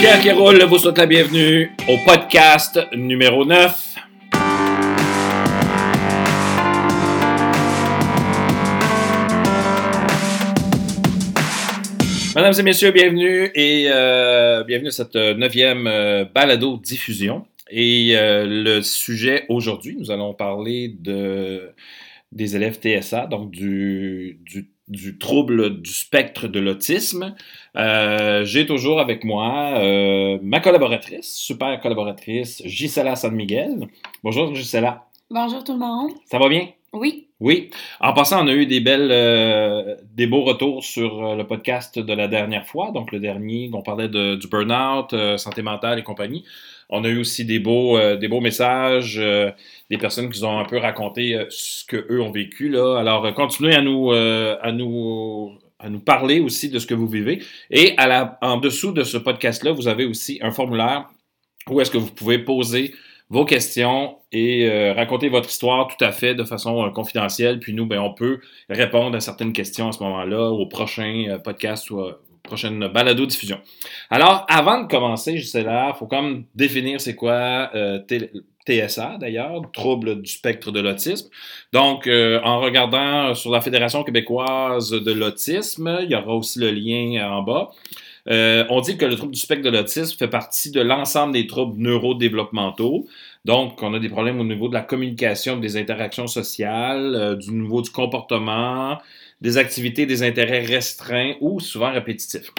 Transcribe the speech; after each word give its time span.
Pierre 0.00 0.22
Kéroul 0.22 0.64
vous 0.64 0.78
souhaite 0.78 0.96
la 0.96 1.04
bienvenue 1.04 1.72
au 1.86 1.98
podcast 2.06 2.80
numéro 2.96 3.44
9. 3.44 3.96
Mesdames 12.34 12.54
et 12.58 12.62
messieurs, 12.62 12.92
bienvenue 12.92 13.50
et 13.54 13.90
euh, 13.90 14.64
bienvenue 14.64 14.88
à 14.88 14.92
cette 14.92 15.16
neuvième 15.16 15.86
euh, 15.86 16.24
balado 16.24 16.78
diffusion. 16.78 17.44
Et 17.70 18.16
euh, 18.16 18.46
le 18.46 18.80
sujet 18.80 19.44
aujourd'hui, 19.50 19.96
nous 19.98 20.10
allons 20.10 20.32
parler 20.32 20.96
de, 20.98 21.74
des 22.32 22.56
élèves 22.56 22.78
TSA, 22.80 23.26
donc 23.26 23.50
du, 23.50 24.40
du, 24.46 24.70
du 24.90 25.18
trouble 25.18 25.80
du 25.80 25.90
spectre 25.90 26.48
de 26.48 26.60
l'autisme. 26.60 27.34
Euh, 27.76 28.44
J'ai 28.44 28.66
toujours 28.66 29.00
avec 29.00 29.24
moi 29.24 29.74
euh, 29.78 30.38
ma 30.42 30.60
collaboratrice, 30.60 31.34
super 31.34 31.80
collaboratrice, 31.80 32.60
Gisela 32.66 33.16
San 33.16 33.34
Miguel. 33.34 33.86
Bonjour 34.22 34.54
Gisela. 34.54 35.06
Bonjour 35.30 35.62
tout 35.64 35.72
le 35.72 35.78
monde. 35.78 36.10
Ça 36.26 36.38
va 36.38 36.48
bien? 36.48 36.68
Oui. 36.92 37.28
Oui. 37.38 37.70
En 38.00 38.12
passant, 38.12 38.44
on 38.44 38.48
a 38.48 38.52
eu 38.52 38.66
des 38.66 38.80
belles, 38.80 39.10
euh, 39.12 39.94
des 40.12 40.26
beaux 40.26 40.42
retours 40.42 40.82
sur 40.84 41.36
le 41.36 41.46
podcast 41.46 41.98
de 42.00 42.12
la 42.12 42.26
dernière 42.26 42.66
fois. 42.66 42.90
Donc, 42.90 43.12
le 43.12 43.20
dernier, 43.20 43.70
on 43.72 43.80
parlait 43.80 44.08
de, 44.08 44.34
du 44.34 44.48
burn-out, 44.48 45.14
santé 45.38 45.62
mentale 45.62 46.00
et 46.00 46.02
compagnie. 46.02 46.44
On 46.90 47.04
a 47.04 47.08
eu 47.08 47.18
aussi 47.18 47.44
des 47.44 47.60
beaux, 47.60 47.96
euh, 47.96 48.16
des 48.16 48.28
beaux 48.28 48.40
messages, 48.40 49.16
euh, 49.18 49.50
des 49.90 49.96
personnes 49.96 50.28
qui 50.28 50.44
ont 50.44 50.58
un 50.58 50.64
peu 50.64 50.76
raconté 50.76 51.36
euh, 51.36 51.46
ce 51.48 51.86
qu'eux 51.86 52.20
ont 52.20 52.32
vécu. 52.32 52.68
Là. 52.68 52.98
Alors, 52.98 53.32
continuez 53.34 53.74
à 53.74 53.80
nous, 53.80 54.10
à, 54.10 54.72
nous, 54.72 55.52
à 55.78 55.88
nous 55.88 56.00
parler 56.00 56.40
aussi 56.40 56.68
de 56.68 56.78
ce 56.78 56.86
que 56.86 56.94
vous 56.94 57.06
vivez. 57.06 57.42
Et 57.70 57.94
en 58.42 58.56
dessous 58.58 58.92
de 58.92 59.04
ce 59.04 59.16
podcast-là, 59.16 59.72
vous 59.72 59.88
avez 59.88 60.04
aussi 60.04 60.38
un 60.42 60.50
formulaire 60.50 61.08
où 61.68 61.80
est-ce 61.80 61.90
que 61.90 61.98
vous 61.98 62.10
pouvez 62.10 62.38
poser 62.38 62.92
vos 63.28 63.44
questions 63.44 64.16
et 64.32 64.68
raconter 64.92 65.28
votre 65.28 65.48
histoire 65.48 65.86
tout 65.86 66.04
à 66.04 66.10
fait 66.10 66.34
de 66.34 66.42
façon 66.44 66.90
confidentielle. 66.90 67.60
Puis 67.60 67.72
nous, 67.72 67.86
ben, 67.86 68.00
on 68.00 68.12
peut 68.12 68.40
répondre 68.68 69.16
à 69.16 69.20
certaines 69.20 69.52
questions 69.52 69.88
à 69.88 69.92
ce 69.92 70.02
moment-là 70.02 70.50
au 70.50 70.66
prochain 70.66 71.38
podcast 71.44 71.90
prochaine 72.50 72.88
balado-diffusion. 72.88 73.60
Alors, 74.10 74.44
avant 74.48 74.82
de 74.82 74.88
commencer, 74.88 75.38
Gisela, 75.38 75.92
il 75.94 75.98
faut 75.98 76.06
comme 76.06 76.44
définir 76.54 77.00
c'est 77.00 77.14
quoi 77.14 77.70
euh, 77.74 78.00
TSA 78.66 79.18
d'ailleurs, 79.20 79.62
trouble 79.72 80.20
du 80.20 80.30
spectre 80.30 80.72
de 80.72 80.80
l'autisme. 80.80 81.28
Donc, 81.72 82.06
euh, 82.06 82.40
en 82.42 82.60
regardant 82.60 83.34
sur 83.34 83.50
la 83.50 83.60
Fédération 83.60 84.02
québécoise 84.02 84.90
de 84.90 85.12
l'autisme, 85.12 86.00
il 86.02 86.10
y 86.10 86.14
aura 86.14 86.34
aussi 86.34 86.58
le 86.58 86.70
lien 86.70 87.30
en 87.30 87.42
bas. 87.42 87.70
Euh, 88.28 88.64
on 88.68 88.80
dit 88.80 88.96
que 88.98 89.06
le 89.06 89.16
trouble 89.16 89.32
du 89.32 89.40
spectre 89.40 89.64
de 89.64 89.70
l'autisme 89.70 90.16
fait 90.18 90.28
partie 90.28 90.70
de 90.70 90.80
l'ensemble 90.80 91.32
des 91.32 91.46
troubles 91.46 91.80
neurodéveloppementaux. 91.80 93.06
Donc, 93.44 93.82
on 93.82 93.94
a 93.94 93.98
des 93.98 94.10
problèmes 94.10 94.38
au 94.40 94.44
niveau 94.44 94.68
de 94.68 94.74
la 94.74 94.82
communication, 94.82 95.56
des 95.56 95.78
interactions 95.78 96.26
sociales, 96.26 97.14
euh, 97.14 97.34
du 97.36 97.52
niveau 97.52 97.80
du 97.80 97.90
comportement, 97.90 98.98
des 99.40 99.58
activités, 99.58 100.06
des 100.06 100.22
intérêts 100.22 100.64
restreints 100.64 101.34
ou 101.40 101.60
souvent 101.60 101.92
répétitifs. 101.92 102.50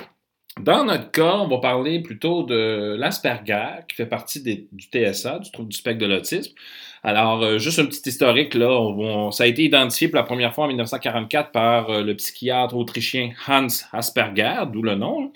Dans 0.60 0.84
notre 0.84 1.12
cas, 1.12 1.38
on 1.38 1.48
va 1.48 1.60
parler 1.60 2.02
plutôt 2.02 2.44
de 2.44 2.96
l'Asperger, 3.00 3.86
qui 3.88 3.96
fait 3.96 4.06
partie 4.06 4.42
du 4.44 4.84
TSA, 4.84 5.40
du 5.40 5.50
trouble 5.50 5.70
du 5.70 5.78
spectre 5.78 6.00
de 6.00 6.06
l'autisme. 6.06 6.54
Alors, 7.04 7.42
euh, 7.42 7.58
juste 7.58 7.80
un 7.80 7.86
petit 7.86 8.10
historique, 8.10 8.54
là, 8.54 9.32
ça 9.32 9.46
a 9.46 9.48
été 9.48 9.64
identifié 9.64 10.10
pour 10.10 10.18
la 10.18 10.24
première 10.24 10.54
fois 10.54 10.66
en 10.66 10.68
1944 10.68 11.52
par 11.52 11.90
euh, 11.90 12.04
le 12.04 12.16
psychiatre 12.16 12.76
autrichien 12.76 13.32
Hans 13.48 13.68
Asperger, 13.92 14.66
d'où 14.72 14.84
le 14.84 14.96
nom. 14.96 15.22
là. 15.22 15.28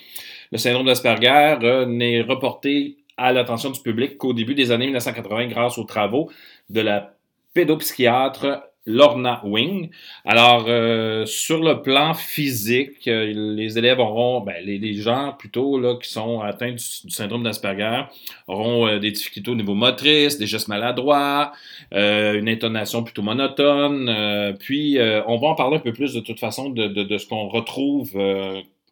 Le 0.52 0.58
syndrome 0.58 0.86
d'Asperger 0.86 1.56
euh, 1.64 1.86
n'est 1.86 2.22
reporté 2.22 2.98
à 3.18 3.32
l'attention 3.32 3.72
du 3.72 3.80
public 3.80 4.18
qu'au 4.18 4.34
début 4.34 4.54
des 4.54 4.72
années 4.72 4.86
1980 4.86 5.48
grâce 5.48 5.78
aux 5.78 5.86
travaux 5.86 6.30
de 6.70 6.82
la 6.82 7.16
pédopsychiatre 7.54 8.64
Lorna 8.86 9.42
Wing. 9.44 9.90
Alors, 10.26 10.66
euh, 10.68 11.26
sur 11.26 11.64
le 11.64 11.82
plan 11.82 12.14
physique, 12.14 13.08
euh, 13.08 13.34
les 13.56 13.78
élèves 13.78 14.00
auront, 14.00 14.42
ben, 14.42 14.64
les, 14.64 14.78
les 14.78 14.94
gens 14.94 15.34
plutôt 15.38 15.80
là, 15.80 15.96
qui 16.02 16.10
sont 16.10 16.42
atteints 16.42 16.74
du, 16.74 16.84
syndrome 17.10 17.44
d'Asperger 17.44 18.04
auront 18.48 18.88
euh, 18.88 19.00
des 19.00 19.12
difficultés 19.12 19.50
au 19.50 19.56
niveau 19.56 19.74
motrice, 19.74 20.38
des 20.38 20.46
gestes 20.46 20.68
maladroits, 20.68 21.52
euh, 21.94 22.40
une 22.40 22.48
intonation 22.48 23.04
plutôt 23.04 23.24
monotone. 23.24 24.56
puis, 24.60 25.00
on 25.28 25.38
va 25.38 25.48
en 25.48 25.56
parler 25.56 25.78
un 25.78 25.80
peu 25.80 25.94
plus 25.94 26.14
de 26.14 26.20
toute 26.20 26.40
façon 26.40 26.70
de, 26.70 26.88
de, 26.88 27.18
ce 27.18 27.28
qu'on 27.28 27.48
retrouve 27.48 28.14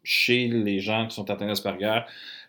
chez 0.02 0.48
les 0.48 0.80
gens 0.80 1.06
qui 1.06 1.14
sont 1.14 1.30
atteints 1.30 1.46
d'Asperger 1.46 2.00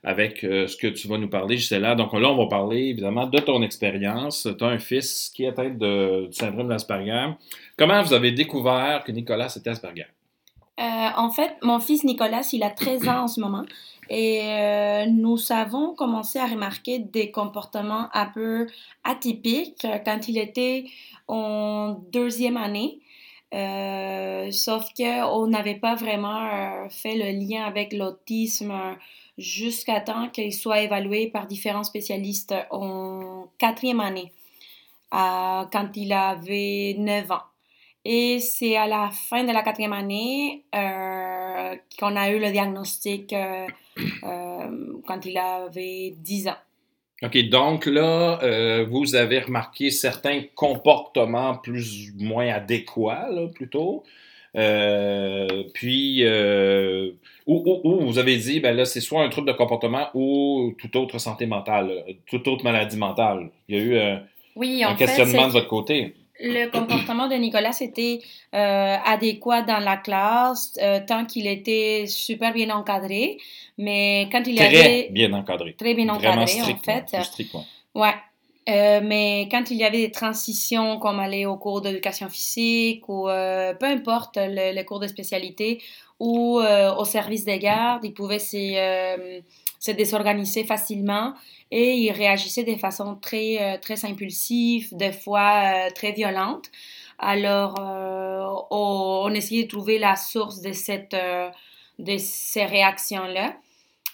avec 0.05 0.43
euh, 0.43 0.67
ce 0.67 0.77
que 0.77 0.85
tu 0.85 1.07
vas 1.07 1.17
nous 1.17 1.27
parler, 1.27 1.57
Gisela. 1.57 1.95
Donc 1.95 2.13
là, 2.13 2.29
on 2.29 2.38
va 2.38 2.45
parler 2.45 2.89
évidemment 2.89 3.25
de 3.25 3.39
ton 3.39 3.63
expérience. 3.63 4.47
Tu 4.57 4.63
as 4.63 4.67
un 4.67 4.77
fils 4.77 5.31
qui 5.33 5.43
est 5.43 5.47
atteint 5.47 5.71
de, 5.71 6.27
du 6.27 6.33
syndrome 6.33 6.69
d'Asperger. 6.69 7.31
Comment 7.75 8.01
vous 8.03 8.13
avez 8.13 8.31
découvert 8.31 9.03
que 9.03 9.11
Nicolas 9.11 9.53
était 9.57 9.71
Asperger? 9.71 10.05
Euh, 10.79 10.83
en 10.83 11.31
fait, 11.31 11.57
mon 11.63 11.79
fils 11.79 12.03
Nicolas, 12.03 12.47
il 12.53 12.61
a 12.61 12.69
13 12.69 13.07
ans 13.07 13.23
en 13.23 13.27
ce 13.27 13.39
moment. 13.39 13.63
Et 14.11 14.41
euh, 14.44 15.07
nous 15.07 15.38
avons 15.51 15.95
commencé 15.95 16.38
à 16.38 16.45
remarquer 16.45 16.99
des 16.99 17.31
comportements 17.31 18.07
un 18.13 18.27
peu 18.27 18.67
atypiques 19.03 19.88
quand 20.05 20.27
il 20.27 20.38
était 20.38 20.85
en 21.27 21.99
deuxième 22.11 22.57
année. 22.57 22.99
Euh, 23.55 24.51
sauf 24.51 24.85
qu'on 24.95 25.47
n'avait 25.47 25.79
pas 25.79 25.95
vraiment 25.95 26.88
fait 26.89 27.15
le 27.15 27.39
lien 27.39 27.63
avec 27.63 27.91
l'autisme 27.91 28.71
jusqu'à 29.38 30.00
temps 30.01 30.29
qu'il 30.29 30.53
soit 30.53 30.81
évalué 30.81 31.28
par 31.28 31.47
différents 31.47 31.84
spécialistes 31.84 32.56
en 32.72 33.47
quatrième 33.57 34.00
année, 34.00 34.31
quand 35.12 35.90
il 35.96 36.13
avait 36.13 36.96
9 36.97 37.31
ans. 37.31 37.44
Et 38.06 38.40
c'est 38.40 38.78
à 38.78 38.85
la 38.85 39.09
fin 39.09 39.44
de 39.44 39.51
la 39.51 39.63
quatrième 39.63 39.94
année 39.94 40.63
euh, 40.75 41.75
qu'on 42.00 42.16
a 42.16 42.29
eu 42.29 42.40
le 42.40 42.51
diagnostic 42.51 43.34
euh, 43.34 43.66
euh, 44.24 44.94
quand 45.07 45.25
il 45.25 45.35
avait 45.40 46.13
10 46.16 46.50
ans. 46.50 46.57
OK, 47.24 47.35
donc 47.50 47.88
là, 47.88 48.84
vous 48.84 49.16
avez 49.16 49.40
remarqué 49.40 49.90
certains 49.90 50.44
comportements 50.53 51.56
plus 51.57 52.12
ou 52.12 52.24
moins 52.24 52.50
adéquats, 52.50 53.29
plutôt. 53.56 54.03
Euh, 54.55 55.63
puis, 55.73 56.23
euh, 56.23 57.11
ou, 57.45 57.61
ou- 57.66 57.81
ou 57.89 58.05
vous 58.05 58.17
avez 58.19 58.38
dit, 58.38 58.59
ben 58.59 58.75
là, 58.75 58.85
c'est 58.85 59.01
soit 59.01 59.21
un 59.23 59.29
trouble 59.29 59.47
de 59.47 59.53
comportement 59.53 60.07
ou 60.13 60.73
toute 60.77 60.95
autre 60.95 61.19
santé 61.19 61.45
mentale, 61.45 62.03
toute 62.27 62.47
autre 62.47 62.63
maladie 62.63 62.97
mentale. 62.97 63.49
Il 63.67 63.75
y 63.75 63.79
a 63.79 63.81
eu 63.83 63.95
euh, 63.95 64.15
Oui, 64.55 64.83
un 64.83 64.95
fait, 64.95 65.05
questionnement 65.05 65.47
de 65.47 65.53
votre 65.53 65.67
côté. 65.67 66.15
le 66.39 66.67
comportement 66.69 67.27
de 67.27 67.35
Nicolas 67.35 67.77
était 67.81 68.19
euh, 68.53 68.95
adéquat 69.05 69.61
dans 69.63 69.79
la 69.79 69.97
classe 69.97 70.73
tant 71.07 71.25
qu'il 71.25 71.47
était 71.47 72.05
super 72.07 72.53
bien 72.53 72.69
encadré. 72.75 73.38
Mais 73.77 74.27
quand 74.31 74.44
il 74.47 74.55
Très 74.55 74.67
avait 74.67 75.09
bien 75.11 75.31
encadré. 75.33 75.73
très 75.73 75.94
bien 75.94 76.05
Vraiment 76.13 76.44
encadré, 76.44 76.47
strict. 76.47 76.79
en 76.79 76.91
fait, 76.94 77.05
Plus 77.13 77.23
strict, 77.25 77.53
ouais. 77.53 77.61
Ouais. 78.01 78.13
Euh, 78.67 78.99
mais 79.03 79.47
quand 79.51 79.69
il 79.69 79.77
y 79.77 79.83
avait 79.83 79.99
des 80.07 80.11
transitions 80.11 80.97
comme 80.97 81.19
aller 81.19 81.45
au 81.45 81.55
cours 81.55 81.81
d'éducation 81.81 82.29
physique 82.29 83.07
ou 83.07 83.29
euh, 83.29 83.75
peu 83.75 83.85
importe 83.85 84.37
le, 84.37 84.75
le 84.75 84.83
cours 84.83 84.99
de 84.99 85.07
spécialité 85.07 85.83
ou 86.19 86.59
euh, 86.59 86.91
au 86.95 87.05
service 87.05 87.45
des 87.45 87.59
gardes, 87.59 88.03
il 88.03 88.13
pouvait 88.15 88.39
se, 88.39 88.57
euh, 88.57 89.39
se 89.79 89.91
désorganiser 89.91 90.63
facilement 90.63 91.35
et 91.69 91.93
il 91.93 92.11
réagissait 92.11 92.63
de 92.63 92.75
façon 92.75 93.15
très, 93.21 93.61
euh, 93.61 93.77
très 93.77 94.03
impulsive, 94.03 94.89
des 94.95 95.11
fois 95.11 95.91
très 95.93 96.13
violente. 96.13 96.71
Alors, 97.19 97.75
on, 98.71 99.21
on 99.25 99.33
essayait 99.33 99.63
de 99.65 99.69
trouver 99.69 99.99
la 99.99 100.15
source 100.15 100.61
de, 100.61 100.73
cette, 100.73 101.15
de 102.00 102.18
ces 102.18 102.65
réactions-là. 102.65 103.56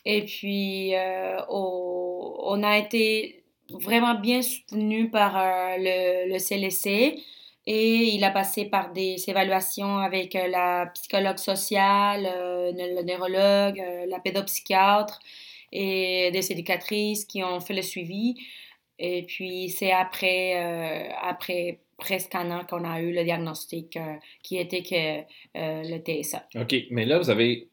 Et 0.05 0.23
puis, 0.25 0.93
on, 1.49 2.35
on 2.43 2.63
a 2.63 2.77
été 2.77 3.40
vraiment 3.79 4.15
bien 4.15 4.41
soutenu 4.41 5.09
par 5.09 5.37
euh, 5.37 5.77
le, 5.77 6.33
le 6.33 6.39
CLC 6.39 7.23
et 7.67 8.15
il 8.15 8.23
a 8.23 8.31
passé 8.31 8.65
par 8.65 8.91
des 8.91 9.17
évaluations 9.27 9.97
avec 9.97 10.35
euh, 10.35 10.47
la 10.47 10.87
psychologue 10.93 11.37
sociale, 11.37 12.25
euh, 12.25 12.71
le 12.75 13.03
neurologue, 13.03 13.81
la 14.07 14.19
pédopsychiatre 14.19 15.19
et 15.71 16.31
des 16.31 16.51
éducatrices 16.51 17.25
qui 17.25 17.43
ont 17.43 17.59
fait 17.59 17.73
le 17.73 17.81
suivi. 17.81 18.35
Et 18.99 19.23
puis 19.23 19.69
c'est 19.69 19.91
après, 19.91 21.09
après 21.23 21.79
presque 21.97 22.35
un 22.35 22.51
an 22.51 22.65
qu'on 22.69 22.83
a 22.83 23.01
eu 23.01 23.13
le 23.13 23.23
diagnostic 23.23 23.97
qui 24.43 24.57
était 24.57 24.83
que 24.83 25.23
le 25.55 25.97
TSA. 25.97 26.45
OK, 26.55 26.75
mais 26.91 27.05
là, 27.05 27.17
vous 27.17 27.31
avez 27.31 27.69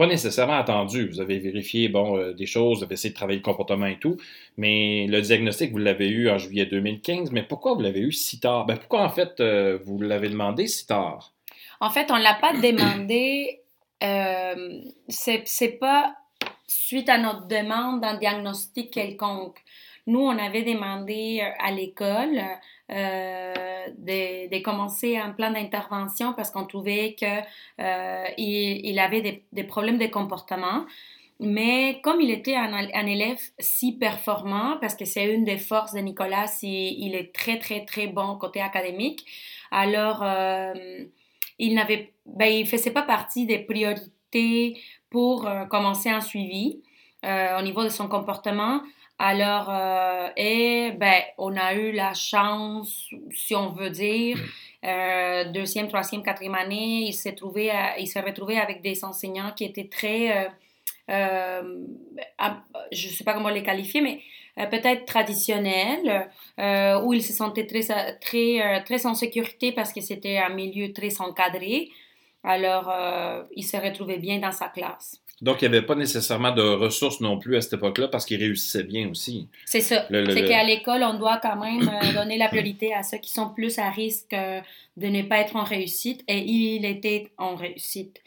pas 0.00 0.06
nécessairement 0.06 0.56
attendu. 0.56 1.06
Vous 1.08 1.20
avez 1.20 1.38
vérifié 1.38 1.90
bon, 1.90 2.16
euh, 2.16 2.32
des 2.32 2.46
choses, 2.46 2.78
vous 2.78 2.84
avez 2.84 2.94
essayé 2.94 3.10
de 3.10 3.14
travailler 3.14 3.38
le 3.38 3.44
comportement 3.44 3.84
et 3.84 3.98
tout, 3.98 4.16
mais 4.56 5.06
le 5.06 5.20
diagnostic, 5.20 5.72
vous 5.72 5.76
l'avez 5.76 6.08
eu 6.08 6.30
en 6.30 6.38
juillet 6.38 6.64
2015. 6.64 7.32
Mais 7.32 7.42
pourquoi 7.42 7.74
vous 7.74 7.82
l'avez 7.82 8.00
eu 8.00 8.10
si 8.10 8.40
tard? 8.40 8.64
Ben, 8.64 8.78
pourquoi, 8.78 9.02
en 9.02 9.10
fait, 9.10 9.38
euh, 9.40 9.78
vous 9.84 10.00
l'avez 10.00 10.30
demandé 10.30 10.68
si 10.68 10.86
tard? 10.86 11.34
En 11.80 11.90
fait, 11.90 12.10
on 12.10 12.16
ne 12.16 12.22
l'a 12.22 12.32
pas 12.32 12.54
demandé. 12.54 13.60
Euh, 14.02 14.80
c'est 15.08 15.78
pas 15.78 16.14
suite 16.66 17.10
à 17.10 17.18
notre 17.18 17.46
demande 17.46 18.00
d'un 18.00 18.16
diagnostic 18.16 18.90
quelconque. 18.90 19.58
Nous, 20.06 20.20
on 20.20 20.38
avait 20.38 20.62
demandé 20.62 21.42
à 21.58 21.72
l'école 21.72 22.40
euh, 22.90 23.52
de, 23.98 24.48
de, 24.48 24.62
commencer 24.62 25.16
un 25.16 25.30
plan 25.30 25.50
d'intervention 25.52 26.32
parce 26.32 26.50
qu'on 26.50 26.64
trouvait 26.64 27.14
qu'il 27.14 27.44
euh, 27.80 28.24
il 28.36 28.98
avait 28.98 29.42
des, 29.52 29.64
problèmes 29.64 29.98
de 29.98 30.06
comportement. 30.06 30.84
Mais 31.42 32.00
comme 32.02 32.20
il 32.20 32.30
était 32.30 32.54
un, 32.54 33.06
élève 33.06 33.40
si 33.58 33.96
performant, 33.96 34.76
parce 34.78 34.94
que 34.94 35.06
c'est 35.06 35.34
une 35.34 35.44
des 35.44 35.56
forces 35.56 35.94
de 35.94 36.00
Nicolas, 36.00 36.52
il, 36.62 37.14
est 37.14 37.34
très, 37.34 37.58
très, 37.58 37.86
très 37.86 38.08
bon 38.08 38.36
côté 38.36 38.60
académique, 38.60 39.24
alors 39.70 40.22
euh, 40.22 40.74
il 41.58 41.74
n'avait, 41.74 42.12
ben, 42.26 42.52
il 42.52 42.66
faisait 42.66 42.90
pas 42.90 43.02
partie 43.02 43.46
des 43.46 43.58
priorités 43.58 44.78
pour 45.08 45.46
euh, 45.46 45.64
commencer 45.64 46.10
un 46.10 46.20
suivi 46.20 46.82
euh, 47.24 47.58
au 47.58 47.62
niveau 47.62 47.84
de 47.84 47.88
son 47.88 48.08
comportement. 48.08 48.82
Alors, 49.22 49.68
euh, 49.68 50.30
et 50.34 50.92
ben, 50.92 51.20
on 51.36 51.54
a 51.54 51.74
eu 51.74 51.92
la 51.92 52.14
chance, 52.14 53.06
si 53.32 53.54
on 53.54 53.68
veut 53.68 53.90
dire, 53.90 54.38
euh, 54.82 55.44
deuxième, 55.52 55.88
troisième, 55.88 56.22
quatrième 56.22 56.54
année, 56.54 57.02
il 57.08 57.12
s'est 57.12 57.34
trouvé, 57.34 57.70
il 57.98 58.06
s'est 58.08 58.22
retrouvé 58.22 58.58
avec 58.58 58.80
des 58.80 59.04
enseignants 59.04 59.52
qui 59.54 59.64
étaient 59.64 59.88
très, 59.88 60.50
euh, 61.10 61.84
je 62.92 63.08
ne 63.08 63.12
sais 63.12 63.22
pas 63.22 63.34
comment 63.34 63.50
les 63.50 63.62
qualifier, 63.62 64.00
mais 64.00 64.22
peut-être 64.70 65.04
traditionnels, 65.04 66.30
où 67.04 67.12
il 67.12 67.22
se 67.22 67.34
sentait 67.34 67.66
très, 67.66 67.82
très, 68.20 68.82
très 68.84 69.04
en 69.04 69.14
sécurité 69.14 69.72
parce 69.72 69.92
que 69.92 70.00
c'était 70.00 70.38
un 70.38 70.48
milieu 70.48 70.94
très 70.94 71.20
encadré. 71.20 71.90
Alors, 72.42 72.90
il 73.54 73.64
se 73.64 73.76
retrouvait 73.76 74.18
bien 74.18 74.38
dans 74.38 74.52
sa 74.52 74.68
classe. 74.68 75.20
Donc, 75.40 75.62
il 75.62 75.70
n'y 75.70 75.76
avait 75.76 75.86
pas 75.86 75.94
nécessairement 75.94 76.52
de 76.52 76.62
ressources 76.62 77.20
non 77.20 77.38
plus 77.38 77.56
à 77.56 77.62
cette 77.62 77.74
époque-là 77.74 78.08
parce 78.08 78.26
qu'il 78.26 78.38
réussissait 78.38 78.82
bien 78.82 79.08
aussi. 79.08 79.48
C'est 79.64 79.80
ça. 79.80 80.06
C'est 80.08 80.44
qu'à 80.44 80.64
l'école, 80.64 81.02
on 81.02 81.14
doit 81.14 81.38
quand 81.42 81.56
même 81.56 81.88
euh, 81.88 82.12
donner 82.12 82.36
la 82.36 82.48
priorité 82.48 82.92
à 82.92 83.02
ceux 83.02 83.18
qui 83.18 83.32
sont 83.32 83.48
plus 83.48 83.78
à 83.78 83.88
risque 83.88 84.34
euh, 84.34 84.60
de 84.98 85.06
ne 85.06 85.22
pas 85.22 85.38
être 85.38 85.56
en 85.56 85.64
réussite 85.64 86.22
et 86.28 86.38
il 86.38 86.84
était 86.84 87.30
en 87.38 87.54
réussite. 87.54 88.20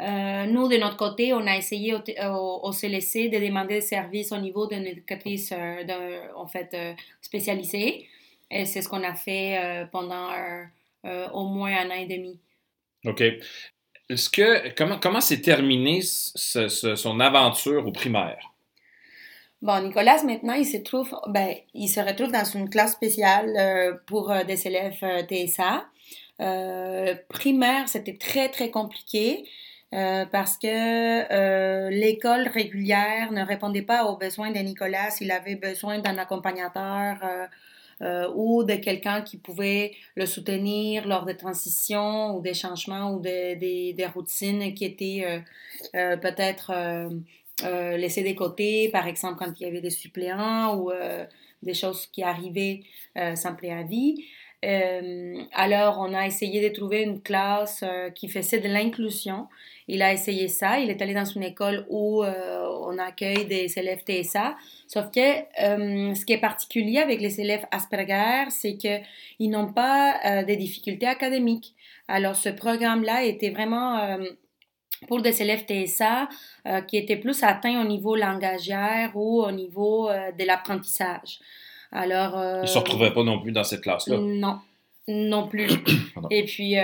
Euh, 0.00 0.46
nous, 0.46 0.68
de 0.68 0.76
notre 0.76 0.96
côté, 0.96 1.34
on 1.34 1.46
a 1.46 1.56
essayé 1.56 1.94
au, 1.94 1.98
au, 1.98 2.70
CLC 2.70 3.28
de 3.28 3.38
demander 3.38 3.76
des 3.76 3.80
services 3.82 4.32
au 4.32 4.38
niveau 4.38 4.66
d'une 4.66 4.86
éducatrice 4.86 5.52
en 6.36 6.46
fait, 6.46 6.76
spécialisée. 7.20 8.06
Et 8.50 8.64
c'est 8.64 8.80
ce 8.82 8.88
qu'on 8.88 9.02
a 9.02 9.14
fait 9.14 9.86
pendant 9.92 10.28
au 11.32 11.46
moins 11.48 11.72
un 11.78 11.90
an 11.90 11.94
et 11.94 12.06
demi. 12.06 12.38
OK. 13.06 13.22
Est-ce 14.08 14.30
que 14.30 14.74
comment 14.76 14.98
comment 14.98 15.20
s'est 15.20 15.40
terminé 15.40 16.00
ce, 16.02 16.68
ce, 16.68 16.94
son 16.94 17.20
aventure 17.20 17.86
au 17.86 17.92
primaire? 17.92 18.52
Bon, 19.62 19.82
Nicolas, 19.82 20.22
maintenant, 20.22 20.52
il 20.52 20.66
se 20.66 20.76
trouve, 20.76 21.12
ben, 21.28 21.54
il 21.74 21.88
se 21.88 21.98
retrouve 21.98 22.30
dans 22.30 22.44
une 22.44 22.68
classe 22.68 22.92
spéciale 22.92 23.52
euh, 23.58 23.94
pour 24.06 24.30
euh, 24.30 24.44
des 24.44 24.66
élèves 24.66 24.98
euh, 25.02 25.22
TSA. 25.22 25.86
primaire, 27.28 27.88
c'était 27.88 28.16
très, 28.18 28.48
très 28.50 28.70
compliqué 28.70 29.44
parce 29.90 30.58
que 30.58 31.88
l'école 31.88 32.48
régulière 32.48 33.32
ne 33.32 33.42
répondait 33.42 33.82
pas 33.82 34.04
aux 34.04 34.16
besoins 34.18 34.50
de 34.50 34.58
Nicolas. 34.58 35.08
Il 35.22 35.30
avait 35.30 35.56
besoin 35.56 36.00
d'un 36.00 36.18
accompagnateur 36.18 37.16
euh, 38.02 38.30
ou 38.34 38.62
de 38.62 38.74
quelqu'un 38.74 39.22
qui 39.22 39.38
pouvait 39.38 39.92
le 40.16 40.26
soutenir 40.26 41.06
lors 41.08 41.24
des 41.24 41.36
transitions 41.36 42.36
ou 42.36 42.42
des 42.42 42.52
changements 42.52 43.12
ou 43.14 43.20
des, 43.20 44.06
routines 44.14 44.74
qui 44.74 44.84
étaient 44.84 45.24
euh, 45.24 45.38
euh, 45.94 46.16
peut-être 46.18 46.72
euh, 47.64 47.96
laissées 47.96 48.22
de 48.22 48.36
côté, 48.36 48.90
par 48.90 49.06
exemple 49.06 49.36
quand 49.38 49.52
il 49.58 49.62
y 49.62 49.66
avait 49.66 49.80
des 49.80 49.90
suppléants 49.90 50.76
ou 50.76 50.92
des 51.62 51.74
choses 51.74 52.06
qui 52.08 52.22
arrivaient 52.22 52.82
sans 53.34 53.54
préavis. 53.54 54.22
Alors, 54.62 55.98
on 56.00 56.12
a 56.14 56.26
essayé 56.26 56.68
de 56.68 56.74
trouver 56.74 57.02
une 57.02 57.22
classe 57.22 57.84
qui 58.14 58.28
faisait 58.28 58.60
de 58.60 58.68
l'inclusion 58.68 59.46
il 59.88 60.02
a 60.02 60.12
essayé 60.12 60.48
ça. 60.48 60.80
Il 60.80 60.90
est 60.90 61.00
allé 61.00 61.14
dans 61.14 61.24
une 61.24 61.44
école 61.44 61.86
où 61.88 62.24
euh, 62.24 62.68
on 62.82 62.98
accueille 62.98 63.46
des 63.46 63.78
élèves 63.78 64.02
TSA. 64.04 64.56
Sauf 64.88 65.10
que 65.12 65.20
euh, 65.20 66.14
ce 66.14 66.24
qui 66.24 66.32
est 66.32 66.40
particulier 66.40 66.98
avec 66.98 67.20
les 67.20 67.40
élèves 67.40 67.66
Asperger, 67.70 68.50
c'est 68.50 68.76
qu'ils 68.76 69.50
n'ont 69.50 69.72
pas 69.72 70.18
euh, 70.24 70.42
de 70.42 70.54
difficultés 70.54 71.06
académiques. 71.06 71.74
Alors, 72.08 72.34
ce 72.34 72.48
programme-là 72.48 73.24
était 73.24 73.50
vraiment 73.50 74.18
pour 75.08 75.22
des 75.22 75.42
élèves 75.42 75.64
TSA 75.66 76.28
qui 76.86 76.96
étaient 76.96 77.16
plus 77.16 77.42
atteints 77.42 77.82
au 77.82 77.84
niveau 77.84 78.14
langagière 78.14 79.10
ou 79.16 79.42
au 79.42 79.50
niveau 79.50 80.08
de 80.08 80.46
l'apprentissage. 80.46 81.40
Alors, 81.92 82.34
Ils 82.36 82.62
ne 82.62 82.66
se 82.66 82.78
retrouvaient 82.78 83.12
pas 83.12 83.22
non 83.22 83.40
plus 83.40 83.52
dans 83.52 83.64
cette 83.64 83.80
classe-là. 83.80 84.18
Non, 84.18 84.58
non 85.08 85.48
plus. 85.48 85.68
Et 86.30 86.44
puis, 86.44 86.76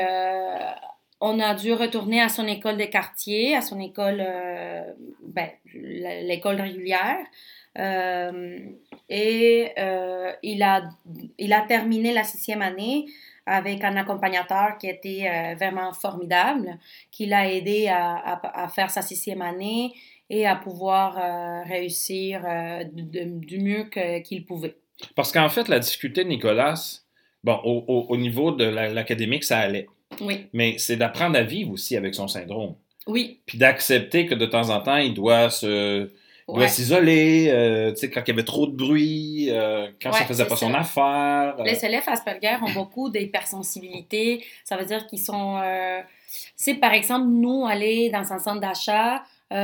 on 1.25 1.39
a 1.39 1.55
dû 1.55 1.73
retourner 1.73 2.21
à 2.21 2.29
son 2.29 2.49
école 2.49 2.77
de 2.77 2.85
quartier, 2.85 3.55
à 3.55 3.61
son 3.61 3.79
école, 3.79 4.21
euh, 4.21 4.83
ben, 5.25 5.49
l'école 5.73 6.61
régulière. 6.61 7.25
Euh, 7.79 8.59
et 9.09 9.71
euh, 9.79 10.33
il, 10.43 10.65
a, 10.65 10.83
il 11.39 11.53
a 11.53 11.61
terminé 11.61 12.13
la 12.13 12.25
sixième 12.25 12.61
année 12.61 13.07
avec 13.47 13.85
un 13.85 13.97
accompagnateur 13.97 14.77
qui 14.79 14.89
était 14.89 15.55
vraiment 15.55 15.93
formidable, 15.93 16.77
qui 17.13 17.27
l'a 17.27 17.51
aidé 17.51 17.89
à, 17.89 18.41
à, 18.43 18.69
faire 18.69 18.91
sa 18.91 19.03
sixième 19.03 19.43
année 19.43 19.95
et 20.29 20.47
à 20.47 20.55
pouvoir 20.55 21.65
réussir 21.67 22.45
du 22.93 23.59
mieux 23.59 23.91
qu'il 24.23 24.45
pouvait. 24.45 24.77
Parce 25.15 25.33
qu'en 25.33 25.49
fait, 25.49 25.69
la 25.69 25.79
difficulté 25.79 26.25
de 26.25 26.29
Nicolas, 26.29 27.01
bon, 27.45 27.61
au, 27.65 28.07
au 28.09 28.17
niveau 28.17 28.53
de 28.53 28.65
l'académique, 28.65 29.45
ça 29.45 29.59
allait. 29.59 29.87
Oui. 30.21 30.47
Mais 30.53 30.77
c'est 30.79 30.97
d'apprendre 30.97 31.37
à 31.39 31.43
vivre 31.43 31.73
aussi 31.73 31.97
avec 31.97 32.15
son 32.15 32.29
syndrome. 32.29 32.75
Oui. 33.07 33.41
Puis 33.47 33.59
d'accepter 33.59 34.27
que 34.27 34.35
de 34.35 34.47
temps 34.47 34.71
en 34.71 34.81
temps, 34.81 34.97
il 34.97 35.15
doit 35.15 35.51
se 35.51 36.11
doit 36.49 36.69
s'isoler, 36.69 37.49
euh, 37.49 37.93
tu 37.93 37.99
sais, 37.99 38.11
quand 38.11 38.21
il 38.27 38.29
y 38.29 38.33
avait 38.33 38.45
trop 38.45 38.67
de 38.67 38.73
bruit, 38.73 39.49
euh, 39.51 39.89
quand 40.03 40.13
ça 40.13 40.25
faisait 40.25 40.47
pas 40.47 40.57
son 40.57 40.75
affaire. 40.75 41.57
Euh. 41.59 41.65
Les 41.65 41.85
élèves 41.85 42.03
Asperger 42.07 42.57
ont 42.63 42.73
beaucoup 42.73 43.09
d'hypersensibilité. 43.09 44.45
Ça 44.65 44.77
veut 44.77 44.85
dire 44.85 45.07
qu'ils 45.07 45.21
sont... 45.21 45.61
c'est 46.57 46.75
par 46.75 46.93
exemple, 46.93 47.27
nous, 47.27 47.65
aller 47.67 48.11
dans 48.11 48.33
un 48.33 48.39
centre 48.39 48.61
d'achat, 48.61 49.23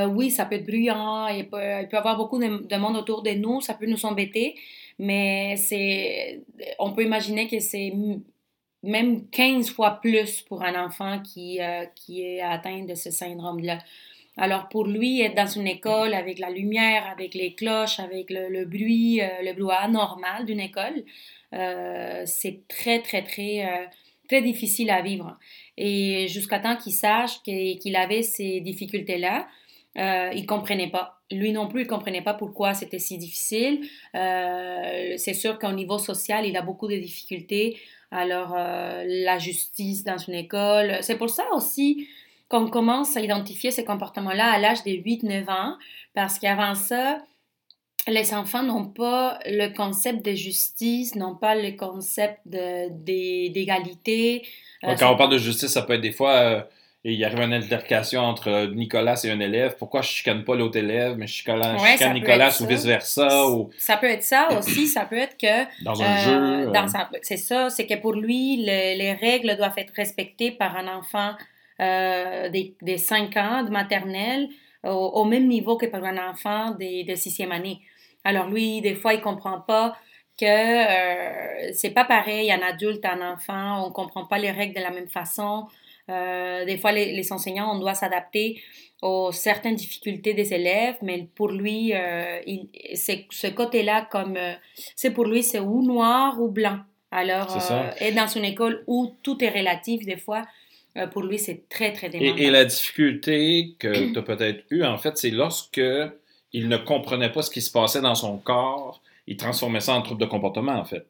oui, 0.09 0.31
ça 0.31 0.45
peut 0.45 0.57
être 0.57 0.67
bruyant, 0.67 1.27
il 1.29 1.49
peut, 1.49 1.59
il 1.81 1.89
peut 1.89 1.97
y 1.97 1.99
avoir 1.99 2.17
beaucoup 2.17 2.39
de, 2.39 2.67
de, 2.67 2.77
monde 2.77 2.97
autour 2.97 3.23
de 3.23 3.31
nous, 3.31 3.61
ça 3.61 3.75
peut 3.75 3.87
nous 3.87 4.05
embêter, 4.05 4.55
mais 4.99 5.57
c'est... 5.57 6.43
On 6.79 6.93
peut 6.93 7.05
imaginer 7.05 7.49
que 7.49 7.61
c'est 7.61 7.93
même 8.83 9.29
15 9.31 9.71
fois 9.71 10.01
plus 10.01 10.43
pour 10.43 10.63
un 10.63 10.85
enfant 10.85 11.21
qui, 11.21 11.61
euh, 11.61 11.85
qui 11.95 12.23
est 12.23 12.41
atteint 12.41 12.85
de 12.85 12.95
ce 12.95 13.11
syndrome-là. 13.11 13.79
Alors 14.37 14.69
pour 14.69 14.87
lui, 14.87 15.21
être 15.21 15.35
dans 15.35 15.47
une 15.47 15.67
école 15.67 16.15
avec 16.15 16.39
la 16.39 16.51
lumière, 16.51 17.07
avec 17.07 17.35
les 17.35 17.55
cloches, 17.55 17.99
avec 17.99 18.31
le, 18.31 18.65
bruit, 18.65 19.21
euh, 19.21 19.27
le 19.43 19.53
bruit 19.53 19.75
anormal 19.77 20.47
d'une 20.47 20.61
école, 20.61 21.05
euh, 21.55 22.23
c'est 22.25 22.67
très, 22.69 23.01
très, 23.03 23.25
très, 23.25 23.89
très 24.29 24.43
difficile 24.43 24.91
à 24.91 25.03
vivre. 25.03 25.37
Et 25.77 26.29
jusqu'à 26.29 26.61
temps 26.61 26.77
qu'il 26.77 26.93
sache 26.93 27.43
qu'il 27.43 27.97
avait 27.97 28.23
ces 28.23 28.61
difficultés-là, 28.61 29.49
il 29.97 30.43
ne 30.43 30.47
comprenait 30.47 30.91
pas. 30.91 31.18
Lui 31.31 31.53
non 31.53 31.69
plus, 31.69 31.83
il 31.83 31.87
comprenait 31.87 32.23
pas 32.23 32.35
pourquoi 32.35 32.75
c'était 32.75 32.99
si 32.99 33.19
difficile. 33.19 33.87
c'est 34.15 35.35
sûr 35.35 35.59
qu'au 35.59 35.73
niveau 35.73 35.99
social, 35.99 36.47
il 36.47 36.57
a 36.57 36.63
beaucoup 36.63 36.89
de 36.89 36.97
difficultés 36.97 37.79
alors 38.11 38.55
euh, 38.57 39.05
la 39.07 39.39
justice 39.39 40.05
dans 40.05 40.19
une 40.19 40.35
école. 40.35 40.99
C'est 41.03 41.17
pour 41.17 41.31
ça 41.31 41.45
aussi 41.53 42.09
qu'on 42.49 42.69
commence 42.69 43.17
à 43.17 43.21
identifier 43.21 43.71
ces 43.71 43.85
comportements-là 43.85 44.51
à 44.51 44.59
l'âge 44.59 44.83
de 44.85 44.91
8-9 44.91 45.51
ans, 45.51 45.77
parce 46.15 46.39
qu'avant 46.39 46.75
ça, 46.75 47.19
les 48.07 48.33
enfants 48.33 48.63
n'ont 48.63 48.87
pas 48.87 49.39
le 49.45 49.69
concept 49.75 50.25
de 50.25 50.33
justice, 50.33 51.15
n'ont 51.15 51.35
pas 51.35 51.55
le 51.55 51.77
concept 51.77 52.41
d'égalité. 52.47 54.47
De, 54.83 54.99
quand 54.99 55.13
on 55.13 55.17
parle 55.17 55.33
de 55.33 55.39
justice, 55.39 55.69
ça 55.69 55.83
peut 55.83 55.95
être 55.95 56.01
des 56.01 56.13
fois... 56.13 56.69
Euh, 57.05 57.09
et 57.09 57.13
il 57.13 57.19
y 57.19 57.25
arrive 57.25 57.41
une 57.41 57.53
altercation 57.53 58.23
entre 58.23 58.73
Nicolas 58.75 59.21
et 59.25 59.31
un 59.31 59.41
élève. 59.41 59.77
Pourquoi 59.79 60.03
je 60.03 60.09
chicane 60.09 60.45
pas 60.45 60.57
l'autre 60.57 60.79
élève, 60.79 61.17
mais 61.17 61.27
je 61.27 61.35
chicane, 61.35 62.15
Nicolas 62.15 62.57
ou 62.61 62.67
vice-versa? 62.67 63.49
Ou... 63.49 63.71
Ça 63.79 63.97
peut 63.97 64.11
être 64.11 64.23
ça 64.23 64.49
aussi. 64.59 64.87
ça 64.87 65.05
peut 65.05 65.19
être 65.19 65.37
que... 65.39 65.65
Dans 65.85 66.01
un 66.03 66.17
jeu. 66.19 66.69
Euh, 66.69 66.73
euh. 66.73 67.19
C'est 67.23 67.37
ça. 67.37 67.71
C'est 67.71 67.87
que 67.87 67.95
pour 67.95 68.13
lui, 68.13 68.57
les 68.57 69.13
règles 69.13 69.57
doivent 69.57 69.79
être 69.79 69.95
respectées 69.95 70.51
par 70.51 70.77
un 70.77 70.89
enfant 70.89 71.33
euh, 71.81 72.49
des, 72.49 72.75
des 72.83 72.99
5 72.99 73.37
ans 73.37 73.63
de 73.63 73.71
maternelle 73.71 74.49
au, 74.83 75.25
même 75.25 75.47
niveau 75.47 75.77
que 75.77 75.87
par 75.87 76.03
un 76.05 76.31
enfant 76.31 76.73
des, 76.73 77.05
de 77.05 77.15
sixième 77.15 77.53
année. 77.53 77.81
Alors 78.25 78.49
lui, 78.49 78.81
des 78.81 78.95
fois, 78.95 79.15
il 79.15 79.21
comprend 79.21 79.61
pas 79.61 79.97
que 80.41 80.45
euh, 80.47 81.71
c'est 81.73 81.91
pas 81.91 82.05
pareil 82.05 82.51
un 82.51 82.63
adulte, 82.63 83.05
un 83.05 83.33
enfant, 83.33 83.87
on 83.87 83.91
comprend 83.91 84.25
pas 84.25 84.39
les 84.39 84.51
règles 84.51 84.75
de 84.75 84.81
la 84.81 84.91
même 84.91 85.09
façon. 85.09 85.67
Euh, 86.09 86.65
des 86.65 86.79
fois, 86.79 86.93
les, 86.93 87.13
les, 87.13 87.33
enseignants, 87.33 87.75
on 87.75 87.79
doit 87.79 87.95
s'adapter 87.95 88.61
aux 89.03 89.31
certaines 89.33 89.77
difficultés 89.77 90.35
des 90.35 90.53
élèves, 90.53 90.97
mais 91.03 91.29
pour 91.35 91.49
lui, 91.49 91.93
euh, 91.95 92.41
il, 92.47 92.69
ce 92.95 93.47
côté-là, 93.49 94.09
comme 94.11 94.37
euh, 94.37 94.55
c'est 94.97 95.13
pour 95.13 95.27
lui, 95.27 95.43
c'est 95.43 95.61
ou 95.61 95.83
noir 95.83 96.41
ou 96.41 96.49
blanc. 96.49 96.79
Alors, 97.11 97.57
euh, 97.71 97.91
et 98.01 98.13
dans 98.13 98.27
une 98.27 98.45
école 98.45 98.83
où 98.87 99.15
tout 99.23 99.43
est 99.43 99.51
relatif, 99.51 100.05
des 100.05 100.19
fois, 100.19 100.45
pour 101.13 101.23
lui, 101.23 101.39
c'est 101.39 101.69
très, 101.69 101.93
très 101.93 102.11
demandant. 102.11 102.37
Et, 102.37 102.47
et, 102.47 102.51
la 102.51 102.65
difficulté 102.65 103.75
que 103.79 104.13
tu 104.13 104.19
as 104.19 104.23
peut-être 104.23 104.65
eue, 104.71 104.85
en 104.85 104.99
fait, 104.99 105.17
c'est 105.17 105.31
lorsque 105.31 105.81
il 106.53 106.69
ne 106.69 106.77
comprenait 106.77 107.31
pas 107.31 107.43
ce 107.43 107.51
qui 107.51 107.63
se 107.63 107.71
passait 107.71 108.01
dans 108.01 108.17
son 108.17 108.37
corps, 108.39 109.01
il 109.27 109.37
transformait 109.37 109.81
ça 109.81 109.95
en 109.95 110.03
trouble 110.03 110.21
de 110.21 110.27
comportement, 110.27 110.73
en 110.73 110.85
fait. 110.85 111.07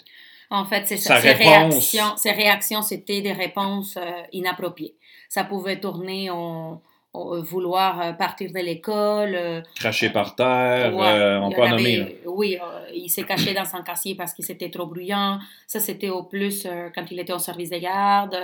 En 0.51 0.65
fait, 0.65 0.87
c'est 0.87 0.97
ça. 0.97 1.21
Ses 1.21 1.33
réactions, 1.33 2.17
ses 2.17 2.31
réactions, 2.33 2.83
c'était 2.83 3.21
des 3.21 3.33
réponses 3.33 3.97
euh, 3.97 4.23
inappropriées. 4.33 4.97
Ça 5.29 5.45
pouvait 5.45 5.79
tourner 5.79 6.31
en, 6.31 6.81
vouloir 7.13 8.01
euh, 8.01 8.13
partir 8.13 8.51
de 8.53 8.61
l'école. 8.61 9.35
Euh, 9.35 9.61
Cracher 9.75 10.11
par 10.11 10.37
terre, 10.37 10.95
on 11.43 11.51
peut 11.51 11.69
nommer. 11.69 12.19
Oui, 12.25 12.59
il 12.95 13.11
s'est 13.11 13.25
caché 13.25 13.53
dans 13.53 13.67
son 13.67 13.83
casier 13.83 14.15
parce 14.15 14.33
qu'il 14.33 14.51
était 14.51 14.71
trop 14.71 14.87
bruyant. 14.87 15.39
Ça, 15.67 15.81
c'était 15.81 16.11
au 16.11 16.23
plus 16.23 16.67
quand 16.95 17.05
il 17.11 17.21
était 17.21 17.33
au 17.33 17.39
service 17.39 17.71
des 17.71 17.81
gardes. 17.81 18.39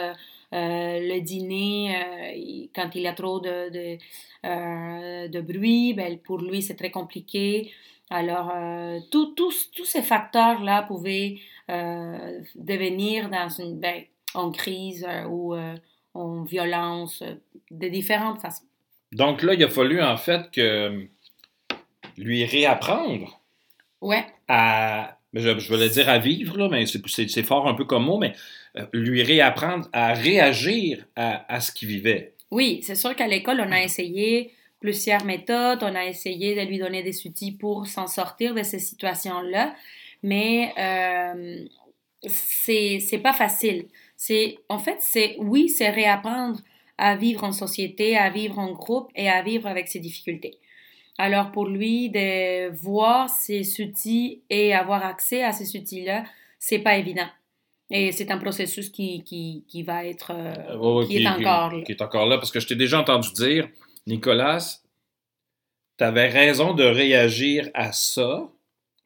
le 0.52 1.20
dîner, 1.20 2.68
quand 2.74 2.90
il 2.94 3.02
y 3.02 3.06
a 3.06 3.14
trop 3.14 3.40
de, 3.40 3.70
de, 3.70 5.28
de 5.28 5.40
bruit, 5.40 5.94
ben, 5.94 6.18
pour 6.18 6.38
lui, 6.38 6.60
c'est 6.60 6.76
très 6.76 6.90
compliqué. 6.90 7.72
Alors, 8.10 8.52
tous 9.10 9.84
ces 9.84 10.02
facteurs-là 10.02 10.82
pouvaient 10.82 11.38
devenir 11.68 13.30
dans 13.30 13.48
une, 13.48 13.78
ben, 13.78 14.02
en 14.34 14.50
crise 14.50 15.06
ou 15.28 15.54
en 16.14 16.42
violence, 16.42 17.22
euh, 17.22 17.34
de 17.70 17.88
différentes 17.88 18.40
façons. 18.40 18.64
Donc 19.12 19.42
là, 19.42 19.54
il 19.54 19.62
a 19.62 19.68
fallu 19.68 20.02
en 20.02 20.16
fait 20.16 20.50
que 20.50 21.06
lui 22.16 22.44
réapprendre 22.44 23.40
ouais. 24.00 24.24
à, 24.48 25.18
je, 25.34 25.58
je 25.58 25.74
vais 25.74 25.84
le 25.84 25.90
dire 25.90 26.08
à 26.08 26.18
vivre, 26.18 26.56
là, 26.56 26.68
mais 26.68 26.84
c'est 26.86 27.42
fort 27.42 27.68
un 27.68 27.74
peu 27.74 27.84
comme 27.84 28.04
mot, 28.04 28.18
mais 28.18 28.32
euh, 28.76 28.86
lui 28.92 29.22
réapprendre 29.22 29.88
à 29.92 30.14
réagir 30.14 31.04
à, 31.16 31.52
à 31.52 31.60
ce 31.60 31.72
qu'il 31.72 31.88
vivait. 31.88 32.34
Oui, 32.50 32.80
c'est 32.82 32.94
sûr 32.94 33.14
qu'à 33.16 33.26
l'école, 33.26 33.60
on 33.60 33.72
a 33.72 33.82
essayé 33.82 34.52
plusieurs 34.80 35.24
méthodes, 35.24 35.82
on 35.82 35.94
a 35.94 36.04
essayé 36.04 36.54
de 36.54 36.68
lui 36.68 36.78
donner 36.78 37.02
des 37.02 37.26
outils 37.26 37.52
pour 37.52 37.86
s'en 37.86 38.06
sortir 38.06 38.54
de 38.54 38.62
ces 38.62 38.78
situations-là, 38.78 39.74
mais 40.24 40.72
euh, 40.78 41.66
c'est 42.26 43.20
pas 43.22 43.34
facile. 43.34 43.88
C'est, 44.16 44.56
en 44.70 44.78
fait, 44.78 44.96
c'est, 45.00 45.36
oui, 45.38 45.68
c'est 45.68 45.90
réapprendre 45.90 46.60
à 46.96 47.14
vivre 47.14 47.44
en 47.44 47.52
société, 47.52 48.16
à 48.16 48.30
vivre 48.30 48.58
en 48.58 48.72
groupe 48.72 49.10
et 49.14 49.28
à 49.28 49.42
vivre 49.42 49.66
avec 49.66 49.86
ses 49.88 49.98
difficultés. 49.98 50.58
Alors 51.18 51.52
pour 51.52 51.66
lui, 51.66 52.08
de 52.08 52.70
voir 52.70 53.28
ces 53.28 53.82
outils 53.82 54.42
et 54.48 54.72
avoir 54.72 55.04
accès 55.04 55.44
à 55.44 55.52
ces 55.52 55.76
outils-là, 55.78 56.24
c'est 56.58 56.78
pas 56.78 56.96
évident. 56.96 57.28
Et 57.90 58.10
c'est 58.10 58.30
un 58.30 58.38
processus 58.38 58.88
qui, 58.88 59.22
qui, 59.24 59.66
qui 59.68 59.82
va 59.82 60.06
être, 60.06 60.32
euh, 60.34 61.04
qui, 61.06 61.22
est 61.22 61.28
encore 61.28 61.70
là. 61.70 61.82
Qui 61.82 61.92
est 61.92 62.00
encore 62.00 62.26
là, 62.26 62.38
parce 62.38 62.50
que 62.50 62.60
je 62.60 62.66
t'ai 62.66 62.76
déjà 62.76 62.98
entendu 62.98 63.30
dire, 63.34 63.68
Nicolas, 64.06 64.80
tu 65.98 66.04
avais 66.04 66.28
raison 66.28 66.72
de 66.72 66.84
réagir 66.84 67.68
à 67.74 67.92
ça, 67.92 68.48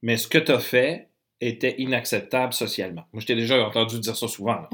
mais 0.00 0.16
ce 0.16 0.28
que 0.28 0.38
tu 0.38 0.52
as 0.52 0.60
fait, 0.60 1.07
était 1.40 1.76
inacceptable 1.78 2.52
socialement. 2.52 3.04
Moi, 3.12 3.20
je 3.20 3.26
t'ai 3.26 3.34
déjà 3.34 3.64
entendu 3.64 4.00
dire 4.00 4.16
ça 4.16 4.26
souvent. 4.26 4.66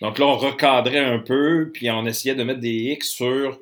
Donc 0.00 0.18
là, 0.18 0.26
on 0.26 0.36
recadrait 0.36 0.98
un 0.98 1.18
peu, 1.18 1.70
puis 1.72 1.90
on 1.90 2.04
essayait 2.06 2.34
de 2.34 2.44
mettre 2.44 2.60
des 2.60 2.92
X 2.92 3.08
sur 3.08 3.58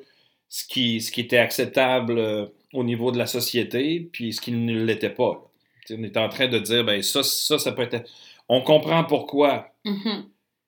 ce 0.49 0.65
qui, 0.65 1.01
ce 1.01 1.11
qui 1.11 1.21
était 1.21 1.37
acceptable 1.37 2.17
euh, 2.17 2.47
au 2.73 2.83
niveau 2.83 3.11
de 3.11 3.17
la 3.17 3.27
société, 3.27 4.09
puis 4.11 4.33
ce 4.33 4.41
qui 4.41 4.51
ne 4.51 4.83
l'était 4.83 5.09
pas. 5.09 5.45
On 5.91 6.03
était 6.03 6.19
en 6.19 6.29
train 6.29 6.47
de 6.47 6.59
dire, 6.59 6.83
ben 6.83 7.01
ça, 7.01 7.23
ça, 7.23 7.57
ça 7.57 7.71
peut 7.71 7.87
être... 7.89 8.07
On 8.47 8.61
comprend 8.61 9.03
pourquoi 9.03 9.71
mm-hmm. 9.85 10.23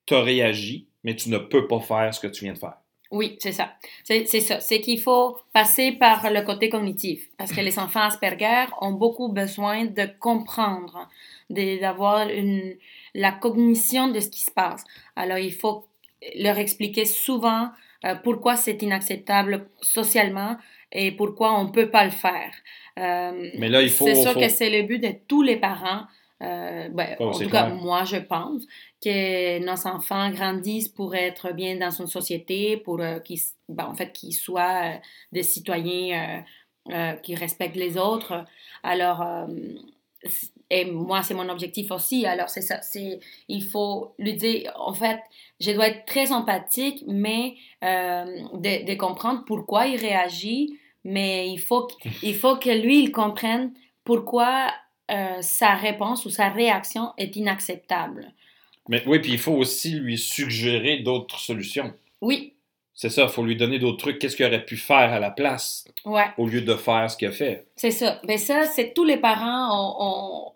tu 0.06 0.14
as 0.14 0.22
réagi, 0.22 0.88
mais 1.04 1.16
tu 1.16 1.30
ne 1.30 1.38
peux 1.38 1.68
pas 1.68 1.80
faire 1.80 2.14
ce 2.14 2.20
que 2.20 2.28
tu 2.28 2.46
viens 2.46 2.54
de 2.54 2.60
faire. 2.60 2.78
Oui, 3.12 3.36
c'est 3.40 3.52
ça. 3.52 3.74
C'est 4.06 4.26
ça. 4.26 4.62
C'est 4.62 4.80
qu'il 4.80 5.00
faut 5.00 5.38
passer 5.52 5.92
par 5.92 6.32
le 6.32 6.42
côté 6.44 6.70
cognitif. 6.70 7.28
Parce 7.38 7.52
que 7.52 7.60
les 7.60 7.78
enfants 7.80 8.04
Asperger 8.04 8.68
ont 8.80 8.94
beaucoup 8.94 9.28
besoin 9.28 9.86
de 9.86 10.10
comprendre 10.20 11.10
d'avoir 11.52 12.28
la 13.14 13.32
cognition 13.32 14.08
de 14.10 14.20
ce 14.20 14.30
qui 14.30 14.42
se 14.42 14.52
passe. 14.52 14.84
Alors, 15.16 15.38
il 15.38 15.54
faut 15.54 15.86
leur 16.36 16.58
expliquer 16.58 17.06
souvent 17.06 17.70
euh, 18.06 18.16
pourquoi 18.16 18.56
c'est 18.56 18.82
inacceptable 18.82 19.68
socialement 19.82 20.58
et 20.92 21.12
pourquoi 21.12 21.60
on 21.60 21.66
ne 21.66 21.72
peut 21.72 21.90
pas 21.90 22.04
le 22.04 22.12
faire. 22.12 22.52
Euh, 23.00 23.50
Mais 23.58 23.70
là, 23.70 23.82
il 23.82 23.90
faut... 23.90 24.06
C'est 24.06 24.16
sûr 24.16 24.34
que 24.34 24.50
c'est 24.50 24.70
le 24.70 24.88
but 24.88 25.00
de 25.00 25.14
tous 25.28 25.42
les 25.42 25.58
parents. 25.58 26.04
Euh, 26.42 26.90
ben, 26.90 27.16
oh, 27.20 27.28
en 27.28 27.38
tout 27.38 27.50
cas, 27.50 27.70
moi, 27.70 28.04
je 28.04 28.18
pense 28.18 28.66
que 29.04 29.60
nos 29.60 29.88
enfants 29.88 30.32
grandissent 30.32 30.90
pour 30.90 31.16
être 31.16 31.54
bien 31.54 31.78
dans 31.78 31.92
une 31.92 32.08
société, 32.08 32.78
pour 32.78 33.00
qu'ils 33.24 33.40
ben, 33.70 33.86
en 33.86 33.94
fait, 33.94 34.12
qu'ils 34.12 34.34
soient 34.34 34.94
des 35.32 35.44
citoyens 35.44 36.44
qui 37.22 37.36
respectent 37.36 37.76
les 37.76 37.96
autres. 37.98 38.44
Alors, 38.82 39.48
et 40.72 40.86
moi, 40.86 41.22
c'est 41.22 41.34
mon 41.34 41.50
objectif 41.50 41.92
aussi. 41.92 42.26
Alors, 42.26 42.50
c'est 42.50 42.62
ça. 42.62 42.82
C'est, 42.82 43.20
il 43.50 43.62
faut 43.62 44.16
lui 44.18 44.36
dire, 44.36 44.72
en 44.80 44.94
fait, 44.94 45.20
je 45.60 45.72
dois 45.72 45.90
être 45.90 46.06
très 46.06 46.32
empathique, 46.32 47.04
mais 47.08 47.56
euh, 47.84 48.24
de, 48.54 48.86
de, 48.86 48.96
comprendre 48.96 49.44
pourquoi 49.46 49.88
il 49.88 49.98
réagit. 49.98 50.80
Mais 51.04 51.50
il 51.50 51.60
faut, 51.60 51.90
il 52.24 52.36
faut 52.36 52.56
que 52.56 52.70
lui, 52.70 53.04
il 53.04 53.12
comprenne 53.12 53.74
pourquoi 54.06 54.72
euh, 55.12 55.42
sa 55.42 55.76
réponse 55.76 56.26
ou 56.26 56.30
sa 56.30 56.48
réaction 56.48 57.12
est 57.18 57.36
inacceptable. 57.36 58.32
Mais 58.88 59.04
oui, 59.06 59.20
puis 59.20 59.34
il 59.34 59.40
faut 59.40 59.54
aussi 59.54 59.92
lui 59.92 60.18
suggérer 60.18 61.00
d'autres 61.00 61.38
solutions. 61.38 61.94
Oui, 62.22 62.54
c'est 62.94 63.10
ça, 63.10 63.24
il 63.24 63.30
faut 63.30 63.44
lui 63.44 63.56
donner 63.56 63.80
d'autres 63.80 63.98
trucs. 63.98 64.20
Qu'est-ce 64.20 64.36
qu'il 64.36 64.46
aurait 64.46 64.64
pu 64.64 64.78
faire 64.78 65.12
à 65.12 65.20
la 65.20 65.32
place 65.32 65.86
ouais. 66.06 66.28
au 66.38 66.48
lieu 66.48 66.62
de 66.62 66.76
faire 66.76 67.10
ce 67.10 67.18
qu'il 67.18 67.30
a 67.30 67.32
fait? 67.32 67.66
C'est 67.76 67.92
ça. 67.92 68.20
Mais 68.24 68.36
ben, 68.36 68.38
ça, 68.38 68.64
c'est 68.66 68.94
tous 68.94 69.04
les 69.04 69.18
parents, 69.18 69.98
on, 70.00 70.52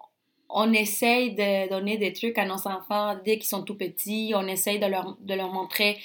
on, 0.56 0.74
essaye 0.74 1.36
de 1.36 1.70
donner 1.70 1.98
des 1.98 2.14
trucs 2.14 2.38
à 2.38 2.46
nos 2.46 2.68
enfants 2.68 3.16
dès 3.24 3.38
qu'ils 3.38 3.48
sont 3.48 3.64
tout 3.64 3.76
petits. 3.76 4.34
On 4.36 4.48
essaye 4.48 4.80
de 4.80 4.86
leur, 4.86 5.18
de 5.20 5.34
leur 5.34 5.52
montrer 5.52 5.98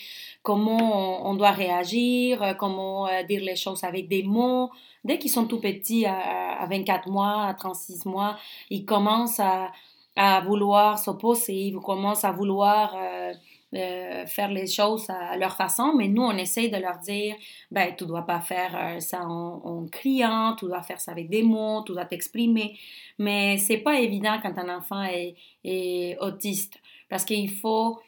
comment 0.42 1.28
on, 1.28 1.34
doit 1.34 1.52
réagir, 1.52 2.42
euh, 2.42 2.54
comment 2.54 3.06
euh, 3.06 3.22
dire 3.22 3.42
les 3.42 3.56
choses 3.56 3.84
avec 3.84 4.08
des 4.08 4.22
mots. 4.22 4.70
Dès 5.04 5.18
qu'ils 5.18 5.30
sont 5.30 5.46
tout 5.46 5.60
petits, 5.60 6.04
à, 6.06 6.66
24 6.68 7.08
mois, 7.08 7.46
à 7.46 7.54
36 7.54 8.04
mois, 8.06 8.36
ils 8.68 8.84
commencent 8.84 9.40
à, 9.40 9.72
à 10.16 10.40
vouloir 10.40 10.98
s'opposer, 10.98 11.54
ils 11.54 11.76
commencent 11.76 12.24
à 12.24 12.32
vouloir... 12.32 12.94
Euh, 12.96 13.32
faire 13.72 14.50
les 14.50 14.66
choses 14.66 15.08
à 15.10 15.36
leur 15.36 15.56
façon, 15.56 15.94
mais 15.96 16.08
nous, 16.08 16.22
on 16.22 16.36
essaye 16.36 16.70
de 16.70 16.76
leur 16.76 16.98
dire, 16.98 17.36
ben, 17.70 17.94
tu 17.96 18.04
dois 18.04 18.22
pas 18.22 18.40
faire 18.40 18.76
euh, 18.76 19.00
ça 19.00 19.22
en, 19.22 19.86
criant, 19.86 20.56
tu 20.58 20.66
dois 20.66 20.82
faire 20.82 21.00
ça 21.00 21.12
avec 21.12 21.28
des 21.28 21.42
mots, 21.42 21.82
tu 21.84 21.92
dois 21.92 22.04
t'exprimer. 22.04 22.76
Mais 23.18 23.58
c'est 23.58 23.78
pas 23.78 24.00
évident 24.00 24.38
quand 24.42 24.58
un 24.58 24.76
enfant 24.76 25.02
est, 25.04 25.36
est 25.64 26.16
autiste, 26.20 26.80
parce 27.08 27.24
qu'il 27.24 27.50
faut, 27.50 28.00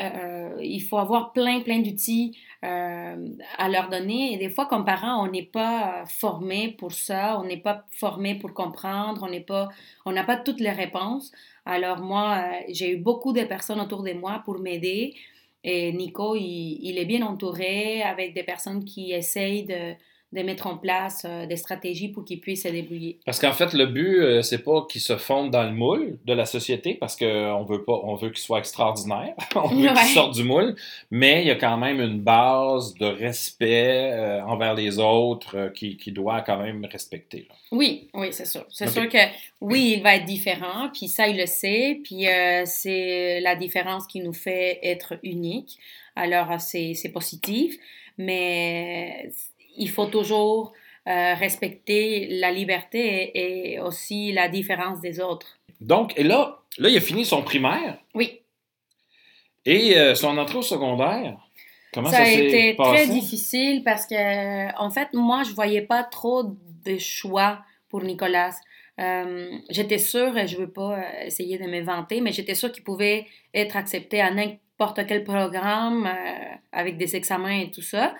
euh, 0.00 0.56
il 0.62 0.80
faut 0.80 0.98
avoir 0.98 1.32
plein, 1.32 1.60
plein 1.60 1.80
d'outils 1.80 2.36
à 2.62 3.68
leur 3.70 3.88
donner. 3.88 4.34
Et 4.34 4.36
des 4.36 4.50
fois, 4.50 4.66
comme 4.66 4.84
parents, 4.84 5.24
on 5.26 5.30
n'est 5.30 5.42
pas 5.42 6.04
formé 6.06 6.74
pour 6.78 6.92
ça, 6.92 7.38
on 7.40 7.44
n'est 7.44 7.56
pas 7.56 7.86
formé 7.90 8.34
pour 8.34 8.52
comprendre, 8.52 9.22
on 9.22 9.30
n'est 9.30 9.40
pas, 9.40 9.68
on 10.04 10.12
n'a 10.12 10.24
pas 10.24 10.36
toutes 10.36 10.60
les 10.60 10.70
réponses. 10.70 11.32
Alors 11.64 12.00
moi, 12.00 12.38
euh, 12.38 12.62
j'ai 12.68 12.92
eu 12.92 12.96
beaucoup 12.96 13.32
de 13.32 13.42
personnes 13.44 13.80
autour 13.80 14.02
de 14.02 14.12
moi 14.12 14.42
pour 14.44 14.58
m'aider. 14.58 15.14
Et 15.62 15.92
Nico, 15.92 16.36
il, 16.36 16.98
est 16.98 17.04
bien 17.04 17.22
entouré 17.22 18.02
avec 18.02 18.34
des 18.34 18.42
personnes 18.42 18.84
qui 18.84 19.12
essayent 19.12 19.64
de, 19.64 19.94
de 20.32 20.42
mettre 20.42 20.68
en 20.68 20.76
place 20.76 21.26
euh, 21.28 21.46
des 21.46 21.56
stratégies 21.56 22.08
pour 22.08 22.24
qu'ils 22.24 22.40
puissent 22.40 22.62
se 22.62 22.68
débrouiller. 22.68 23.18
Parce 23.26 23.40
qu'en 23.40 23.52
fait, 23.52 23.72
le 23.72 23.86
but, 23.86 24.20
euh, 24.20 24.42
c'est 24.42 24.62
pas 24.62 24.86
qu'ils 24.88 25.00
se 25.00 25.16
fondent 25.16 25.50
dans 25.50 25.64
le 25.64 25.72
moule 25.72 26.18
de 26.24 26.32
la 26.32 26.46
société, 26.46 26.94
parce 26.94 27.16
qu'on 27.16 27.64
veut 27.64 27.82
pas, 27.82 27.98
on 28.04 28.14
veut 28.14 28.30
qu'ils 28.30 28.38
soient 28.38 28.60
extraordinaires, 28.60 29.34
on 29.56 29.68
veut 29.68 29.88
qu'ils 29.88 30.14
sortent 30.14 30.34
du 30.34 30.44
moule, 30.44 30.76
mais 31.10 31.42
il 31.42 31.48
y 31.48 31.50
a 31.50 31.56
quand 31.56 31.76
même 31.76 32.00
une 32.00 32.20
base 32.20 32.94
de 32.94 33.06
respect 33.06 34.12
euh, 34.12 34.42
envers 34.44 34.74
les 34.74 35.00
autres 35.00 35.72
qui, 35.74 35.96
qui, 35.96 36.12
doit 36.12 36.42
quand 36.42 36.58
même 36.58 36.84
respecter. 36.84 37.48
Oui, 37.72 38.08
oui, 38.14 38.28
c'est 38.30 38.46
sûr. 38.46 38.64
C'est 38.68 38.88
sûr 38.88 39.08
que 39.08 39.18
oui, 39.60 39.94
il 39.96 40.02
va 40.02 40.16
être 40.16 40.24
différent, 40.24 40.90
puis 40.92 41.08
ça, 41.08 41.26
il 41.26 41.38
le 41.38 41.46
sait, 41.46 42.00
puis 42.04 42.26
c'est 42.66 43.40
la 43.40 43.56
différence 43.56 44.06
qui 44.06 44.20
nous 44.20 44.32
fait 44.32 44.78
être 44.82 45.18
unique. 45.22 45.78
Alors, 46.16 46.60
c'est 46.60 47.12
positif, 47.12 47.76
mais 48.18 49.30
il 49.76 49.90
faut 49.90 50.06
toujours 50.06 50.72
euh, 51.08 51.34
respecter 51.34 52.28
la 52.28 52.50
liberté 52.50 53.30
et, 53.34 53.80
aussi 53.80 54.32
la 54.32 54.48
différence 54.48 55.00
des 55.00 55.20
autres. 55.20 55.58
Donc, 55.80 56.12
et 56.18 56.22
là, 56.22 56.58
là, 56.78 56.88
il 56.88 56.96
a 56.96 57.00
fini 57.00 57.24
son 57.24 57.42
primaire. 57.42 57.98
Oui. 58.14 58.40
Et 59.64 59.96
euh, 59.96 60.14
son 60.14 60.36
entrée 60.38 60.58
au 60.58 60.62
secondaire. 60.62 61.36
Comment 61.92 62.10
ça, 62.10 62.18
ça, 62.18 62.22
a 62.22 62.30
été 62.30 62.74
passé? 62.74 63.04
très 63.04 63.06
difficile 63.06 63.82
parce 63.82 64.06
que, 64.06 64.76
en 64.78 64.90
fait, 64.90 65.08
moi, 65.12 65.42
je 65.42 65.52
voyais 65.52 65.82
pas 65.82 66.04
trop 66.04 66.44
de 66.84 66.98
choix 66.98 67.60
pour 67.88 68.02
Nicolas. 68.02 68.52
Euh, 69.00 69.50
j'étais 69.70 69.98
sûre, 69.98 70.36
et 70.36 70.46
je 70.46 70.58
veux 70.58 70.70
pas 70.70 70.98
essayer 71.24 71.58
de 71.58 71.64
me 71.64 71.80
vanter, 71.80 72.20
mais 72.20 72.32
j'étais 72.32 72.54
sûre 72.54 72.70
qu'il 72.70 72.84
pouvait 72.84 73.26
être 73.54 73.76
accepté 73.76 74.20
à 74.20 74.30
n'importe 74.30 75.06
quel 75.06 75.24
programme 75.24 76.06
euh, 76.06 76.54
avec 76.72 76.98
des 76.98 77.16
examens 77.16 77.60
et 77.60 77.70
tout 77.70 77.82
ça, 77.82 78.14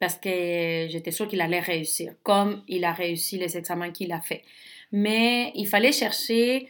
parce 0.00 0.16
que 0.16 0.86
j'étais 0.88 1.10
sûre 1.12 1.28
qu'il 1.28 1.40
allait 1.40 1.60
réussir, 1.60 2.14
comme 2.22 2.62
il 2.66 2.84
a 2.84 2.92
réussi 2.92 3.38
les 3.38 3.56
examens 3.56 3.90
qu'il 3.90 4.12
a 4.12 4.20
fait. 4.20 4.42
Mais 4.90 5.52
il 5.54 5.68
fallait 5.68 5.92
chercher 5.92 6.68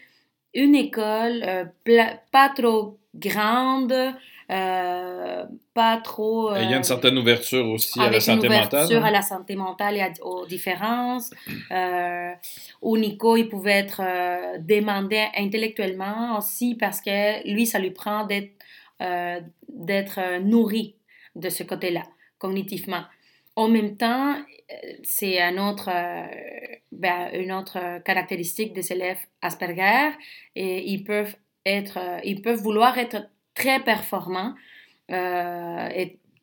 une 0.52 0.75
école 0.75 1.42
euh, 1.44 1.64
pas 2.32 2.49
trop 2.54 2.99
grande, 3.14 3.94
euh, 4.50 5.44
pas 5.75 5.96
trop... 5.99 6.54
Il 6.56 6.62
y 6.62 6.66
a 6.66 6.72
euh, 6.72 6.76
une 6.78 6.84
certaine 6.84 7.16
ouverture 7.18 7.68
aussi 7.68 7.99
à 8.00 8.02
la 8.02 8.08
avec 8.08 8.18
une 8.18 8.34
santé 8.34 8.46
ouverture 8.49 8.80
mentale. 8.80 9.02
à 9.02 9.06
hein? 9.06 9.10
la 9.10 9.22
santé 9.22 9.56
mentale 9.56 9.96
et 9.96 10.00
à- 10.00 10.12
aux 10.22 10.46
différences, 10.46 11.30
euh, 11.70 12.32
où 12.82 12.96
Nico, 12.96 13.37
il 13.37 13.49
pouvait 13.49 13.78
être 13.78 14.00
euh, 14.04 14.58
demandé 14.58 15.25
intellectuellement 15.37 16.37
aussi 16.38 16.75
parce 16.75 17.00
que 17.00 17.49
lui, 17.49 17.66
ça 17.66 17.78
lui 17.78 17.92
prend 17.92 18.26
d'être 18.26 18.50
euh, 19.02 19.40
euh, 20.18 20.38
nourri 20.40 20.96
de 21.37 21.49
ce 21.49 21.62
côté-là, 21.62 22.02
cognitivement. 22.38 23.04
En 23.61 23.69
même 23.69 23.99
temps, 23.99 24.37
euh, 24.37 24.75
c'est 25.02 25.38
un 25.38 25.59
autre, 25.59 25.90
euh, 25.93 26.26
ben, 26.93 27.29
une 27.35 27.52
autre 27.52 27.99
caractéristique 28.07 28.73
des 28.73 28.90
élèves 28.90 29.19
Asperger 29.43 30.12
et 30.57 30.90
ils 30.90 31.05
peuvent 31.05 31.37
euh, 31.67 32.55
vouloir 32.57 32.97
être 32.97 33.29
très 33.55 33.81
performants 33.81 34.55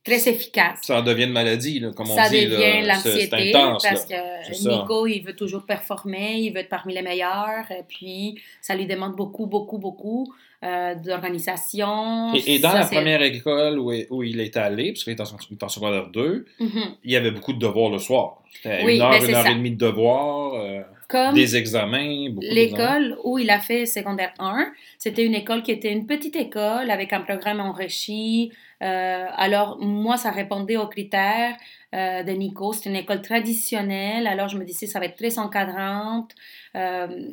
très 0.08 0.30
efficaces 0.30 0.80
Ça 0.84 1.00
en 1.00 1.02
devient 1.04 1.26
une 1.26 1.32
maladie, 1.32 1.80
là, 1.80 1.92
comme 1.96 2.10
on 2.10 2.16
ça 2.16 2.30
dit. 2.30 2.46
devient 2.46 2.82
là. 2.86 2.96
C'est- 2.96 3.10
l'anxiété 3.30 3.52
parce 3.54 4.06
que 4.06 4.16
ça. 4.54 4.70
Nico, 4.72 5.06
il 5.08 5.22
veut 5.22 5.36
toujours 5.36 5.66
performer, 5.66 6.36
il 6.40 6.52
veut 6.54 6.60
être 6.62 6.70
parmi 6.70 6.94
les 6.94 7.02
meilleurs, 7.02 7.70
et 7.72 7.84
puis 7.88 8.40
ça 8.62 8.76
lui 8.76 8.86
demande 8.88 9.16
beaucoup, 9.16 9.46
beaucoup, 9.46 9.78
beaucoup 9.78 10.34
euh, 10.64 10.96
d'organisation. 10.96 12.34
Et, 12.34 12.56
et 12.56 12.60
dans 12.60 12.72
Ça, 12.72 12.80
la 12.80 12.86
première 12.86 13.22
école 13.22 13.78
où, 13.80 13.92
où 14.10 14.24
il 14.24 14.40
est 14.40 14.58
allé, 14.58 14.92
parce 14.94 15.04
qu'il 15.04 15.14
est 15.14 15.22
en, 15.22 15.70
secondaire 15.70 16.08
2, 16.12 16.46
Mhm. 16.60 16.70
il 17.04 17.12
y 17.12 17.16
avait 17.16 17.32
beaucoup 17.32 17.54
de 17.54 17.60
devoirs 17.60 17.90
le 17.92 18.00
soir. 18.00 18.42
Oui, 18.66 18.96
une 18.96 19.02
heure, 19.02 19.12
ben, 19.12 19.24
une 19.30 19.36
heure 19.36 19.44
ça. 19.44 19.52
et 19.52 19.56
demie 19.56 19.72
de 19.72 19.78
devoirs, 19.86 20.54
euh, 20.56 20.82
Comme 21.10 21.36
des 21.36 21.56
examens, 21.56 22.30
l'école 22.42 23.18
où 23.24 23.38
il 23.38 23.50
a 23.50 23.60
fait 23.60 23.86
secondaire 23.86 24.34
1, 24.40 24.68
c'était 24.98 25.24
une 25.24 25.36
école 25.36 25.62
qui 25.64 25.72
était 25.72 25.92
une 25.92 26.08
petite 26.08 26.36
école 26.36 26.90
avec 26.90 27.14
un 27.14 27.22
programme 27.22 27.60
enrichi. 27.60 28.52
Euh, 28.84 29.26
alors, 29.36 29.80
moi, 29.80 30.18
ça 30.18 30.32
répondait 30.32 30.78
aux 30.78 30.88
critères 30.88 31.56
euh, 31.96 32.24
de 32.24 32.32
Nico. 32.32 32.74
C'est 32.74 32.90
une 32.90 32.96
école 32.96 33.22
traditionnelle. 33.22 34.28
Alors, 34.28 34.48
je 34.50 34.58
me 34.58 34.66
disais, 34.66 34.88
ça 34.88 35.00
va 35.00 35.06
être 35.06 35.16
très 35.18 35.40
encadrante. 35.40 36.34
Euh, 36.76 37.32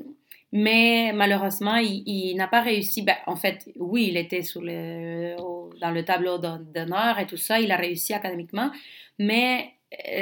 mais 0.53 1.13
malheureusement, 1.15 1.77
il, 1.77 2.35
n'a 2.37 2.47
pas 2.49 2.61
réussi. 2.63 3.03
Ben, 3.03 3.17
en 3.27 3.37
fait, 3.37 3.69
oui, 3.77 4.07
il 4.11 4.17
était 4.17 4.43
dans 4.57 5.91
le 5.91 6.03
tableau 6.05 6.39
d'hon- 6.39 6.65
d'honneur 6.73 7.19
et 7.19 7.27
tout 7.27 7.37
ça. 7.37 7.61
Il 7.61 7.73
a 7.73 7.77
réussi 7.77 8.15
académiquement. 8.15 8.71
Mais 9.19 9.73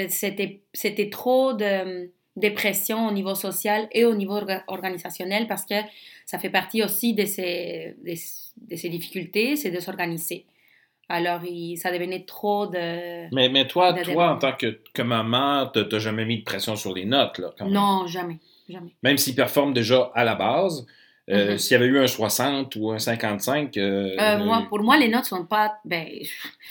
c'était 0.08 1.10
trop 1.10 1.52
de, 1.52 2.10
de 2.36 2.48
pression 2.50 3.06
au 3.06 3.12
niveau 3.12 3.34
social 3.34 3.88
et 3.92 4.04
au 4.04 4.14
niveau 4.14 4.38
orga- 4.40 4.64
organisationnel 4.68 5.46
parce 5.46 5.64
que 5.66 5.74
ça 6.26 6.38
fait 6.38 6.50
partie 6.50 6.82
aussi 6.82 7.14
de 7.14 7.24
ces, 7.26 7.96
de 8.02 8.76
ces 8.76 8.88
difficultés, 8.88 9.56
c'est 9.56 9.70
de 9.70 9.80
s'organiser. 9.80 10.46
Alors, 11.14 11.44
il, 11.44 11.76
ça 11.76 11.92
devenait 11.92 12.24
trop 12.24 12.66
de... 12.66 13.32
Mais, 13.34 13.50
mais 13.50 13.66
toi, 13.66 13.92
de 13.92 14.02
toi, 14.02 14.30
en 14.32 14.38
tant 14.38 14.52
que, 14.52 14.80
que 14.94 15.02
maman, 15.02 15.66
t'as 15.66 15.98
jamais 15.98 16.24
mis 16.24 16.38
de 16.38 16.42
pression 16.42 16.74
sur 16.74 16.94
les 16.94 17.04
notes, 17.04 17.36
là, 17.36 17.52
quand 17.58 17.66
même. 17.66 17.74
Non, 17.74 18.06
jamais, 18.06 18.38
jamais. 18.66 18.94
Même 19.02 19.18
s'il 19.18 19.34
performe 19.34 19.74
déjà 19.74 20.10
à 20.14 20.24
la 20.24 20.34
base, 20.34 20.86
euh, 21.28 21.52
Mhm. 21.52 21.58
s'il 21.58 21.72
y 21.72 21.74
avait 21.74 21.86
eu 21.86 21.98
un 21.98 22.06
60 22.06 22.76
ou 22.76 22.92
un 22.92 22.98
55... 22.98 23.76
euh, 23.76 24.16
Euh, 24.18 24.38
moi, 24.42 24.64
pour 24.70 24.80
moi, 24.80 24.96
les 24.96 25.08
notes 25.08 25.26
sont 25.26 25.44
pas... 25.44 25.74
Ben, 25.84 26.06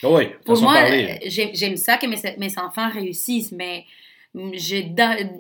Oui, 0.02 0.30
Pour 0.44 0.60
moi, 0.60 0.86
j'aime 1.28 1.78
ça 1.78 1.98
que 1.98 2.08
mes, 2.08 2.18
mes 2.40 2.58
enfants 2.58 2.90
réussissent, 2.90 3.52
mais 3.52 3.86
mm, 4.34 4.50
j'ai 4.54 4.92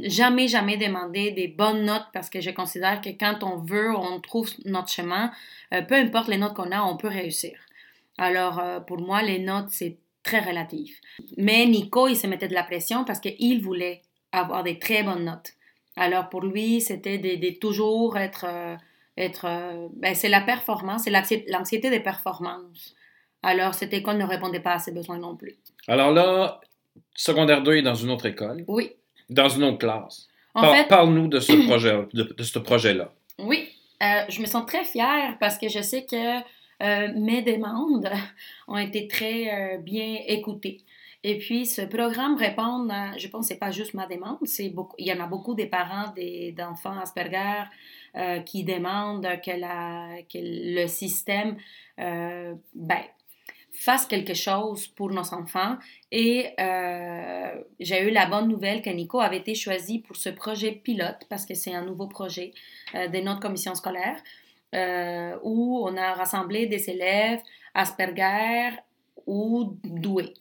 jamais, 0.03 0.47
jamais 0.47 0.77
demandé 0.77 1.31
des 1.31 1.47
bonnes 1.47 1.85
notes 1.85 2.05
parce 2.13 2.29
que 2.29 2.39
je 2.39 2.51
considère 2.51 3.01
que 3.01 3.09
quand 3.09 3.39
on 3.41 3.57
veut, 3.57 3.89
on 3.95 4.19
trouve 4.19 4.47
notre 4.65 4.89
chemin, 4.89 5.31
peu 5.71 5.95
importe 5.95 6.27
les 6.27 6.37
notes 6.37 6.53
qu'on 6.53 6.71
a, 6.71 6.83
on 6.83 6.97
peut 6.97 7.07
réussir. 7.07 7.53
Alors, 8.27 8.59
euh, 8.59 8.79
pour 8.79 8.99
moi, 8.99 9.21
les 9.23 9.39
notes, 9.39 9.69
c'est 9.69 9.97
très 10.23 10.39
relatif. 10.39 10.91
Mais 11.37 11.65
Nico, 11.65 12.07
il 12.07 12.15
se 12.15 12.27
mettait 12.27 12.47
de 12.47 12.53
la 12.53 12.63
pression 12.63 13.03
parce 13.03 13.19
qu'il 13.19 13.61
voulait 13.61 14.01
avoir 14.31 14.63
des 14.63 14.77
très 14.79 15.01
bonnes 15.03 15.25
notes. 15.25 15.51
Alors, 15.95 16.29
pour 16.29 16.41
lui, 16.41 16.81
c'était 16.81 17.17
de, 17.17 17.35
de 17.45 17.49
toujours 17.59 18.17
être... 18.17 18.45
euh, 18.47 18.75
être 19.17 19.45
euh, 19.45 19.87
ben, 20.01 20.15
c'est 20.15 20.29
la 20.29 20.39
performance, 20.41 21.03
c'est 21.03 21.09
l'anxi- 21.11 21.43
l'anxiété 21.49 21.89
des 21.89 21.99
performances. 21.99 22.95
Alors, 23.43 23.73
cette 23.73 23.93
école 23.93 24.17
ne 24.17 24.23
répondait 24.25 24.61
pas 24.61 24.73
à 24.75 24.79
ses 24.79 24.91
besoins 24.93 25.17
non 25.17 25.35
plus. 25.35 25.57
Alors 25.87 26.11
là, 26.13 26.61
secondaire 27.13 27.61
2 27.61 27.75
est 27.75 27.81
dans 27.81 27.93
une 27.95 28.09
autre 28.11 28.25
école, 28.27 28.63
Oui. 28.67 28.91
dans 29.29 29.49
une 29.49 29.63
autre 29.65 29.79
classe. 29.79 30.27
En 30.53 30.61
Par- 30.61 30.87
Parle-nous 30.87 31.27
de 31.27 31.39
ce 31.39 31.53
projet, 31.67 32.05
de, 32.13 32.23
de 32.23 32.43
ce 32.43 32.59
projet-là. 32.59 33.11
oui, 33.39 33.67
euh, 34.01 34.23
je 34.29 34.39
me 34.41 34.45
sens 34.45 34.65
très 34.65 34.83
fière 34.85 35.35
parce 35.39 35.57
que 35.57 35.67
je 35.69 35.81
sais 35.81 36.05
que 36.05 36.39
mes 37.15 37.41
demandes 37.41 38.09
ont 38.67 38.77
été 38.77 39.07
très 39.07 39.75
euh, 39.75 39.77
bien 39.77 40.19
écoutées. 40.27 40.81
Et 41.23 41.37
puis, 41.37 41.67
ce 41.67 41.83
programme 41.83 42.35
répond 42.35 42.87
je 43.17 43.27
pense 43.27 43.47
c'est 43.47 43.59
pas 43.59 43.69
juste 43.69 43.93
ma 43.93 44.07
demande, 44.07 44.39
c'est 44.45 44.69
beaucoup, 44.69 44.95
il 44.97 45.05
y 45.05 45.13
en 45.13 45.23
a 45.23 45.27
beaucoup 45.27 45.53
des 45.53 45.67
parents 45.67 46.11
d'enfants 46.57 46.97
Asperger 46.99 47.63
euh, 48.17 48.39
qui 48.39 48.63
demandent 48.63 49.27
que, 49.45 49.51
le 50.33 50.87
système 50.87 51.57
euh, 51.99 52.55
ben, 52.73 53.03
fasse 53.71 54.05
quelque 54.05 54.33
chose 54.33 54.87
pour 54.87 55.11
nos 55.11 55.33
enfants. 55.33 55.77
Et 56.11 56.49
euh, 56.59 57.63
j'ai 57.79 58.07
eu 58.07 58.11
la 58.11 58.25
bonne 58.25 58.47
nouvelle 58.47 58.81
que 58.81 58.89
Nico 58.89 59.19
avait 59.19 59.37
été 59.37 59.55
choisi 59.55 59.99
pour 59.99 60.15
ce 60.15 60.29
projet 60.29 60.71
pilote, 60.71 61.25
parce 61.29 61.45
que 61.45 61.53
c'est 61.53 61.73
un 61.73 61.85
nouveau 61.85 62.07
projet 62.07 62.51
euh, 62.95 63.07
de 63.07 63.19
notre 63.19 63.39
commission 63.39 63.73
scolaire, 63.75 64.17
euh, 64.73 65.35
où 65.43 65.85
on 65.85 65.95
a 65.97 66.13
rassemblé 66.13 66.65
des 66.67 66.89
élèves 66.89 67.39
Asperger 67.73 68.71
ou 69.25 69.77
doués. 69.83 70.33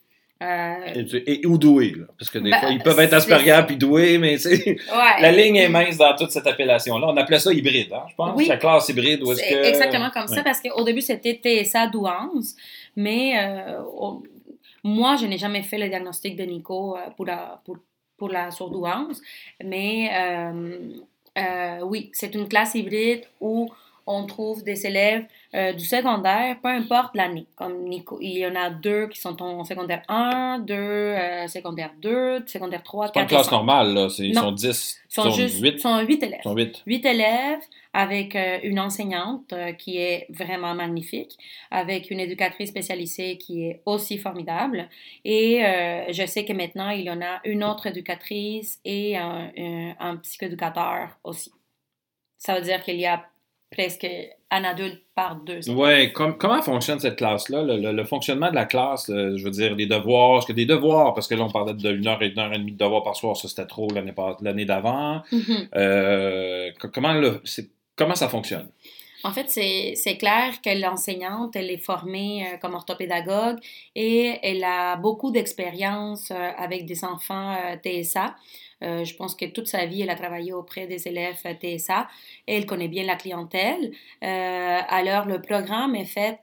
Euh, 0.42 1.04
Et, 1.26 1.44
ou 1.46 1.58
doué, 1.58 1.90
là. 1.90 2.06
Parce 2.18 2.30
que 2.30 2.38
des 2.38 2.50
Ben, 2.50 2.60
fois, 2.60 2.70
ils 2.70 2.82
peuvent 2.82 2.98
être 3.00 3.12
Asperger 3.12 3.60
puis 3.66 3.76
doués, 3.76 4.16
mais 4.16 4.44
ouais. 4.46 4.76
La 5.20 5.30
ligne 5.32 5.56
est 5.56 5.68
mince 5.68 5.98
dans 5.98 6.16
toute 6.16 6.30
cette 6.30 6.46
appellation-là. 6.46 7.08
On 7.08 7.16
appelait 7.16 7.38
ça 7.38 7.52
hybride, 7.52 7.92
hein, 7.92 8.04
je 8.08 8.14
pense. 8.14 8.34
Oui. 8.36 8.46
La 8.46 8.56
classe 8.56 8.88
hybride, 8.88 9.22
où 9.22 9.34
que... 9.34 9.64
exactement 9.68 10.10
comme 10.10 10.28
ça, 10.28 10.42
parce 10.42 10.60
qu'au 10.62 10.82
début, 10.82 11.02
c'était 11.02 11.38
TSA 11.42 11.88
douance, 11.88 12.56
mais 12.96 13.34
euh, 13.38 13.82
moi, 14.82 15.16
je 15.16 15.26
n'ai 15.26 15.36
jamais 15.36 15.62
fait 15.62 15.76
le 15.76 15.88
diagnostic 15.88 16.36
de 16.36 16.44
Nico 16.44 16.96
pour 17.16 17.26
la, 17.26 17.60
pour, 17.66 17.76
pour 18.16 18.30
la 18.30 18.50
surdouance, 18.50 19.20
mais 19.62 20.10
euh, 21.38 21.80
oui, 21.82 22.10
c'est 22.12 22.34
une 22.34 22.48
classe 22.48 22.74
hybride 22.74 23.24
où 23.40 23.70
on 24.06 24.26
trouve 24.26 24.62
des 24.64 24.86
élèves 24.86 25.24
euh, 25.54 25.72
du 25.72 25.84
secondaire, 25.84 26.56
peu 26.62 26.68
importe 26.68 27.14
l'année. 27.14 27.46
Comme 27.56 27.84
Nico, 27.88 28.18
il 28.20 28.38
y 28.38 28.46
en 28.46 28.54
a 28.54 28.70
deux 28.70 29.08
qui 29.08 29.20
sont 29.20 29.40
en 29.42 29.64
secondaire 29.64 30.02
1, 30.08 30.60
deux 30.60 30.74
euh, 30.74 31.46
secondaire 31.48 31.90
2, 32.00 32.44
secondaire 32.46 32.82
3, 32.82 33.06
C'est 33.08 33.12
pas 33.14 33.20
une 33.20 33.26
4 33.26 33.28
classe 33.36 33.46
5. 33.46 33.52
normale, 33.52 33.94
là. 33.94 34.08
Ils 34.18 34.34
Non. 34.34 34.40
sont 34.42 34.52
10, 34.52 35.00
Ils 35.10 35.14
sont, 35.14 35.30
juste, 35.30 35.60
8. 35.60 35.80
sont 35.80 35.98
8 36.00 36.22
élèves. 36.22 36.40
Ils 36.44 36.48
sont 36.48 36.54
8. 36.56 36.82
Huit 36.86 37.04
élèves 37.06 37.60
avec 37.92 38.36
euh, 38.36 38.58
une 38.62 38.78
enseignante 38.78 39.52
euh, 39.52 39.72
qui 39.72 39.98
est 39.98 40.26
vraiment 40.30 40.74
magnifique, 40.74 41.36
avec 41.72 42.10
une 42.12 42.20
éducatrice 42.20 42.70
spécialisée 42.70 43.36
qui 43.38 43.64
est 43.66 43.82
aussi 43.86 44.16
formidable. 44.18 44.88
Et 45.24 45.60
je 46.10 46.24
sais 46.26 46.44
que 46.44 46.52
maintenant, 46.52 46.90
il 46.90 47.02
y 47.02 47.10
en 47.10 47.20
a 47.20 47.40
une 47.44 47.64
autre 47.64 47.86
éducatrice 47.88 48.78
et 48.84 49.16
un, 49.16 49.50
un, 49.56 49.94
un 49.98 50.16
psychoéducateur 50.16 51.18
aussi. 51.24 51.50
Ça 52.38 52.54
veut 52.54 52.62
dire 52.62 52.82
qu'il 52.82 52.96
y 52.96 53.06
a 53.06 53.24
presque 53.70 54.06
un 54.50 54.64
adulte 54.64 55.02
par 55.14 55.36
deux. 55.36 55.60
Com- 56.12 56.36
comment 56.38 56.60
fonctionne 56.60 56.98
cette 56.98 57.16
classe-là? 57.16 57.62
Le, 57.62 57.76
le- 57.78 57.92
le 57.92 58.04
fonctionnement 58.04 58.50
de 58.50 58.54
la 58.56 58.64
classe, 58.64 59.08
là, 59.08 59.36
je 59.36 59.44
veux 59.44 59.50
dire, 59.50 59.74
les 59.76 59.86
devoirs, 59.86 60.38
est-ce 60.38 60.46
que 60.46 60.52
des 60.52 60.66
devoirs, 60.66 61.14
parce 61.14 61.28
que 61.28 61.34
là, 61.36 61.44
on 61.44 61.50
parlait 61.50 61.74
d'une 61.74 62.06
heure 62.06 62.20
et 62.22 62.28
une 62.28 62.38
heure 62.38 62.52
et 62.52 62.58
demie 62.58 62.72
de 62.72 62.78
devoirs 62.78 63.04
par 63.04 63.14
soir, 63.14 63.36
ça 63.36 63.46
c'était 63.48 63.66
trop 63.66 63.88
l'année 64.40 64.64
d'avant. 64.64 65.22
Mhm. 65.30 65.68
Euh, 65.76 66.70
co- 66.80 66.88
comment, 66.88 67.14
comment 67.96 68.14
ça 68.16 68.28
fonctionne? 68.28 68.68
En 69.22 69.32
fait, 69.32 69.50
c'est 69.50 69.92
c'est 69.96 70.16
clair 70.16 70.62
que 70.64 70.70
l'enseignante, 70.80 71.54
elle 71.54 71.70
est 71.70 71.76
formée 71.76 72.46
euh, 72.46 72.56
comme 72.56 72.74
orthopédagogue 72.74 73.58
et 73.94 74.38
elle 74.42 74.64
a 74.64 74.96
beaucoup 74.96 75.30
d'expérience 75.30 76.30
euh, 76.30 76.50
avec 76.56 76.86
des 76.86 77.04
enfants 77.04 77.54
euh, 77.54 77.76
TSA. 77.76 78.34
Euh, 78.82 79.04
je 79.04 79.14
pense 79.14 79.34
que 79.34 79.44
toute 79.46 79.68
sa 79.68 79.86
vie, 79.86 80.02
elle 80.02 80.10
a 80.10 80.14
travaillé 80.14 80.52
auprès 80.52 80.86
des 80.86 81.06
élèves 81.08 81.36
euh, 81.46 81.54
TSA 81.54 82.08
et 82.46 82.56
elle 82.56 82.66
connaît 82.66 82.88
bien 82.88 83.04
la 83.04 83.16
clientèle. 83.16 83.92
Euh, 84.22 84.78
alors, 84.88 85.26
le 85.26 85.40
programme 85.40 85.94
est 85.94 86.06
fait 86.06 86.40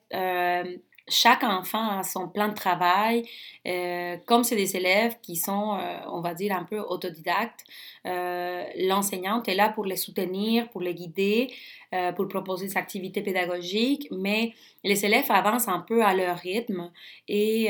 chaque 1.10 1.44
enfant 1.44 2.00
a 2.00 2.04
son 2.04 2.28
plan 2.28 2.50
de 2.50 2.54
travail. 2.54 3.24
Euh, 3.66 4.18
comme 4.26 4.44
c'est 4.44 4.56
des 4.56 4.76
élèves 4.76 5.18
qui 5.22 5.36
sont, 5.36 5.78
euh, 5.78 5.98
on 6.08 6.22
va 6.22 6.34
dire, 6.34 6.56
un 6.56 6.64
peu 6.64 6.80
autodidactes, 6.80 7.66
euh, 8.06 8.64
l'enseignante 8.78 9.48
est 9.48 9.56
là 9.56 9.70
pour 9.70 9.86
les 9.86 9.98
soutenir, 9.98 10.70
pour 10.70 10.82
les 10.82 10.94
guider, 10.94 11.54
pour 12.18 12.28
proposer 12.28 12.68
des 12.68 12.76
activités 12.76 13.22
pédagogiques, 13.22 14.10
mais 14.12 14.54
les 14.84 15.06
élèves 15.06 15.24
avancent 15.30 15.70
un 15.70 15.80
peu 15.80 16.04
à 16.04 16.14
leur 16.14 16.36
rythme 16.36 16.92
et 17.30 17.70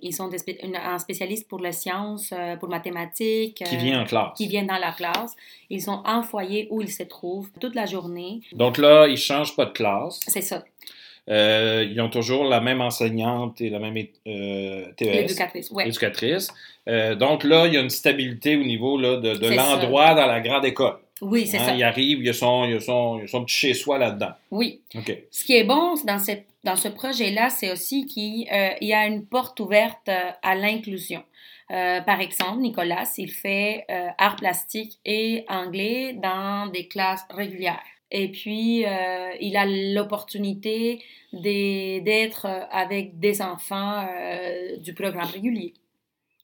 ils 0.00 0.14
sont 0.14 0.28
des 0.28 0.38
un 0.82 0.98
spécialiste 0.98 1.46
pour 1.46 1.58
les 1.58 1.72
sciences, 1.72 2.32
pour 2.58 2.70
mathématiques. 2.70 3.62
Qui 3.62 3.76
vient 3.76 4.00
en 4.00 4.04
classe. 4.06 4.38
Qui 4.38 4.46
vient 4.46 4.64
dans 4.64 4.78
la 4.78 4.92
classe. 4.92 5.36
Ils 5.68 5.90
ont 5.90 6.00
un 6.06 6.22
foyer 6.22 6.66
où 6.70 6.80
ils 6.80 6.90
se 6.90 7.02
trouvent 7.02 7.50
toute 7.60 7.74
la 7.74 7.84
journée. 7.84 8.40
Donc 8.52 8.78
là, 8.78 9.06
ils 9.06 9.12
ne 9.12 9.16
changent 9.16 9.54
pas 9.54 9.66
de 9.66 9.72
classe. 9.72 10.18
C'est 10.26 10.40
ça. 10.40 10.64
Euh, 11.28 11.86
ils 11.90 12.00
ont 12.00 12.08
toujours 12.08 12.44
la 12.44 12.60
même 12.60 12.80
enseignante 12.80 13.60
et 13.60 13.68
la 13.68 13.80
même 13.80 13.96
euh, 14.26 14.86
Éducatrice, 14.98 15.70
ouais. 15.72 15.88
éducatrice. 15.88 16.48
Euh, 16.88 17.16
donc 17.16 17.42
là, 17.42 17.66
il 17.66 17.74
y 17.74 17.76
a 17.76 17.80
une 17.80 17.90
stabilité 17.90 18.56
au 18.56 18.62
niveau 18.62 18.96
là, 18.98 19.16
de, 19.16 19.34
de 19.34 19.48
l'endroit 19.48 20.14
dans 20.14 20.26
la 20.26 20.40
grande 20.40 20.64
école. 20.64 20.98
Oui, 21.20 21.46
c'est 21.46 21.58
hein, 21.58 21.66
ça. 21.66 21.74
Il 21.74 21.82
arrive, 21.82 22.18
il 22.20 22.26
y 22.26 22.28
a 22.28 22.32
son, 22.32 22.64
il 22.66 22.74
y 22.74 22.76
a 22.76 22.80
son, 22.80 23.26
son 23.26 23.44
petit 23.44 23.56
chez-soi 23.56 23.98
là-dedans. 23.98 24.32
Oui. 24.50 24.80
OK. 24.94 25.16
Ce 25.30 25.44
qui 25.44 25.56
est 25.56 25.64
bon 25.64 25.94
dans, 26.04 26.18
cette, 26.18 26.46
dans 26.62 26.76
ce 26.76 26.88
projet-là, 26.88 27.50
c'est 27.50 27.72
aussi 27.72 28.06
qu'il 28.06 28.46
euh, 28.52 28.68
y 28.80 28.92
a 28.92 29.06
une 29.06 29.24
porte 29.24 29.58
ouverte 29.58 30.08
à 30.42 30.54
l'inclusion. 30.54 31.24
par 31.68 32.20
exemple, 32.20 32.60
Nicolas, 32.60 33.10
il 33.18 33.32
fait 33.32 33.84
art 34.18 34.36
plastique 34.36 34.98
et 35.04 35.44
anglais 35.48 36.12
dans 36.22 36.70
des 36.70 36.86
classes 36.86 37.24
régulières. 37.30 37.95
Et 38.18 38.28
puis, 38.28 38.86
euh, 38.86 39.32
il 39.42 39.58
a 39.58 39.66
l'opportunité 39.66 41.02
d'être 41.34 42.46
avec 42.70 43.20
des 43.20 43.42
enfants 43.42 44.06
euh, 44.08 44.78
du 44.78 44.94
programme 44.94 45.28
régulier. 45.30 45.74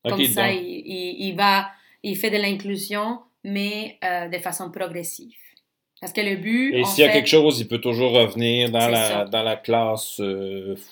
Comme 0.06 0.22
ça, 0.26 0.52
il, 0.52 1.16
il, 1.18 1.34
va, 1.34 1.70
il 2.02 2.14
fait 2.14 2.28
de 2.28 2.36
l'inclusion, 2.36 3.20
mais 3.42 3.96
euh, 4.04 4.28
de 4.28 4.36
façon 4.36 4.70
progressive. 4.70 5.32
Parce 5.98 6.12
que 6.12 6.20
le 6.20 6.36
but. 6.36 6.74
Et 6.74 6.84
s'il 6.84 7.04
y 7.04 7.08
a 7.08 7.10
quelque 7.10 7.28
chose, 7.28 7.58
il 7.60 7.68
peut 7.68 7.80
toujours 7.80 8.12
revenir 8.12 8.70
dans, 8.70 8.88
la, 8.88 9.24
dans 9.24 9.42
la 9.42 9.56
classe 9.56 10.20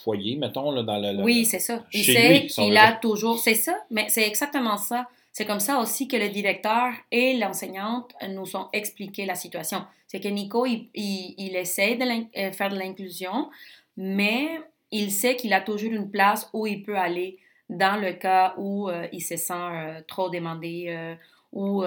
foyer, 0.03 0.37
mettons. 0.37 0.71
Là, 0.71 0.83
dans 0.83 0.97
la, 0.97 1.13
oui, 1.23 1.45
c'est 1.45 1.59
ça. 1.59 1.85
Il 1.93 2.05
sait 2.05 2.47
qu'il 2.47 2.75
a 2.79 2.93
toujours. 2.93 3.39
C'est 3.39 3.55
ça, 3.55 3.77
mais 3.91 4.07
c'est 4.09 4.27
exactement 4.27 4.79
ça. 4.79 5.07
C'est 5.33 5.47
comme 5.47 5.61
ça 5.61 5.79
aussi 5.79 6.09
que 6.09 6.17
le 6.17 6.29
directeur 6.29 6.93
et 7.11 7.39
l'enseignante 7.39 8.13
nous 8.29 8.57
ont 8.57 8.69
expliqué 8.73 9.27
la 9.27 9.37
situation. 9.37 9.85
C'est 10.07 10.21
que 10.21 10.29
Nico, 10.29 10.67
il, 10.67 10.89
il, 10.95 11.55
essaie 11.55 11.95
de 11.97 12.05
euh, 12.05 12.53
faire 12.53 12.71
de 12.71 12.77
l'inclusion, 12.77 13.49
mais 13.97 14.61
il 14.91 15.13
sait 15.13 15.37
qu'il 15.37 15.53
a 15.53 15.61
toujours 15.61 15.93
une 15.93 16.11
place 16.11 16.51
où 16.53 16.67
il 16.67 16.83
peut 16.83 16.99
aller 16.99 17.39
dans 17.69 18.01
le 18.01 18.15
cas 18.15 18.55
où 18.59 18.89
euh, 18.89 19.07
il 19.13 19.21
se 19.21 19.37
sent 19.37 19.53
euh, 19.55 20.01
trop 20.09 20.31
demandé 20.31 21.17
ou 21.53 21.85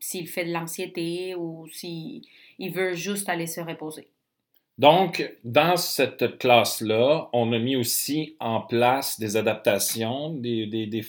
s'il 0.00 0.28
fait 0.28 0.44
de 0.44 0.52
l'anxiété 0.52 1.34
ou 1.34 1.66
s'il 1.68 2.22
veut 2.72 2.94
juste 2.94 3.28
aller 3.28 3.46
se 3.46 3.60
reposer. 3.60 4.08
Donc, 4.78 5.32
dans 5.44 5.76
cette 5.76 6.38
classe-là, 6.38 7.28
on 7.32 7.52
a 7.52 7.58
mis 7.58 7.76
aussi 7.76 8.36
en 8.40 8.60
place 8.60 9.20
des 9.20 9.36
adaptations, 9.36 10.30
des, 10.30 11.04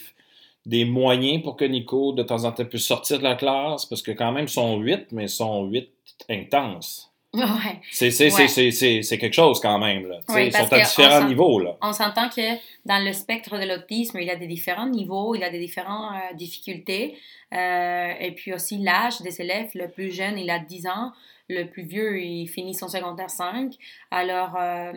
des 0.66 0.84
moyens 0.84 1.42
pour 1.42 1.56
que 1.56 1.64
Nico, 1.64 2.12
de 2.12 2.22
temps 2.22 2.44
en 2.44 2.52
temps, 2.52 2.64
puisse 2.64 2.86
sortir 2.86 3.18
de 3.18 3.24
la 3.24 3.34
classe, 3.34 3.86
parce 3.86 4.02
que 4.02 4.12
quand 4.12 4.32
même, 4.32 4.44
ils 4.44 4.50
sont 4.50 4.76
huit, 4.78 5.06
mais 5.12 5.24
ils 5.24 5.28
sont 5.28 5.64
huit 5.64 5.90
intenses. 6.28 7.10
Ouais. 7.34 7.80
C'est 7.90 9.18
quelque 9.18 9.34
chose 9.34 9.58
quand 9.60 9.78
même. 9.78 10.08
Là. 10.08 10.20
ils 10.38 10.52
sont 10.52 10.72
à 10.72 10.78
différents 10.78 11.26
niveaux. 11.26 11.58
Là. 11.58 11.76
On 11.82 11.92
s'entend 11.92 12.28
que 12.28 12.54
dans 12.84 13.04
le 13.04 13.12
spectre 13.12 13.58
de 13.58 13.66
l'autisme, 13.66 14.18
il 14.20 14.26
y 14.26 14.30
a 14.30 14.36
des 14.36 14.46
différents 14.46 14.88
niveaux, 14.88 15.34
il 15.34 15.40
y 15.40 15.44
a 15.44 15.50
des 15.50 15.58
différentes 15.58 16.12
euh, 16.12 16.34
difficultés. 16.34 17.16
Euh, 17.52 18.12
et 18.20 18.32
puis 18.32 18.52
aussi 18.52 18.78
l'âge 18.78 19.20
des 19.20 19.40
élèves. 19.40 19.70
Le 19.74 19.88
plus 19.88 20.12
jeune, 20.12 20.38
il 20.38 20.50
a 20.50 20.58
10 20.58 20.86
ans. 20.86 21.12
Le 21.48 21.64
plus 21.64 21.82
vieux, 21.82 22.20
il 22.20 22.46
finit 22.48 22.74
son 22.74 22.88
secondaire 22.88 23.30
5. 23.30 23.72
Alors. 24.10 24.56
Euh, 24.56 24.92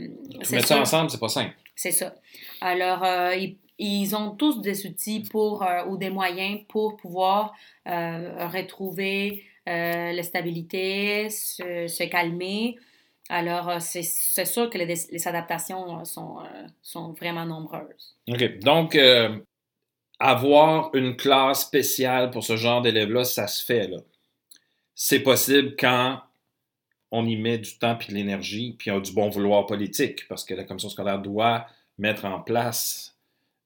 mettre 0.52 0.68
ça 0.68 0.80
ensemble, 0.80 1.10
c'est 1.10 1.20
pas 1.20 1.30
simple. 1.30 1.56
C'est 1.76 1.92
ça. 1.92 2.16
Alors, 2.62 3.04
euh, 3.04 3.36
il, 3.36 3.58
ils 3.80 4.16
ont 4.16 4.32
tous 4.32 4.62
des 4.62 4.86
outils 4.88 5.22
pour, 5.22 5.64
euh, 5.64 5.86
ou 5.86 5.98
des 5.98 6.10
moyens 6.10 6.62
pour 6.68 6.98
pouvoir 6.98 7.54
euh, 7.88 8.48
retrouver 8.48 9.46
euh, 9.68 10.12
la 10.12 10.24
stabilité, 10.24 11.30
se, 11.30 12.04
calmer. 12.10 12.78
Alors, 13.30 13.82
c'est 13.82 14.04
sûr 14.04 14.70
que 14.70 14.78
les, 14.78 15.28
adaptations 15.28 16.06
sont, 16.06 16.38
sont, 16.82 17.12
vraiment 17.12 17.46
nombreuses. 17.46 18.16
OK. 18.30 18.60
Donc, 18.60 18.98
avoir 20.18 20.96
une 20.96 21.18
classe 21.18 21.66
spéciale 21.66 22.32
pour 22.32 22.46
ce 22.46 22.56
genre 22.56 22.82
d'élèves-là, 22.82 23.26
ça 23.26 23.48
se 23.48 23.66
fait. 23.66 23.92
C'est 24.96 25.20
possible 25.20 25.76
quand 25.78 26.22
on 27.12 27.26
y 27.26 27.36
met 27.36 27.58
du 27.58 27.78
temps 27.78 27.98
et 28.00 28.12
de 28.12 28.16
l'énergie, 28.16 28.76
puis 28.80 28.92
on 28.92 28.98
a 28.98 29.02
du 29.02 29.12
bon 29.12 29.28
vouloir 29.28 29.66
politique, 29.66 30.26
parce 30.30 30.46
que 30.46 30.54
la 30.54 30.64
commission 30.64 30.88
scolaire 30.88 31.20
doit 31.20 31.68
mettre 31.98 32.24
en 32.24 32.40
place 32.40 33.17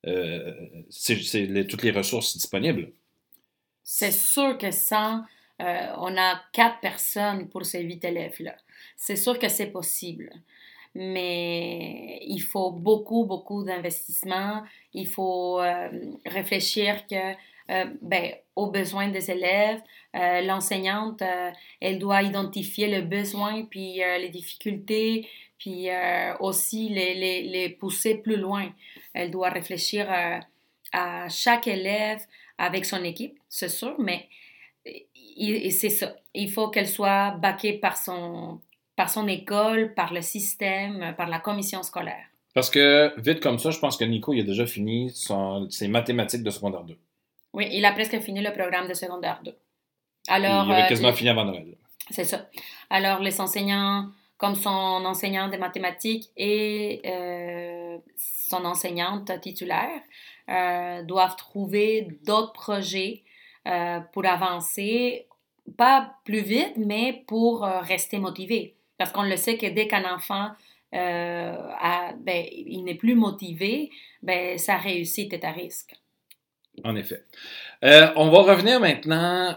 euh, 0.07 0.53
c'est 0.89 1.67
toutes 1.67 1.83
les 1.83 1.91
ressources 1.91 2.35
disponibles. 2.35 2.91
C'est 3.83 4.11
sûr 4.11 4.57
que 4.57 4.71
sans, 4.71 5.23
euh, 5.61 5.87
on 5.97 6.17
a 6.17 6.41
quatre 6.53 6.79
personnes 6.79 7.49
pour 7.49 7.65
ces 7.65 7.81
huit 7.81 8.03
élèves-là. 8.03 8.55
C'est 8.95 9.15
sûr 9.15 9.37
que 9.37 9.49
c'est 9.49 9.71
possible. 9.71 10.31
Mais 10.93 12.19
il 12.23 12.41
faut 12.41 12.71
beaucoup, 12.71 13.25
beaucoup 13.25 13.63
d'investissement. 13.63 14.63
Il 14.93 15.07
faut 15.07 15.61
euh, 15.61 15.89
réfléchir 16.25 17.07
que, 17.07 17.33
ben, 18.01 18.33
aux 18.57 18.69
besoins 18.69 19.07
des 19.07 19.31
élèves. 19.31 19.81
L'enseignante, 20.13 21.23
elle 21.79 21.99
doit 21.99 22.21
identifier 22.23 22.89
le 22.89 23.01
besoin, 23.03 23.63
puis 23.63 24.01
les 24.19 24.27
difficultés, 24.27 25.25
puis 25.61 25.89
aussi 26.39 26.89
les, 26.89 27.13
les, 27.13 27.43
les, 27.43 27.69
pousser 27.69 28.15
plus 28.15 28.37
loin. 28.37 28.73
Elle 29.13 29.29
doit 29.29 29.49
réfléchir 29.49 30.11
euh, 30.11 30.39
à, 30.91 31.29
chaque 31.29 31.67
élève 31.67 32.19
avec 32.57 32.83
son 32.83 33.03
équipe, 33.03 33.37
c'est 33.47 33.69
sûr, 33.69 33.95
mais 33.99 34.27
c'est 34.83 35.89
ça. 35.89 36.15
Il 36.33 36.51
faut 36.51 36.69
qu'elle 36.69 36.87
soit 36.87 37.31
baquée 37.31 37.73
par 37.73 37.95
son, 37.95 38.59
par 38.95 39.11
son 39.11 39.27
école, 39.27 39.93
par 39.93 40.13
le 40.13 40.23
système, 40.23 41.13
par 41.15 41.29
la 41.29 41.37
commission 41.37 41.83
scolaire. 41.83 42.25
Parce 42.55 42.71
que, 42.71 43.13
vite 43.17 43.39
comme 43.39 43.59
ça, 43.59 43.69
je 43.69 43.77
pense 43.77 43.97
que 43.97 44.03
Nico, 44.03 44.33
il 44.33 44.41
a 44.41 44.43
déjà 44.43 44.65
fini 44.65 45.13
ses 45.69 45.87
mathématiques 45.87 46.43
de 46.43 46.49
secondaire 46.49 46.83
2. 46.83 46.97
Oui, 47.53 47.69
il 47.71 47.85
a 47.85 47.91
presque 47.91 48.19
fini 48.19 48.41
le 48.41 48.51
programme 48.51 48.87
de 48.87 48.95
secondaire 48.95 49.39
2. 49.45 49.53
Alors, 50.27 50.65
il 50.65 50.73
avait 50.73 50.89
quasiment 50.89 51.09
euh, 51.09 51.13
fini 51.13 51.29
avant 51.29 51.45
Noël. 51.45 51.75
C'est 52.09 52.23
ça. 52.23 52.49
Alors, 52.89 53.19
les 53.19 53.39
enseignants, 53.39 54.09
comme 54.41 54.55
son 54.55 54.71
enseignant 55.05 55.49
de 55.49 55.57
mathématiques 55.57 56.31
et 56.35 56.99
euh, 57.05 57.99
son 58.17 58.65
enseignante 58.65 59.31
titulaire 59.39 60.01
euh, 60.49 61.03
doivent 61.03 61.35
trouver 61.35 62.07
d'autres 62.25 62.51
projets 62.51 63.21
euh, 63.67 63.99
pour 64.11 64.25
avancer, 64.25 65.27
pas 65.77 66.15
plus 66.25 66.41
vite, 66.41 66.73
mais 66.75 67.23
pour 67.27 67.61
rester 67.61 68.17
motivé. 68.17 68.73
Parce 68.97 69.11
qu'on 69.11 69.21
le 69.21 69.37
sait 69.37 69.57
que 69.57 69.67
dès 69.67 69.87
qu'un 69.87 70.11
enfant 70.11 70.49
ben, 70.91 72.45
il 72.51 72.83
n'est 72.83 72.95
plus 72.95 73.15
motivé, 73.15 73.91
ben, 74.23 74.57
sa 74.57 74.75
réussite 74.77 75.33
est 75.33 75.45
à 75.45 75.51
risque. 75.51 75.93
En 76.83 76.95
effet. 76.95 77.23
on 77.83 78.29
va 78.31 78.41
revenir 78.41 78.79
maintenant 78.79 79.55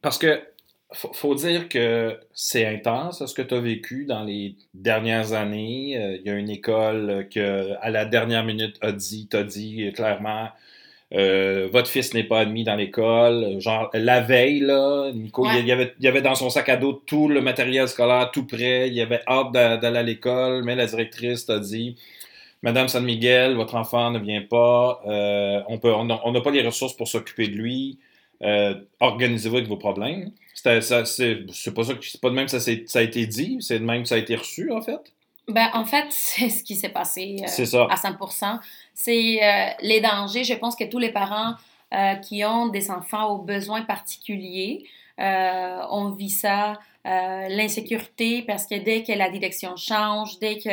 parce 0.00 0.16
que 0.16 0.49
faut, 0.92 1.12
faut 1.12 1.34
dire 1.34 1.68
que 1.68 2.18
c'est 2.34 2.66
intense 2.66 3.24
ce 3.24 3.34
que 3.34 3.42
tu 3.42 3.54
as 3.54 3.60
vécu 3.60 4.04
dans 4.06 4.24
les 4.24 4.56
dernières 4.74 5.32
années. 5.32 5.96
Euh, 5.96 6.16
il 6.16 6.26
y 6.26 6.30
a 6.30 6.34
une 6.34 6.50
école 6.50 7.28
que, 7.32 7.74
à 7.80 7.90
la 7.90 8.04
dernière 8.04 8.44
minute, 8.44 8.76
a 8.80 8.92
dit, 8.92 9.28
t'a 9.28 9.44
dit 9.44 9.92
clairement, 9.94 10.48
euh, 11.12 11.68
votre 11.72 11.88
fils 11.88 12.14
n'est 12.14 12.24
pas 12.24 12.40
admis 12.40 12.64
dans 12.64 12.76
l'école. 12.76 13.60
Genre, 13.60 13.90
la 13.94 14.20
veille, 14.20 14.60
là, 14.60 15.12
Nico, 15.12 15.46
il, 15.46 15.66
y 15.66 15.72
avait, 15.72 15.94
il 15.98 16.04
y 16.04 16.08
avait 16.08 16.22
dans 16.22 16.34
son 16.34 16.50
sac 16.50 16.68
à 16.68 16.76
dos 16.76 16.92
tout 16.92 17.28
le 17.28 17.40
matériel 17.40 17.88
scolaire, 17.88 18.30
tout 18.32 18.46
prêt. 18.46 18.88
Il 18.88 18.94
y 18.94 19.00
avait 19.00 19.20
hâte 19.28 19.52
d'aller 19.52 19.98
à 19.98 20.02
l'école, 20.02 20.64
mais 20.64 20.74
la 20.74 20.86
directrice 20.86 21.46
t'a 21.46 21.60
dit, 21.60 21.96
Madame 22.62 22.88
San 22.88 23.04
Miguel, 23.04 23.54
votre 23.54 23.76
enfant 23.76 24.10
ne 24.10 24.18
vient 24.18 24.42
pas. 24.42 25.00
Euh, 25.06 25.62
on 25.68 25.78
peut, 25.78 25.92
on 25.92 26.04
n'a 26.32 26.40
pas 26.40 26.50
les 26.50 26.62
ressources 26.62 26.94
pour 26.96 27.08
s'occuper 27.08 27.48
de 27.48 27.54
lui. 27.54 27.98
organisez-vous 29.00 29.56
avec 29.56 29.68
vos 29.68 29.76
problèmes. 29.76 30.32
C'est 30.62 31.74
pas 31.74 31.84
ça 31.84 31.94
c'est 32.02 32.20
pas 32.20 32.30
de 32.30 32.34
même 32.34 32.46
que 32.46 32.58
ça, 32.58 32.60
ça 32.60 32.98
a 32.98 33.02
été 33.02 33.26
dit, 33.26 33.58
c'est 33.60 33.78
de 33.78 33.84
même 33.84 34.02
que 34.02 34.08
ça 34.08 34.16
a 34.16 34.18
été 34.18 34.36
reçu, 34.36 34.70
en 34.72 34.82
fait? 34.82 35.12
Ben, 35.48 35.68
en 35.74 35.84
fait, 35.84 36.06
c'est 36.10 36.48
ce 36.48 36.62
qui 36.62 36.76
s'est 36.76 36.90
passé 36.90 37.36
euh, 37.40 37.86
à 37.88 37.96
100% 37.96 38.60
C'est 38.94 39.42
euh, 39.42 39.70
les 39.82 40.00
dangers. 40.00 40.44
Je 40.44 40.54
pense 40.54 40.76
que 40.76 40.84
tous 40.84 40.98
les 40.98 41.12
parents 41.12 41.54
euh, 41.92 42.14
qui 42.16 42.44
ont 42.44 42.68
des 42.68 42.90
enfants 42.90 43.30
aux 43.30 43.38
besoins 43.38 43.82
particuliers 43.82 44.84
ont 45.18 46.10
vu 46.18 46.30
ça 46.30 46.78
euh, 47.06 47.48
l'insécurité, 47.48 48.42
parce 48.42 48.66
que 48.66 48.74
dès 48.74 49.02
que 49.02 49.12
la 49.12 49.30
direction 49.30 49.74
change, 49.74 50.38
dès 50.38 50.58
que 50.58 50.68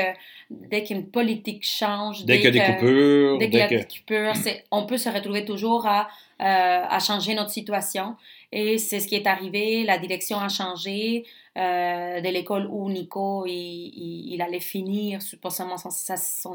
dès 0.50 0.84
qu'une 0.84 1.10
politique 1.10 1.66
change, 1.66 2.26
dès, 2.26 2.42
qu'il 2.42 2.54
y 2.54 2.60
a 2.60 2.68
des 2.68 2.74
coupures, 2.74 3.38
dès 3.38 3.86
coupures, 3.86 4.34
on 4.72 4.86
peut 4.86 4.98
se 4.98 5.08
retrouver 5.08 5.46
toujours 5.46 5.86
à, 5.88 6.10
euh, 6.42 6.84
à 6.90 7.00
changer 7.00 7.34
notre 7.34 7.52
situation. 7.52 8.18
Et 8.52 8.78
c'est 8.78 9.00
ce 9.00 9.08
qui 9.08 9.16
est 9.16 9.26
arrivé. 9.26 9.86
La 9.86 9.98
direction 9.98 10.38
a 10.38 10.50
changé 10.50 11.26
euh, 11.58 12.20
de 12.20 12.30
l'école 12.30 12.68
où 12.70 12.90
Nico 12.90 13.46
il, 13.46 14.34
il, 14.34 14.42
allait 14.42 14.60
finir 14.60 15.22
son, 15.22 15.38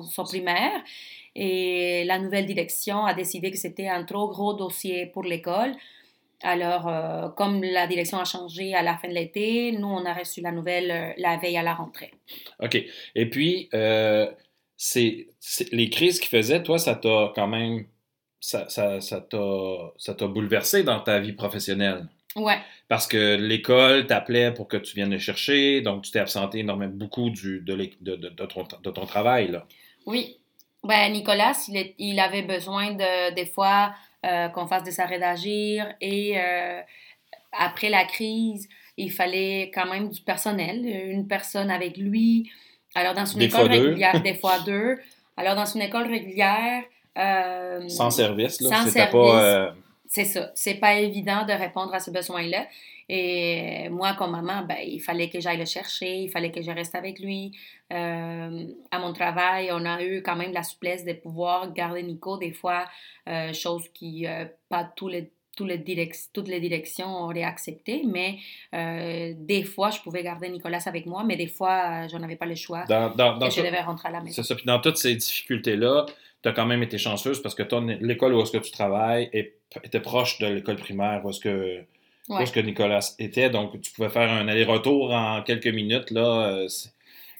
son, 0.03 0.25
primaire. 0.25 0.83
Et 1.35 2.05
la 2.05 2.19
nouvelle 2.19 2.45
direction 2.45 3.07
a 3.07 3.15
décidé 3.15 3.51
que 3.51 3.57
c'était 3.57 3.89
un 3.89 4.05
trop 4.05 4.29
gros 4.29 4.53
dossier 4.53 5.07
pour 5.07 5.23
l'école. 5.25 5.75
Alors, 6.43 6.89
euh, 6.89 7.29
comme 7.31 7.63
la 7.63 7.87
direction 7.87 8.19
a 8.19 8.25
changé 8.25 8.75
à 8.75 8.83
la 8.83 8.97
fin 8.97 9.09
de 9.09 9.15
l'été, 9.15 9.73
nous, 9.73 9.87
on 9.87 10.05
a 10.05 10.13
reçu 10.13 10.41
la 10.41 10.51
nouvelle 10.51 10.91
euh, 10.91 11.13
la 11.17 11.37
veille 11.37 11.57
à 11.57 11.63
la 11.63 11.75
rentrée. 11.75 12.13
OK. 12.61 12.83
Et 13.15 13.31
puis, 13.31 13.69
euh, 13.75 14.31
c'est, 14.77 15.29
les 15.71 15.89
crises 15.89 16.19
qu'il 16.19 16.29
faisait, 16.29 16.63
toi, 16.63 16.79
ça 16.79 16.97
t'a 16.97 17.33
quand 17.35 17.47
même. 17.47 17.87
Ça, 18.41 18.69
ça, 18.69 19.01
ça, 19.01 19.21
t'a, 19.21 20.27
bouleversé 20.27 20.83
dans 20.83 20.99
ta 20.99 21.21
vie 21.21 21.33
professionnelle? 21.33 22.09
Ouais. 22.35 22.59
Parce 22.89 23.07
que 23.07 23.37
l'école 23.37 24.09
t'appelait 24.09 24.53
pour 24.53 24.67
que 24.67 24.77
tu 24.77 24.97
viennes 24.97 25.13
le 25.13 25.21
chercher, 25.21 25.81
donc 25.81 26.03
tu 26.03 26.11
t'es 26.11 26.19
absenté 26.19 26.59
énormément 26.59 26.93
beaucoup 26.93 27.31
du, 27.31 27.61
de, 27.61 27.75
de, 28.01 28.17
de, 28.17 28.47
ton, 28.47 28.65
de, 28.83 28.91
ton, 28.91 29.07
travail. 29.07 29.53
Là. 29.53 29.65
Oui. 30.07 30.39
Ben, 30.83 31.13
Nicolas, 31.13 31.53
il, 31.69 31.95
il 31.99 32.19
avait 32.19 32.43
besoin 32.43 32.95
de, 32.95 33.33
des 33.35 33.47
fois 33.47 33.95
qu'on 34.49 34.67
fasse 34.67 34.83
des 34.83 35.01
arrêts 35.01 35.19
d'agir. 35.19 35.95
Et 36.01 36.39
euh, 36.39 36.81
après 37.53 37.91
la 37.91 38.05
crise, 38.05 38.69
il 38.97 39.11
fallait 39.11 39.71
quand 39.75 39.87
même 39.87 40.09
du 40.09 40.21
personnel, 40.21 40.85
une 40.87 41.27
personne 41.27 41.71
avec 41.71 41.97
lui. 41.97 42.51
Alors, 42.95 43.15
dans 43.15 43.25
une 43.25 43.43
école 43.43 43.69
régulière, 43.69 44.23
des 44.23 44.35
fois 44.35 44.59
deux. 44.67 44.99
Alors, 45.37 45.55
dans 45.57 45.65
une 45.65 45.83
école 45.83 46.07
régulière. 46.07 46.83
Euh, 47.19 47.89
sans 47.89 48.11
service, 48.11 48.61
là. 48.61 48.69
Sans 48.69 48.91
service. 48.91 49.13
Pas, 49.13 49.75
C'est 50.07 50.25
ça. 50.25 50.51
C'est 50.55 50.75
pas 50.75 50.95
évident 50.95 51.45
de 51.47 51.53
répondre 51.53 51.93
à 51.95 52.01
ce 52.01 52.11
besoin-là. 52.11 52.67
Et 53.15 53.91
moi, 53.91 54.15
comme 54.15 54.31
maman, 54.31 54.65
ben, 54.67 54.79
il 54.83 54.99
fallait 54.99 55.29
que 55.29 55.39
j'aille 55.39 55.59
le 55.59 55.67
chercher, 55.67 56.23
il 56.23 56.31
fallait 56.31 56.51
que 56.51 56.63
je 56.63 56.71
reste 56.71 56.95
avec 56.95 57.19
lui. 57.19 57.53
Euh, 57.93 58.65
à 58.91 58.99
mon 58.99 59.13
travail, 59.13 59.69
on 59.71 59.85
a 59.85 60.03
eu 60.03 60.23
quand 60.23 60.35
même 60.35 60.55
la 60.55 60.63
souplesse 60.63 61.05
de 61.05 61.13
pouvoir 61.13 61.75
garder 61.75 62.03
Nico 62.03 62.39
des 62.39 62.53
fois, 62.53 62.87
euh, 63.29 63.53
chose 63.53 63.87
qui 63.93 64.27
euh, 64.27 64.47
pas 64.71 64.91
tous 64.97 65.09
les, 65.09 65.31
tous 65.59 65.67
les 65.67 65.85
toutes 66.33 66.49
les 66.49 66.59
directions 66.59 67.25
auraient 67.25 67.43
accepté, 67.43 68.03
mais 68.07 68.39
des 69.35 69.63
fois, 69.63 69.91
je 69.91 70.01
pouvais 70.01 70.23
garder 70.23 70.49
Nicolas 70.49 70.81
avec 70.87 71.05
moi, 71.05 71.23
mais 71.23 71.37
des 71.37 71.49
fois, 71.49 72.07
je 72.09 72.17
n'avais 72.17 72.37
pas 72.37 72.47
le 72.47 72.55
choix 72.55 72.87
dans, 72.89 73.15
dans, 73.15 73.47
et 73.47 73.51
je 73.51 73.61
devais 73.61 73.83
rentrer 73.83 74.09
à 74.09 74.13
la 74.13 74.21
maison. 74.23 74.37
C'est 74.37 74.49
ça. 74.49 74.55
Puis 74.55 74.65
dans 74.65 74.81
toutes 74.81 74.97
ces 74.97 75.15
difficultés-là, 75.15 76.07
tu 76.43 76.49
as 76.49 76.53
quand 76.53 76.65
même 76.65 76.83
été 76.83 76.97
chanceuse 76.97 77.43
parce 77.43 77.55
que 77.55 77.63
l'école 78.03 78.33
où 78.33 78.41
est-ce 78.41 78.53
que 78.53 78.65
tu 78.65 78.71
travailles 78.71 79.29
était 79.85 80.01
proche 80.01 80.39
de 80.39 80.47
l'école 80.47 80.77
primaire 80.77 81.21
où 81.27 81.29
est-ce 81.29 81.41
que 81.41 81.85
Ouais. 82.29 82.47
ce 82.47 82.53
que 82.53 82.61
Nicolas 82.61 83.15
était? 83.19 83.51
Donc, 83.51 83.81
tu 83.81 83.93
pouvais 83.93 84.09
faire 84.09 84.31
un 84.31 84.47
aller-retour 84.47 85.13
en 85.13 85.43
quelques 85.43 85.67
minutes. 85.67 86.11
Là, 86.11 86.47
euh, 86.47 86.69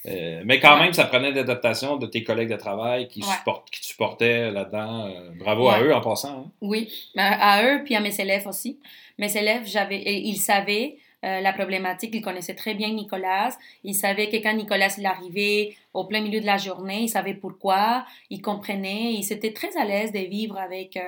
euh, 0.07 0.41
mais 0.45 0.59
quand 0.59 0.77
même, 0.77 0.93
ça 0.93 1.05
prenait 1.05 1.31
l'adaptation 1.31 1.95
de 1.95 2.05
tes 2.05 2.23
collègues 2.23 2.49
de 2.49 2.57
travail 2.57 3.07
qui, 3.07 3.21
supportent, 3.21 3.69
qui 3.69 3.79
te 3.79 3.85
supportaient 3.85 4.51
là-dedans. 4.51 5.07
Euh, 5.07 5.31
bravo 5.35 5.69
à 5.69 5.81
eux 5.81 5.93
en 5.93 6.01
passant. 6.01 6.47
Hein. 6.47 6.51
Oui, 6.61 7.11
à 7.15 7.63
eux, 7.63 7.83
puis 7.85 7.95
à 7.95 8.01
mes 8.01 8.19
élèves 8.19 8.45
aussi. 8.45 8.79
Mes 9.17 9.35
élèves, 9.37 9.63
j'avais, 9.65 10.01
ils 10.01 10.37
savaient 10.37 10.97
la 11.21 11.53
problématique, 11.53 12.13
ils 12.13 12.21
connaissaient 12.21 12.53
très 12.53 12.73
bien 12.73 12.89
Nicolas. 12.89 13.57
Ils 13.85 13.95
savaient 13.95 14.27
que 14.27 14.35
quand 14.43 14.53
Nicolas 14.53 14.93
il 14.97 15.05
arrivait 15.05 15.73
au 15.93 16.03
plein 16.03 16.19
milieu 16.19 16.41
de 16.41 16.45
la 16.45 16.57
journée, 16.57 17.03
ils 17.03 17.09
savaient 17.09 17.33
pourquoi, 17.33 18.05
ils 18.29 18.41
comprenaient, 18.41 19.13
ils 19.13 19.31
étaient 19.31 19.53
très 19.53 19.77
à 19.77 19.85
l'aise 19.85 20.11
de 20.11 20.19
vivre 20.19 20.57
avec, 20.57 20.99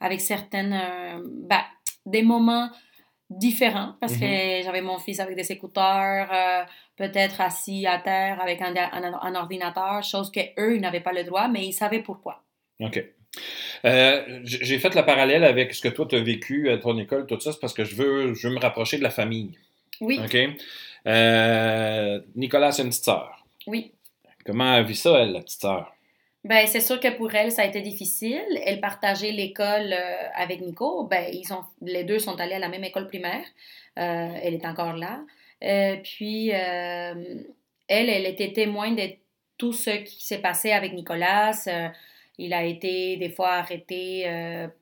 avec 0.00 0.22
certaines, 0.22 0.80
bah, 1.46 1.66
des 2.06 2.22
moments 2.22 2.70
différent 3.38 3.94
parce 4.00 4.16
que 4.16 4.24
mm-hmm. 4.24 4.64
j'avais 4.64 4.80
mon 4.80 4.98
fils 4.98 5.20
avec 5.20 5.36
des 5.36 5.50
écouteurs, 5.52 6.28
euh, 6.32 6.62
peut-être 6.96 7.40
assis 7.40 7.86
à 7.86 7.98
terre 7.98 8.40
avec 8.40 8.60
un, 8.60 8.74
un, 8.76 9.34
ordinateur, 9.34 10.02
chose 10.02 10.30
qu'eux, 10.30 10.76
ils 10.76 10.80
n'avaient 10.80 11.00
pas 11.00 11.12
le 11.12 11.24
droit, 11.24 11.48
mais 11.48 11.66
ils 11.66 11.72
savaient 11.72 12.02
pourquoi. 12.02 12.42
OK. 12.80 13.04
Euh, 13.84 14.40
j'ai 14.44 14.78
fait 14.78 14.94
le 14.94 15.04
parallèle 15.04 15.44
avec 15.44 15.74
ce 15.74 15.80
que 15.80 15.88
toi, 15.88 16.06
tu 16.08 16.16
as 16.16 16.20
vécu 16.20 16.70
à 16.70 16.78
ton 16.78 16.98
école, 16.98 17.26
tout 17.26 17.40
ça, 17.40 17.52
c'est 17.52 17.60
parce 17.60 17.72
que 17.72 17.84
je 17.84 17.94
veux, 17.94 18.34
je 18.34 18.48
veux 18.48 18.54
me 18.54 18.60
rapprocher 18.60 18.98
de 18.98 19.02
la 19.02 19.10
famille. 19.10 19.58
Oui. 20.00 20.20
OK? 20.22 20.36
Euh, 21.06 22.20
Nicolas, 22.36 22.72
c'est 22.72 22.82
une 22.82 22.90
petite 22.90 23.04
sœur. 23.04 23.44
Oui. 23.66 23.92
Comment 24.44 24.72
a 24.72 24.82
vu 24.82 24.94
ça, 24.94 25.18
elle, 25.20 25.32
la 25.32 25.40
petite 25.40 25.60
sœur? 25.60 25.92
Ben, 26.44 26.66
c'est 26.66 26.80
sûr 26.80 26.98
que 26.98 27.08
pour 27.16 27.32
elle, 27.34 27.52
ça 27.52 27.62
a 27.62 27.66
été 27.66 27.80
difficile. 27.82 28.42
Elle 28.66 28.80
partageait 28.80 29.30
l'école 29.30 29.92
euh, 29.92 30.28
avec 30.34 30.60
Nico. 30.60 31.04
Ben, 31.04 31.24
ils 31.32 31.52
ont, 31.52 31.62
les 31.82 32.02
deux 32.02 32.18
sont 32.18 32.38
allés 32.40 32.54
à 32.54 32.58
la 32.58 32.68
même 32.68 32.82
école 32.82 33.06
primaire. 33.06 33.44
Euh, 33.98 34.28
elle 34.42 34.54
est 34.54 34.66
encore 34.66 34.96
là. 34.96 35.20
Euh, 35.62 35.96
puis, 36.02 36.48
elle, 36.48 37.36
elle 37.88 38.26
était 38.26 38.52
témoin 38.52 38.90
de 38.90 39.02
tout 39.56 39.72
ce 39.72 39.90
qui 39.90 40.26
s'est 40.26 40.40
passé 40.40 40.72
avec 40.72 40.92
Nicolas. 40.92 41.52
il 42.38 42.52
a 42.52 42.64
été 42.64 43.16
des 43.18 43.30
fois 43.30 43.52
arrêté 43.52 44.26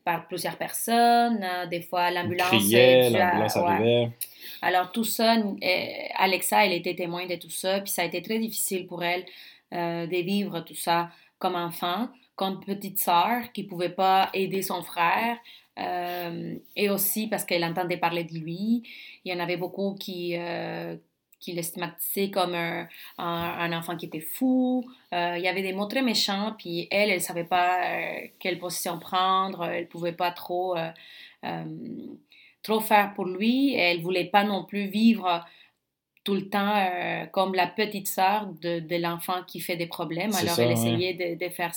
par 0.05 0.29
plusieurs 0.29 0.57
personnes. 0.57 1.45
des 1.71 1.83
fois, 1.83 2.11
l'ambulance... 2.11 2.53
l'ambulance 2.53 3.57
arrivait. 3.59 4.09
Alors, 4.63 4.91
tout 4.93 5.05
ça, 5.05 5.37
Alexa, 6.17 6.65
elle 6.65 6.73
était 6.73 6.95
témoin 6.95 7.27
de 7.27 7.35
tout 7.35 7.51
ça. 7.51 7.81
Puis, 7.81 7.91
ça 7.91 8.01
a 8.01 8.05
été 8.07 8.23
très 8.23 8.39
difficile 8.39 8.87
pour 8.87 9.05
elle 9.05 9.27
de 9.71 10.23
vivre 10.23 10.61
tout 10.61 10.75
ça 10.75 11.11
comme 11.41 11.57
enfant, 11.57 12.09
comme 12.37 12.61
petite 12.61 13.01
sœur 13.01 13.51
qui 13.53 13.65
pouvait 13.65 13.89
pas 13.89 14.31
aider 14.33 14.63
son 14.63 14.83
frère. 14.83 15.37
Euh, 15.79 16.57
et 16.77 16.91
aussi 16.91 17.27
parce 17.27 17.45
qu'elle 17.45 17.65
entendait 17.65 17.97
parler 17.97 18.25
de 18.25 18.35
lui. 18.35 18.83
Il 19.25 19.33
y 19.33 19.35
en 19.35 19.41
avait 19.41 19.57
beaucoup 19.57 19.97
qui, 19.99 20.37
euh, 20.37 20.97
comme 22.33 22.55
un, 22.55 23.73
enfant 23.73 23.97
qui 23.97 24.07
était 24.07 24.21
fou. 24.21 24.85
Euh, 25.15 25.35
il 25.39 25.43
y 25.43 25.49
avait 25.49 25.63
des 25.63 25.73
mots 25.73 25.87
très 25.87 26.03
méchants, 26.03 26.55
puis 26.59 26.87
elle, 26.91 27.11
elle 27.11 27.23
savait 27.23 27.45
pas 27.45 27.81
quelle 28.39 28.59
position 28.59 28.99
prendre. 28.99 29.65
Elle 29.65 29.89
pouvait 29.89 30.13
pas 30.13 30.33
trop, 30.33 30.77
trop 32.63 32.81
faire 32.81 33.15
pour 33.15 33.25
lui. 33.25 33.75
Elle 33.75 34.03
voulait 34.03 34.27
pas 34.27 34.45
non 34.45 34.65
plus 34.65 34.87
vivre 34.87 35.45
tout 36.25 36.35
le 36.35 36.49
temps 36.49 36.75
euh, 36.77 37.25
comme 37.33 37.55
la 37.55 37.67
petite 37.67 38.07
sœur 38.07 38.47
de, 38.61 38.81
de 38.81 38.97
l'enfant 38.97 39.43
qui 39.47 39.61
fait 39.61 39.77
des 39.77 39.87
problèmes. 39.87 40.35
Alors, 40.35 40.59
elle 40.59 40.73
essayait 40.73 41.15
de, 41.15 41.43
de, 41.43 41.51
faire 41.51 41.73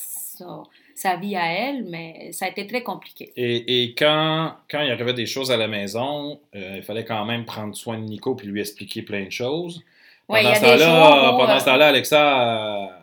sa 0.96 1.16
vie 1.16 1.36
à 1.36 1.46
elle, 1.46 1.86
mais 1.86 2.32
ça 2.34 2.46
a 2.46 2.50
été 2.50 2.68
très 2.68 2.84
compliqué. 2.84 3.32
Et, 3.38 3.84
et 3.84 3.96
quand, 3.96 4.56
quand 4.70 4.82
il 4.82 4.92
arrivait 4.92 5.14
des 5.14 5.26
choses 5.26 5.50
à 5.52 5.58
la 5.58 5.68
maison, 5.68 6.40
euh, 6.56 6.76
il 6.78 6.84
fallait 6.84 7.06
quand 7.06 7.24
même 7.26 7.46
prendre 7.46 7.76
soin 7.76 7.98
de 7.98 8.04
Nico 8.04 8.36
puis 8.36 8.48
lui 8.48 8.60
expliquer 8.60 9.02
plein 9.02 9.24
de 9.24 9.32
choses. 9.32 9.82
Pendant 10.28 10.56
ce 10.56 10.62
temps-là, 10.62 11.36
pendant 11.38 11.60
ce 11.60 11.66
temps-là, 11.66 11.88
Alexa... 11.88 13.00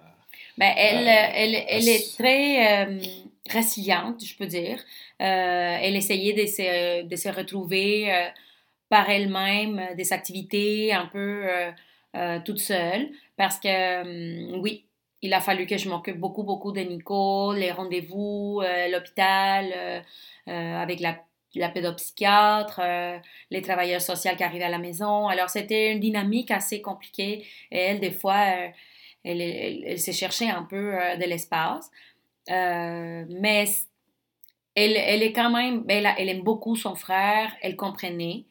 Ben, 0.58 0.72
elle, 0.76 1.08
elle, 1.08 1.64
elle, 1.68 1.88
est 1.88 2.16
très 2.18 2.84
euh, 2.84 2.98
résiliente, 3.48 4.22
je 4.22 4.36
peux 4.36 4.46
dire. 4.46 4.78
elle 5.18 5.96
essayait 5.96 6.34
de 6.34 6.46
se, 6.46 7.02
de 7.02 7.16
se 7.16 7.28
retrouver 7.30 8.12
par 8.90 9.08
elle-même 9.08 9.78
euh, 9.78 9.94
des 9.94 10.12
activités 10.12 10.92
un 10.92 11.06
peu 11.06 11.44
euh, 11.48 11.70
euh, 12.16 12.40
toute 12.44 12.58
seule 12.58 13.08
parce 13.36 13.58
que 13.58 14.58
oui, 14.60 14.84
il 15.22 15.32
a 15.32 15.40
fallu 15.40 15.64
que 15.66 15.78
je 15.78 15.88
m'occupe 15.88 16.18
beaucoup, 16.18 16.42
beaucoup 16.42 16.72
de 16.72 16.80
Nico, 16.80 17.54
les 17.54 17.70
rendez-vous, 17.70 18.62
l'hôpital 18.90 20.02
avec 20.46 21.00
la, 21.00 21.22
la 21.54 21.68
pédopsychiatre, 21.68 22.80
les 23.50 23.62
travailleurs 23.62 24.00
sociaux 24.00 24.32
qui 24.36 24.42
arrivaient 24.42 24.64
à 24.64 24.70
la 24.70 24.78
maison. 24.78 25.28
Alors, 25.28 25.48
c'était 25.50 25.92
une 25.92 26.00
dynamique 26.00 26.50
assez 26.50 26.80
compliquée 26.82 27.46
et 27.70 27.78
elle, 27.78 28.00
des 28.00 28.10
fois, 28.10 28.44
elle, 29.24 29.98
s'est 29.98 30.12
cherchée 30.12 30.50
un 30.50 30.64
peu 30.64 30.92
de 31.18 31.24
l'espace. 31.26 31.90
mais 32.48 33.66
elle, 34.74 34.96
elle, 34.96 35.22
est 35.22 35.32
quand 35.32 35.50
même, 35.50 35.84
elle, 35.88 36.08
elle 36.18 36.28
aime 36.28 36.42
beaucoup 36.42 36.76
son 36.76 36.94
frère, 36.94 37.52
elle 37.62 37.76
comprenait. 37.76 38.44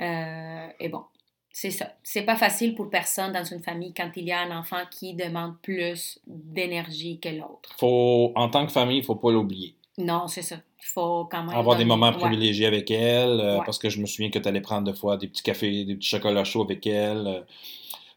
Euh, 0.00 0.66
et 0.80 0.88
bon, 0.88 1.04
c'est 1.52 1.70
ça. 1.70 1.92
C'est 2.02 2.22
pas 2.22 2.36
facile 2.36 2.74
pour 2.74 2.90
personne 2.90 3.32
dans 3.32 3.44
une 3.44 3.62
famille 3.62 3.94
quand 3.94 4.10
il 4.16 4.24
y 4.24 4.32
a 4.32 4.40
un 4.40 4.58
enfant 4.58 4.82
qui 4.90 5.14
demande 5.14 5.54
plus 5.62 6.18
d'énergie 6.26 7.20
que 7.20 7.28
l'autre. 7.28 7.74
Faut, 7.78 8.32
en 8.34 8.48
tant 8.48 8.66
que 8.66 8.72
famille, 8.72 8.98
il 8.98 9.04
faut 9.04 9.14
pas 9.14 9.30
l'oublier. 9.30 9.76
Non, 9.96 10.26
c'est 10.26 10.42
ça. 10.42 10.56
Il 10.56 10.86
faut 10.86 11.26
quand 11.30 11.44
même. 11.44 11.56
Avoir 11.56 11.76
des 11.76 11.84
moments 11.84 12.12
privilégiés 12.12 12.66
avec 12.66 12.90
elle, 12.90 13.40
euh, 13.40 13.58
parce 13.64 13.78
que 13.78 13.88
je 13.88 14.00
me 14.00 14.06
souviens 14.06 14.30
que 14.30 14.38
tu 14.38 14.48
allais 14.48 14.60
prendre 14.60 14.90
des 14.90 14.98
fois 14.98 15.16
des 15.16 15.28
petits 15.28 15.42
cafés, 15.42 15.84
des 15.84 15.94
petits 15.94 16.08
chocolats 16.08 16.44
chauds 16.44 16.62
avec 16.62 16.86
elle. 16.86 17.26
Euh, 17.26 17.40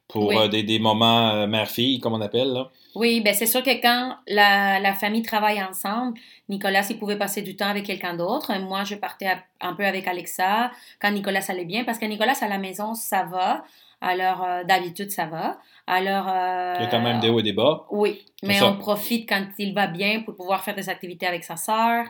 pour 0.07 0.27
Oui. 0.27 0.37
euh, 0.37 0.47
des, 0.47 0.63
des 0.63 0.79
moments 0.79 1.29
euh, 1.31 1.47
mère-fille, 1.47 1.99
comme 1.99 2.13
on 2.13 2.21
appelle. 2.21 2.53
Là. 2.53 2.69
Oui, 2.95 3.21
ben 3.21 3.33
c'est 3.33 3.45
sûr 3.45 3.61
que 3.61 3.81
quand 3.81 4.15
la, 4.27 4.79
la 4.79 4.93
famille 4.93 5.21
travaille 5.21 5.61
ensemble, 5.61 6.17
Nicolas, 6.49 6.85
il 6.89 6.97
pouvait 6.97 7.17
passer 7.17 7.41
du 7.41 7.55
temps 7.55 7.67
avec 7.67 7.85
quelqu'un 7.85 8.15
d'autre. 8.15 8.51
Moi, 8.59 8.83
je 8.85 8.95
partais 8.95 9.35
un 9.61 9.73
peu 9.73 9.85
avec 9.85 10.07
Alexa 10.07 10.71
quand 10.99 11.11
Nicolas 11.11 11.45
allait 11.49 11.65
bien, 11.65 11.83
parce 11.83 11.99
que 11.99 12.05
Nicolas 12.05 12.35
à 12.41 12.47
la 12.47 12.57
maison, 12.57 12.95
ça 12.95 13.23
va. 13.23 13.63
Alors, 13.99 14.43
euh, 14.43 14.63
d'habitude, 14.63 15.09
ça 15.11 15.25
va. 15.25 15.57
Alors. 15.87 16.27
euh, 16.29 16.75
Il 16.79 16.83
y 16.83 16.87
a 16.87 16.89
quand 16.89 17.01
même 17.01 17.19
des 17.19 17.29
hauts 17.29 17.39
et 17.39 17.43
des 17.43 17.53
bas. 17.53 17.85
Oui, 17.91 18.23
mais 18.43 18.61
on 18.61 18.77
profite 18.77 19.27
quand 19.27 19.45
il 19.57 19.73
va 19.73 19.87
bien 19.87 20.21
pour 20.21 20.35
pouvoir 20.35 20.63
faire 20.63 20.75
des 20.75 20.87
activités 20.89 21.25
avec 21.27 21.43
sa 21.43 21.55
sœur 21.55 22.05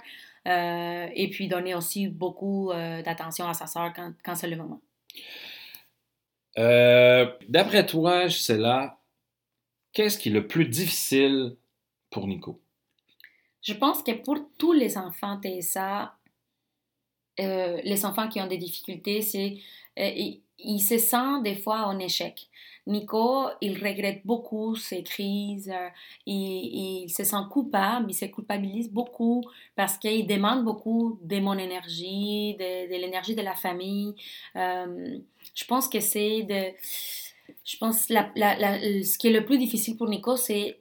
euh, 0.47 1.07
et 1.15 1.29
puis 1.29 1.47
donner 1.47 1.75
aussi 1.75 2.07
beaucoup 2.07 2.71
d'attention 3.05 3.47
à 3.47 3.53
sa 3.53 3.67
sœur 3.67 3.91
quand, 3.95 4.11
quand 4.23 4.35
c'est 4.35 4.47
le 4.47 4.55
moment. 4.57 4.79
Euh, 6.57 7.27
D'après 7.47 7.85
toi, 7.85 8.25
là, 8.49 8.99
qu'est-ce 9.93 10.17
qui 10.17 10.29
est 10.29 10.33
le 10.33 10.47
plus 10.47 10.65
difficile 10.65 11.55
pour 12.09 12.27
Nico? 12.27 12.59
Je 13.61 13.73
pense 13.73 14.01
que 14.01 14.11
pour 14.11 14.37
tous 14.57 14.73
les 14.73 14.97
enfants 14.97 15.39
TSA, 15.41 16.15
euh, 17.39 17.79
les 17.83 18.05
enfants 18.05 18.27
qui 18.27 18.41
ont 18.41 18.47
des 18.47 18.57
difficultés, 18.57 19.21
c'est 19.21 19.57
euh, 19.99 20.31
ils, 20.59 20.79
se 20.79 20.97
sentent 20.97 21.43
des 21.43 21.55
fois 21.55 21.85
en 21.85 21.99
échec. 21.99 22.47
Nico, 22.87 23.47
il 23.61 23.83
regrette 23.83 24.25
beaucoup 24.25 24.75
ses 24.75 25.03
crises, 25.03 25.71
il, 26.25 27.09
se 27.09 27.23
sent 27.25 27.35
coupable, 27.51 28.09
il 28.09 28.13
se 28.13 28.25
culpabilise 28.25 28.89
beaucoup 28.89 29.43
parce 29.75 29.97
qu'il 29.97 30.25
demande 30.25 30.63
beaucoup 30.63 31.19
de 31.21 31.39
mon 31.39 31.57
énergie, 31.57 32.55
de 32.55 32.95
l'énergie 32.95 33.35
de 33.35 33.41
la 33.41 33.55
famille. 33.55 34.15
Je 35.57 35.65
pense 35.65 35.89
que 35.89 35.99
c'est 35.99 36.43
de... 36.43 36.61
Je 37.65 37.77
pense 37.77 38.09
la, 38.09 38.29
la, 38.35 38.79
ce 39.03 39.17
qui 39.17 39.27
est 39.27 39.31
le 39.31 39.45
plus 39.45 39.57
difficile 39.57 39.97
pour 39.97 40.07
Nico, 40.07 40.35
c'est 40.37 40.79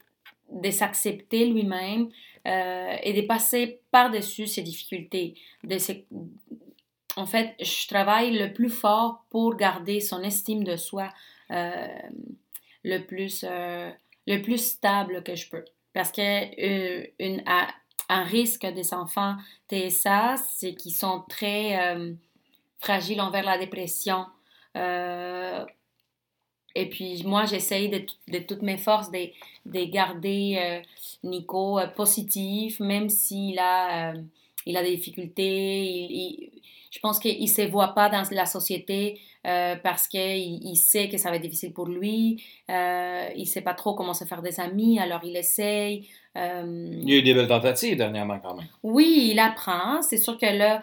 de 0.53 0.71
s'accepter 0.71 1.47
lui-même 1.47 2.09
euh, 2.47 2.97
et 3.03 3.13
de 3.13 3.27
passer 3.27 3.81
par-dessus 3.91 4.47
ses 4.47 4.63
difficultés. 4.63 5.35
De 5.65 5.79
se- 5.79 5.93
En 7.17 7.25
fait, 7.27 7.55
je 7.61 7.89
travaille 7.89 8.37
le 8.37 8.53
plus 8.53 8.69
fort 8.69 9.25
pour 9.31 9.57
garder 9.57 10.01
son 10.01 10.23
estime 10.23 10.65
de 10.65 10.77
soi 10.77 11.09
euh, 11.51 11.87
le, 12.85 12.99
plus, 12.99 13.45
euh, 13.49 13.91
le 14.27 14.43
plus 14.43 14.59
stable 14.59 15.23
que 15.23 15.35
je 15.35 15.49
peux. 15.49 15.65
Parce 15.95 16.13
que 16.13 16.21
une, 17.23 17.43
un 18.09 18.23
risque 18.25 18.67
des 18.67 18.93
enfants 18.93 19.37
TSA, 19.69 20.37
c'est 20.37 20.75
qu'ils 20.75 20.95
sont 20.95 21.25
très 21.29 21.97
fragiles 22.81 23.21
envers 23.23 23.45
la 23.45 23.57
dépression. 23.59 24.27
Euh, 24.77 25.65
et 26.75 26.89
puis 26.91 27.23
moi, 27.25 27.47
j'essaye 27.47 27.89
de, 27.89 28.05
de 28.31 28.39
toutes 28.41 28.61
mes 28.63 28.77
forces 28.77 29.11
de, 29.11 29.31
de 29.65 29.85
garder 29.91 30.59
euh, 30.61 30.81
Nico 31.25 31.79
euh, 31.79 31.87
positif, 31.87 32.81
même 32.81 33.09
s'il 33.09 33.59
a, 33.59 34.13
il 34.67 34.77
a 34.77 34.83
des 34.83 34.95
difficultés. 34.97 35.85
Il, 35.85 36.11
il- 36.13 36.51
je 36.91 37.01
pense 37.01 37.19
qu'il 37.19 37.43
ne 37.43 37.47
se 37.47 37.61
voit 37.63 37.89
pas 37.89 38.09
dans 38.09 38.23
la 38.31 38.47
société 38.47 39.21
euh, 39.47 39.77
parce 39.77 40.09
qu'il 40.09 40.65
il 40.65 40.77
sait 40.77 41.11
que 41.11 41.19
ça 41.19 41.29
va 41.29 41.37
être 41.37 41.43
difficile 41.43 41.75
pour 41.75 41.87
lui. 41.87 42.43
Euh, 42.71 43.29
il 43.37 43.41
ne 43.43 43.45
sait 43.47 43.61
pas 43.61 43.75
trop 43.75 43.95
comment 43.95 44.15
se 44.15 44.25
faire 44.25 44.41
des 44.41 44.61
amis, 44.61 44.99
alors 44.99 45.21
il 45.23 45.37
essaye. 45.37 46.09
Euh, 46.39 46.91
Il 47.03 47.11
y 47.11 47.15
a 47.15 47.19
eu 47.19 47.23
des 47.23 47.35
belles 47.35 47.49
tentatives 47.49 47.99
dernièrement 47.99 48.39
quand 48.39 48.55
même. 48.55 48.67
oui, 48.83 49.29
il 49.33 49.39
apprend. 49.39 50.01
C'est 50.01 50.17
sûr 50.17 50.39
que 50.39 50.47
là, 50.47 50.83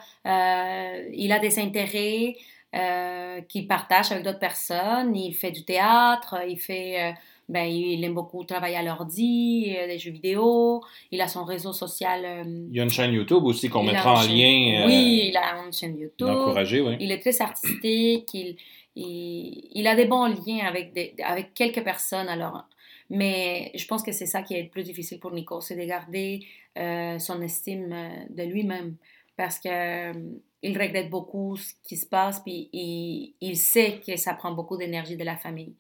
il 1.14 1.32
a 1.32 1.40
des 1.40 1.58
intérêts 1.58 2.36
euh, 2.76 3.42
qu'il 3.42 3.68
partage 3.68 4.12
avec 4.12 4.24
d'autres 4.24 4.40
personnes. 4.40 5.16
Il 5.16 5.34
fait 5.34 5.52
du 5.52 5.64
théâtre, 5.64 6.36
il 6.48 6.58
fait, 6.60 7.02
euh, 7.02 7.12
ben, 7.50 7.66
il 7.66 8.04
aime 8.04 8.14
beaucoup 8.14 8.44
travailler 8.44 8.78
à 8.78 8.84
l'ordi, 8.84 9.76
euh, 9.78 9.88
des 9.88 10.00
jeux 10.00 10.12
vidéo. 10.12 10.82
Il 11.12 11.22
a 11.22 11.28
son 11.28 11.44
réseau 11.44 11.74
social. 11.74 12.22
euh, 12.26 12.44
Il 12.72 12.76
y 12.76 12.80
a 12.80 12.84
une 12.84 12.90
chaîne 12.90 13.14
YouTube 13.14 13.44
aussi 13.44 13.70
qu'on 13.70 13.84
mettra 13.84 14.14
en 14.14 14.22
chaîne- 14.22 14.32
lien. 14.32 14.82
euh, 14.82 14.88
Oui, 14.88 15.26
il 15.30 15.38
a 15.38 15.64
une 15.66 15.74
chaîne 15.74 15.98
YouTube. 15.98 16.28
d'encourager, 16.28 16.82
oui. 16.82 16.96
Il 17.00 17.12
est 17.12 17.20
très 17.20 17.42
artistique. 17.42 18.34
Il, 18.34 18.56
il, 18.96 19.70
il 19.74 19.88
a 19.88 19.96
des 19.96 20.06
bons 20.06 20.26
liens 20.26 20.66
avec, 20.66 20.94
des, 20.94 21.14
avec 21.24 21.54
quelques 21.54 21.84
personnes. 21.84 22.28
Alors, 22.30 22.64
mais 23.10 23.72
je 23.76 23.86
pense 23.86 24.02
que 24.04 24.12
c'est 24.12 24.26
ça 24.26 24.42
qui 24.42 24.56
est 24.56 24.64
le 24.64 24.70
plus 24.70 24.84
difficile 24.84 25.20
pour 25.20 25.32
Nico, 25.32 25.62
c'est 25.62 25.76
de 25.76 25.84
garder 25.84 26.46
euh, 26.78 27.20
son 27.20 27.42
estime 27.42 27.96
de 28.30 28.44
lui-même. 28.44 28.96
Parce 29.36 29.60
que 29.60 30.12
euh, 30.12 30.40
il 30.62 30.80
regrette 30.80 31.10
beaucoup 31.10 31.56
ce 31.58 31.74
qui 31.84 31.98
se 31.98 32.06
passe, 32.06 32.40
puis 32.40 32.70
il, 32.72 33.36
il 33.42 33.58
sait 33.58 34.02
que 34.06 34.16
ça 34.16 34.34
prend 34.34 34.52
beaucoup 34.52 34.78
d'énergie 34.78 35.18
de 35.18 35.24
la 35.24 35.38
famille. 35.38 35.76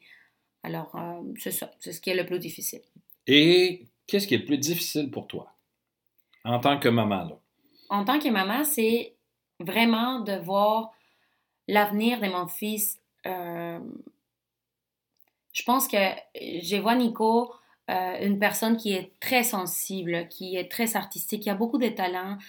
Alors, 0.63 0.96
euh, 0.96 1.22
c'est 1.39 1.52
ça, 1.52 1.72
c'est 1.80 1.92
ce 1.92 2.02
qui 2.02 2.10
est 2.10 2.16
le 2.16 2.26
plus 2.26 2.39
difficile. 2.39 2.82
Et 3.28 3.88
qu'est-ce 4.08 4.28
qui 4.28 4.36
est 4.36 4.39
le 4.39 4.46
plus 4.46 4.58
difficile 4.58 5.12
pour 5.12 5.28
toi 5.28 5.54
en 6.46 6.60
tant 6.60 6.78
que 6.80 6.89
maman? 6.89 7.24
Là? 7.24 7.39
en 7.94 8.04
tant 8.06 8.20
que 8.20 8.30
maman, 8.30 8.63
c'est 8.63 9.16
vraiment 9.60 10.20
de 10.22 10.34
voir 10.34 10.92
l'avenir 11.68 12.20
de 12.20 12.28
mon 12.28 12.48
fils. 12.48 13.00
euh, 13.26 13.80
je 15.54 15.62
pense 15.63 15.88
que 15.88 15.98
je 16.34 16.78
vois 16.78 16.96
Nico, 16.96 17.54
euh, 17.92 18.26
une 18.26 18.39
personne 18.39 18.76
qui 18.76 18.94
est 18.94 19.12
très 19.20 19.44
sensible, 19.44 20.28
qui 20.28 20.56
est 20.56 20.70
très 20.72 20.96
artistique, 20.96 21.44
qui 21.44 21.50
a 21.52 21.56
beaucoup 21.56 21.78
de 21.78 21.89
talent, 21.89 22.39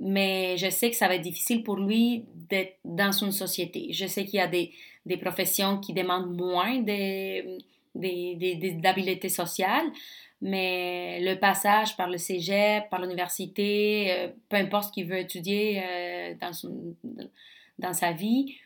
mais 0.00 0.56
je 0.56 0.70
sais 0.70 0.90
que 0.90 0.96
ça 0.96 1.08
va 1.08 1.14
être 1.16 1.22
difficile 1.22 1.62
pour 1.62 1.76
lui 1.76 2.24
d'être 2.50 2.78
dans 2.84 3.12
une 3.12 3.32
société. 3.32 3.88
Je 3.92 4.06
sais 4.06 4.24
qu'il 4.24 4.36
y 4.36 4.40
a 4.42 4.46
des, 4.46 4.72
des 5.04 5.16
professions 5.16 5.78
qui 5.78 5.92
demandent 5.92 6.36
moins 6.36 6.80
d'habileté 7.94 9.28
sociale, 9.28 9.86
mais 10.42 11.18
le 11.22 11.34
passage 11.38 11.96
par 11.96 12.08
le 12.10 12.18
cégep, 12.18 12.88
par 12.90 13.00
l'université, 13.00 14.12
euh, 14.12 14.28
peu 14.48 14.56
importe 14.56 14.88
ce 14.88 14.92
qu'il 14.92 15.06
veut 15.06 15.18
étudier 15.18 15.82
euh, 15.82 16.34
dans, 16.40 16.52
son- 16.52 16.94
dans 17.78 17.92
sa 17.94 18.12
vie, 18.12 18.56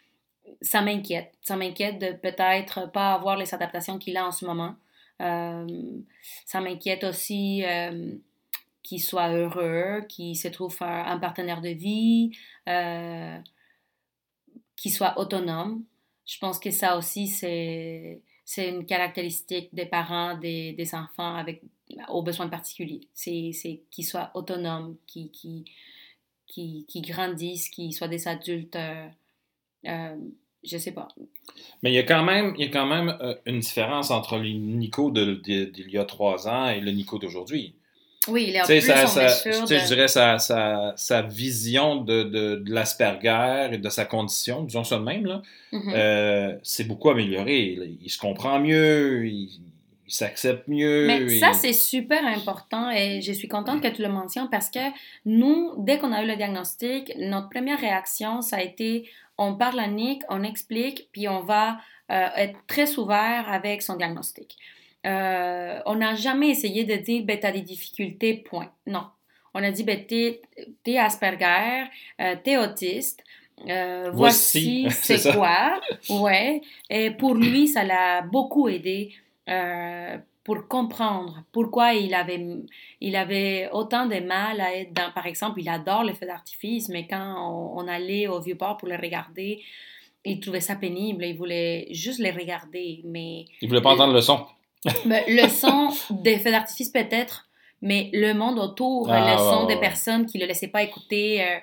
ça 0.60 0.82
m'inquiète. 0.82 1.32
Ça 1.42 1.56
m'inquiète 1.56 1.98
de 2.00 2.12
peut-être 2.12 2.90
pas 2.90 3.12
avoir 3.14 3.36
les 3.36 3.54
adaptations 3.54 3.98
qu'il 3.98 4.16
a 4.16 4.26
en 4.26 4.32
ce 4.32 4.44
moment. 4.44 4.74
Euh, 5.20 5.66
ça 6.44 6.60
m'inquiète 6.60 7.04
aussi 7.04 7.62
qu'il 8.82 9.00
soit 9.00 9.30
heureux, 9.30 10.02
qu'il 10.08 10.36
se 10.36 10.48
trouve 10.48 10.76
un, 10.80 11.04
un 11.04 11.18
partenaire 11.18 11.60
de 11.60 11.68
vie, 11.68 12.30
euh, 12.68 13.38
qu'il 14.76 14.92
soit 14.92 15.18
autonome. 15.18 15.84
Je 16.26 16.38
pense 16.38 16.58
que 16.58 16.70
ça 16.70 16.96
aussi, 16.96 17.26
c'est 17.28 18.22
une 18.56 18.86
caractéristique 18.86 19.74
des 19.74 19.86
parents, 19.86 20.38
des, 20.38 20.72
des 20.72 20.94
enfants 20.94 21.34
avec, 21.34 21.62
aux 22.08 22.22
besoins 22.22 22.48
particuliers. 22.48 23.08
C'est 23.12 23.82
qu'ils 23.90 24.04
soient 24.04 24.30
autonomes, 24.34 24.96
qu'ils 25.06 25.30
qui, 25.30 25.64
qui, 26.46 26.86
qui 26.88 27.00
grandissent, 27.02 27.68
qu'ils 27.68 27.92
soient 27.92 28.08
des 28.08 28.28
adultes. 28.28 28.76
Euh, 28.76 29.08
euh, 29.86 30.16
je 30.62 30.76
sais 30.78 30.92
pas. 30.92 31.08
Mais 31.82 31.90
il 31.90 31.94
y 31.94 31.98
a 31.98 32.02
quand 32.02 32.22
même, 32.22 32.54
il 32.58 32.64
y 32.64 32.68
a 32.68 32.70
quand 32.70 32.86
même 32.86 33.16
euh, 33.20 33.34
une 33.46 33.60
différence 33.60 34.10
entre 34.10 34.38
le 34.38 34.50
Nico 34.50 35.10
de- 35.10 35.34
d'il 35.34 35.90
y 35.90 35.98
a 35.98 36.04
trois 36.04 36.48
ans 36.48 36.68
et 36.68 36.80
le 36.80 36.90
Nico 36.92 37.18
d'aujourd'hui. 37.18 37.74
Oui, 38.28 38.46
il 38.48 38.56
est 38.56 38.60
en 38.60 38.64
plus 38.66 38.80
ça- 38.82 39.04
en 39.04 39.06
ça- 39.06 39.24
de- 39.26 39.78
je 39.78 39.86
dirais 39.86 40.08
sa, 40.08 40.38
sa, 40.38 40.92
sa 40.96 41.22
vision 41.22 41.96
de, 41.96 42.22
de, 42.24 42.56
de 42.56 42.72
l'Asperger 42.72 43.70
et 43.72 43.78
de 43.78 43.88
sa 43.88 44.04
condition, 44.04 44.62
disons 44.62 44.84
ça 44.84 44.98
de 44.98 45.04
même, 45.04 45.24
là, 45.24 45.42
Mhm. 45.72 45.92
euh, 45.94 46.54
c'est 46.62 46.84
beaucoup 46.84 47.08
amélioré. 47.10 47.58
Il, 47.60 47.98
il 48.02 48.10
se 48.10 48.18
comprend 48.18 48.58
mieux, 48.60 49.26
il, 49.26 49.48
il 50.06 50.12
s'accepte 50.12 50.68
mieux. 50.68 51.06
Mais 51.06 51.38
ça, 51.38 51.52
c'est 51.54 51.72
super 51.72 52.22
important 52.26 52.90
et 52.90 53.22
je 53.22 53.32
suis 53.32 53.48
contente 53.48 53.80
que 53.80 53.88
tu 53.88 54.02
le 54.02 54.08
mentionnes 54.08 54.50
parce 54.50 54.68
que 54.68 54.80
nous, 55.24 55.72
dès 55.78 55.98
qu'on 55.98 56.12
a 56.12 56.22
eu 56.22 56.26
le 56.26 56.36
diagnostic, 56.36 57.12
notre 57.16 57.48
première 57.48 57.80
réaction, 57.80 58.42
ça 58.42 58.56
a 58.56 58.62
été 58.62 59.08
on 59.38 59.54
parle 59.54 59.80
à 59.80 59.86
Nick, 59.86 60.20
on 60.28 60.42
explique, 60.42 61.08
puis 61.12 61.26
on 61.26 61.40
va 61.40 61.78
euh, 62.10 62.26
être 62.36 62.58
très 62.66 62.96
ouvert 62.98 63.46
avec 63.48 63.80
son 63.80 63.96
diagnostic. 63.96 64.56
Euh, 65.06 65.80
on 65.86 65.96
n'a 65.96 66.14
jamais 66.14 66.50
essayé 66.50 66.84
de 66.84 66.96
dire 66.96 67.24
ben, 67.24 67.38
tu 67.40 67.46
as 67.46 67.52
des 67.52 67.62
difficultés, 67.62 68.34
point. 68.34 68.70
Non. 68.86 69.04
On 69.54 69.62
a 69.62 69.70
dit 69.70 69.82
ben, 69.84 70.04
t'es 70.06 70.42
es 70.86 70.98
Asperger, 70.98 71.84
euh, 72.20 72.36
t'es 72.44 72.56
autiste. 72.58 73.24
euh, 73.68 74.10
Voici, 74.12 74.82
voici 74.84 75.18
c'est 75.18 75.32
quoi. 75.34 75.80
Ouais. 76.08 76.60
Et 76.88 77.10
pour 77.10 77.34
lui, 77.34 77.66
ça 77.68 77.82
l'a 77.84 78.22
beaucoup 78.22 78.68
aidé 78.68 79.12
euh, 79.48 80.18
pour 80.44 80.68
comprendre 80.68 81.42
pourquoi 81.52 81.94
il 81.94 82.14
avait, 82.14 82.44
il 83.00 83.16
avait 83.16 83.68
autant 83.72 84.06
de 84.06 84.20
mal 84.20 84.60
à 84.60 84.74
être 84.76 84.92
dans. 84.92 85.10
Par 85.12 85.26
exemple, 85.26 85.60
il 85.60 85.68
adore 85.68 86.04
les 86.04 86.14
feux 86.14 86.26
d'artifice, 86.26 86.88
mais 86.88 87.06
quand 87.06 87.34
on, 87.38 87.80
on 87.80 87.88
allait 87.88 88.26
au 88.28 88.40
Vieux-Port 88.40 88.76
pour 88.76 88.88
les 88.88 88.96
regarder, 88.96 89.62
il 90.24 90.40
trouvait 90.40 90.60
ça 90.60 90.76
pénible. 90.76 91.24
Il 91.24 91.36
voulait 91.36 91.88
juste 91.90 92.18
les 92.20 92.30
regarder. 92.30 93.00
Mais 93.04 93.46
Il 93.62 93.68
voulait 93.68 93.80
pas 93.82 93.90
entendre 93.94 94.12
le 94.14 94.20
son. 94.20 94.44
Ben, 95.04 95.22
le 95.28 95.48
son 95.48 95.90
des 96.10 96.38
feux 96.38 96.50
d'artifice 96.50 96.88
peut-être, 96.90 97.48
mais 97.82 98.10
le 98.12 98.32
monde 98.34 98.58
autour, 98.58 99.10
Ah, 99.10 99.32
le 99.32 99.38
son 99.38 99.60
ouais, 99.62 99.66
des 99.68 99.74
ouais. 99.74 99.80
personnes 99.80 100.26
qui 100.26 100.38
ne 100.38 100.42
le 100.42 100.48
laissaient 100.48 100.68
pas 100.68 100.82
écouter, 100.82 101.42
euh, 101.44 101.58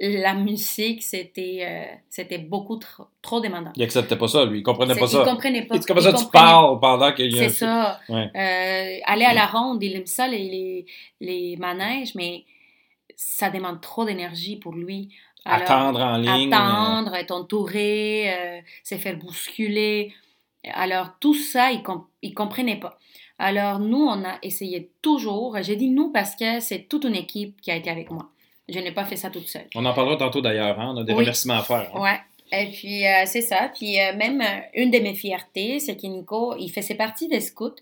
la 0.00 0.34
musique, 0.34 1.02
c'était 1.02 1.58
euh, 1.62 1.96
c'était 2.08 2.38
beaucoup 2.38 2.76
trop, 2.76 3.06
trop 3.20 3.40
demandant. 3.40 3.72
Il 3.74 3.82
acceptait 3.82 4.16
pas 4.16 4.28
ça, 4.28 4.44
lui. 4.44 4.58
Il 4.60 4.62
comprenait 4.62 4.94
pas 4.94 5.08
ça. 5.08 5.24
Il 5.26 5.28
comprenait 5.30 5.62
pas. 5.62 5.74
C'est 5.76 5.86
comme 5.88 5.96
il 5.98 6.02
ça, 6.04 6.12
tu 6.12 6.24
comprenait- 6.24 6.30
parles 6.44 6.80
pendant 6.80 7.12
qu'il 7.12 7.34
y 7.34 7.40
a. 7.40 7.48
C'est 7.48 7.54
ça. 7.64 8.00
Ouais. 8.08 8.30
Euh, 8.36 8.98
aller 9.06 9.24
à 9.24 9.34
la 9.34 9.46
ronde, 9.46 9.82
il 9.82 9.96
aime 9.96 10.06
ça, 10.06 10.28
les, 10.28 10.38
les, 10.38 10.86
les 11.20 11.56
manèges, 11.56 12.14
mais 12.14 12.44
ça 13.16 13.50
demande 13.50 13.80
trop 13.80 14.04
d'énergie 14.04 14.56
pour 14.56 14.72
lui. 14.74 15.08
Alors, 15.44 15.62
Attendre 15.62 16.00
en 16.00 16.16
ligne. 16.18 16.52
attendre, 16.52 17.14
être 17.16 17.32
entouré, 17.32 18.32
euh, 18.32 18.60
se 18.84 18.94
faire 18.96 19.16
bousculer. 19.16 20.12
Alors, 20.74 21.10
tout 21.20 21.34
ça, 21.34 21.70
il 21.72 21.82
com- 21.82 22.04
il 22.22 22.34
comprenait 22.34 22.78
pas. 22.78 22.98
Alors, 23.38 23.78
nous, 23.78 23.98
on 24.04 24.24
a 24.24 24.38
essayé 24.42 24.90
toujours. 25.02 25.56
J'ai 25.62 25.76
dit 25.76 25.90
nous 25.90 26.10
parce 26.12 26.34
que 26.34 26.60
c'est 26.60 26.88
toute 26.88 27.04
une 27.04 27.14
équipe 27.14 27.60
qui 27.60 27.70
a 27.70 27.76
été 27.76 27.88
avec 27.90 28.10
moi. 28.10 28.30
Je 28.68 28.78
n'ai 28.80 28.92
pas 28.92 29.04
fait 29.04 29.16
ça 29.16 29.30
toute 29.30 29.48
seule. 29.48 29.66
On 29.74 29.84
en 29.86 29.94
parlera 29.94 30.16
tantôt 30.16 30.40
d'ailleurs. 30.40 30.78
Hein? 30.80 30.92
On 30.94 31.00
a 31.00 31.04
des 31.04 31.12
Oui. 31.12 31.20
remerciements 31.20 31.54
à 31.58 31.62
faire. 31.62 31.90
hein. 31.94 32.00
Ouais. 32.00 32.18
Et 32.50 32.70
puis, 32.70 33.06
euh, 33.06 33.24
c'est 33.26 33.42
ça. 33.42 33.70
Puis, 33.76 34.00
euh, 34.00 34.16
même 34.16 34.40
euh, 34.40 34.60
une 34.74 34.90
de 34.90 34.98
mes 34.98 35.14
fiertés, 35.14 35.80
c'est 35.80 35.96
que 35.96 36.06
Nico, 36.06 36.54
il 36.58 36.70
faisait 36.70 36.94
partie 36.94 37.28
des 37.28 37.40
scouts 37.40 37.76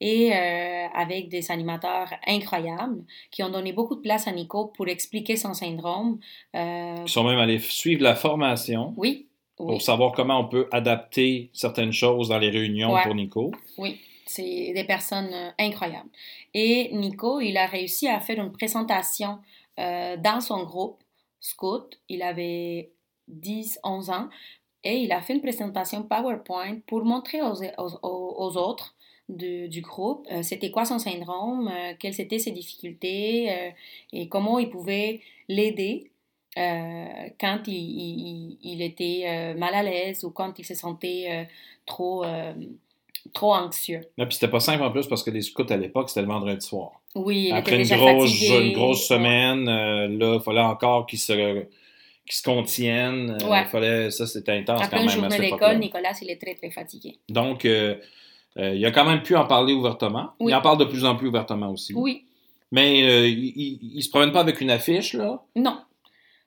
et 0.00 0.32
euh, 0.34 0.86
avec 0.92 1.28
des 1.28 1.50
animateurs 1.52 2.08
incroyables 2.26 3.04
qui 3.30 3.42
ont 3.44 3.48
donné 3.48 3.72
beaucoup 3.72 3.94
de 3.94 4.00
place 4.00 4.26
à 4.26 4.32
Nico 4.32 4.66
pour 4.76 4.88
expliquer 4.88 5.36
son 5.36 5.54
syndrome. 5.54 6.18
Ils 6.52 7.02
sont 7.06 7.22
même 7.24 7.38
allés 7.38 7.60
suivre 7.60 8.02
la 8.02 8.16
formation 8.16 8.92
oui, 8.96 9.27
oui. 9.58 9.72
pour 9.72 9.82
savoir 9.82 10.12
comment 10.12 10.40
on 10.40 10.48
peut 10.48 10.68
adapter 10.72 11.50
certaines 11.52 11.92
choses 11.92 12.28
dans 12.28 12.38
les 12.38 12.50
réunions 12.50 12.92
Ouais. 12.94 13.02
pour 13.02 13.14
Nico. 13.14 13.52
Oui, 13.76 14.00
c'est 14.26 14.72
des 14.74 14.84
personnes 14.84 15.30
euh, 15.32 15.50
incroyables. 15.58 16.08
Et 16.54 16.90
Nico, 16.94 17.40
il 17.40 17.56
a 17.56 17.66
réussi 17.66 18.08
à 18.08 18.20
faire 18.20 18.38
une 18.42 18.52
présentation 18.52 19.38
euh, 19.78 20.16
dans 20.16 20.40
son 20.40 20.64
groupe 20.64 21.02
Scout. 21.40 22.00
Il 22.08 22.22
avait 22.22 22.90
10, 23.28 23.78
11 23.84 24.10
ans. 24.10 24.28
Et 24.84 24.98
il 24.98 25.12
a 25.12 25.20
fait 25.22 25.34
une 25.34 25.40
présentation 25.40 26.02
PowerPoint 26.02 26.78
pour 26.86 27.04
montrer 27.04 27.42
aux, 27.42 27.62
aux- 27.62 27.98
aux- 28.02 28.34
aux 28.38 28.56
autres 28.56 28.94
du, 29.28 29.68
du 29.68 29.82
groupe 29.82 30.26
euh, 30.32 30.42
c'était 30.42 30.70
quoi 30.70 30.84
son 30.86 30.98
syndrome, 30.98 31.68
euh, 31.68 31.92
quelles 31.98 32.18
étaient 32.20 32.38
ses 32.38 32.52
difficultés 32.52 33.50
euh, 33.50 33.70
et 34.14 34.28
comment 34.28 34.58
il 34.58 34.70
pouvait 34.70 35.20
l'aider 35.48 36.10
euh, 36.58 37.28
quand 37.40 37.60
il, 37.66 37.74
il- 37.74 38.58
il 38.62 38.82
était 38.82 39.24
euh, 39.26 39.54
mal 39.58 39.74
à 39.74 39.82
l'aise 39.82 40.24
ou 40.24 40.30
quand 40.30 40.58
il 40.58 40.64
se 40.64 40.74
sentait 40.74 41.26
euh, 41.30 41.44
trop, 41.86 42.24
euh, 42.24 42.52
trop 43.32 43.54
anxieux. 43.54 44.00
Là, 44.16 44.26
puis 44.26 44.34
c'était 44.34 44.48
pas 44.50 44.60
simple 44.60 44.82
en 44.82 44.90
plus 44.90 45.06
parce 45.06 45.22
que 45.22 45.30
les 45.30 45.42
scouts 45.42 45.66
à 45.70 45.76
l'époque, 45.76 46.08
c'était 46.08 46.22
le 46.22 46.28
vendredi 46.28 46.64
soir. 46.66 46.90
Oui, 47.14 47.48
il 47.50 47.52
Après 47.52 47.80
était 47.80 47.94
une 47.94 48.00
grosse, 48.00 48.30
fatigué. 48.32 48.66
une 48.68 48.72
grosse 48.74 49.06
semaine, 49.06 49.68
euh, 49.68 50.08
là, 50.08 50.34
il 50.36 50.40
fallait 50.42 50.60
encore 50.60 51.06
qu'ils 51.06 51.18
se, 51.18 51.32
qu'ils 52.26 52.36
se 52.36 52.42
contiennent. 52.42 53.36
Euh, 53.42 53.48
Ouais. 53.48 53.64
fallait, 53.66 54.10
ça, 54.10 54.26
c'était 54.26 54.52
intense 54.52 54.80
Après 54.82 54.96
quand 54.98 55.02
une 55.02 55.08
même 55.08 55.18
à 55.24 55.28
journée 55.30 55.36
cette 55.36 55.40
d'école. 55.52 55.78
Nicolas, 55.78 56.12
il 56.22 56.30
est 56.30 56.40
très, 56.40 56.54
très 56.54 56.70
fatigué. 56.70 57.18
Donc, 57.28 57.64
euh, 57.64 57.96
euh, 58.58 58.74
il 58.74 58.84
a 58.84 58.90
quand 58.90 59.04
même 59.04 59.22
pu 59.22 59.36
en 59.36 59.46
parler 59.46 59.72
ouvertement. 59.72 60.30
Oui. 60.40 60.52
Il 60.52 60.54
en 60.54 60.60
parle 60.60 60.78
de 60.78 60.84
plus 60.84 61.04
en 61.04 61.14
plus 61.16 61.28
ouvertement 61.28 61.70
aussi. 61.70 61.94
Oui. 61.94 62.24
Mais 62.70 63.02
euh, 63.08 63.26
il, 63.26 63.78
il 63.94 64.02
se 64.02 64.10
promène 64.10 64.30
pas 64.32 64.40
avec 64.40 64.60
une 64.60 64.70
affiche, 64.70 65.14
là? 65.14 65.40
Non. 65.56 65.78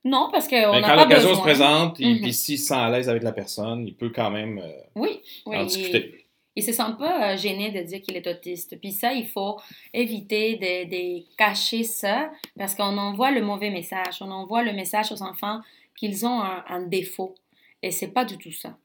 Non, 0.03 0.29
parce 0.31 0.47
qu'on 0.47 0.71
Mais 0.71 0.81
n'a 0.81 0.87
quand 0.95 1.03
l'occasion 1.03 1.35
se 1.35 1.41
présente, 1.41 1.99
et 1.99 2.05
Mhm. 2.13 2.21
puis 2.21 2.33
s'il 2.33 2.57
se 2.59 2.67
sent 2.67 2.73
à 2.73 2.89
l'aise 2.89 3.07
avec 3.07 3.21
la 3.23 3.31
personne, 3.31 3.85
il 3.87 3.93
peut 3.95 4.09
quand 4.09 4.31
même 4.31 4.57
euh, 4.57 4.71
Oui, 4.95 5.19
oui. 5.45 5.57
en 5.57 5.61
il- 5.61 5.67
discuter. 5.67 6.25
Il 6.55 6.63
se 6.63 6.73
sent 6.73 6.83
pas 6.99 7.31
euh, 7.33 7.37
gêné 7.37 7.71
de 7.71 7.81
dire 7.81 8.01
qu'il 8.01 8.17
est 8.17 8.27
autiste. 8.27 8.77
Puis 8.81 8.91
ça, 8.91 9.13
il 9.13 9.25
faut 9.27 9.57
éviter 9.93 10.55
de, 10.57 10.89
de 10.89 11.23
cacher 11.37 11.83
ça 11.83 12.29
parce 12.57 12.75
qu'on 12.75 12.97
envoie 12.97 13.31
le 13.31 13.41
mauvais 13.41 13.69
message. 13.69 14.17
On 14.21 14.29
envoie 14.31 14.61
le 14.63 14.73
message 14.73 15.13
aux 15.13 15.21
enfants 15.23 15.61
qu'ils 15.95 16.25
ont 16.25 16.41
un, 16.41 16.65
un 16.67 16.81
défaut. 16.81 17.35
Et 17.81 17.91
c'est 17.91 18.09
pas 18.09 18.25
du 18.25 18.37
tout 18.37 18.51
ça. 18.51 18.75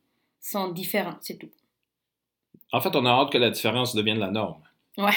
Ils 0.44 0.48
sont 0.50 0.68
différents, 0.68 1.16
c'est 1.20 1.38
tout. 1.38 1.50
En 2.72 2.80
fait, 2.80 2.94
on 2.94 3.04
a 3.04 3.10
hâte 3.10 3.32
que 3.32 3.38
la 3.38 3.50
différence 3.50 3.94
devienne 3.96 4.18
la 4.20 4.30
norme. 4.30 4.60
Ouais. 4.96 5.10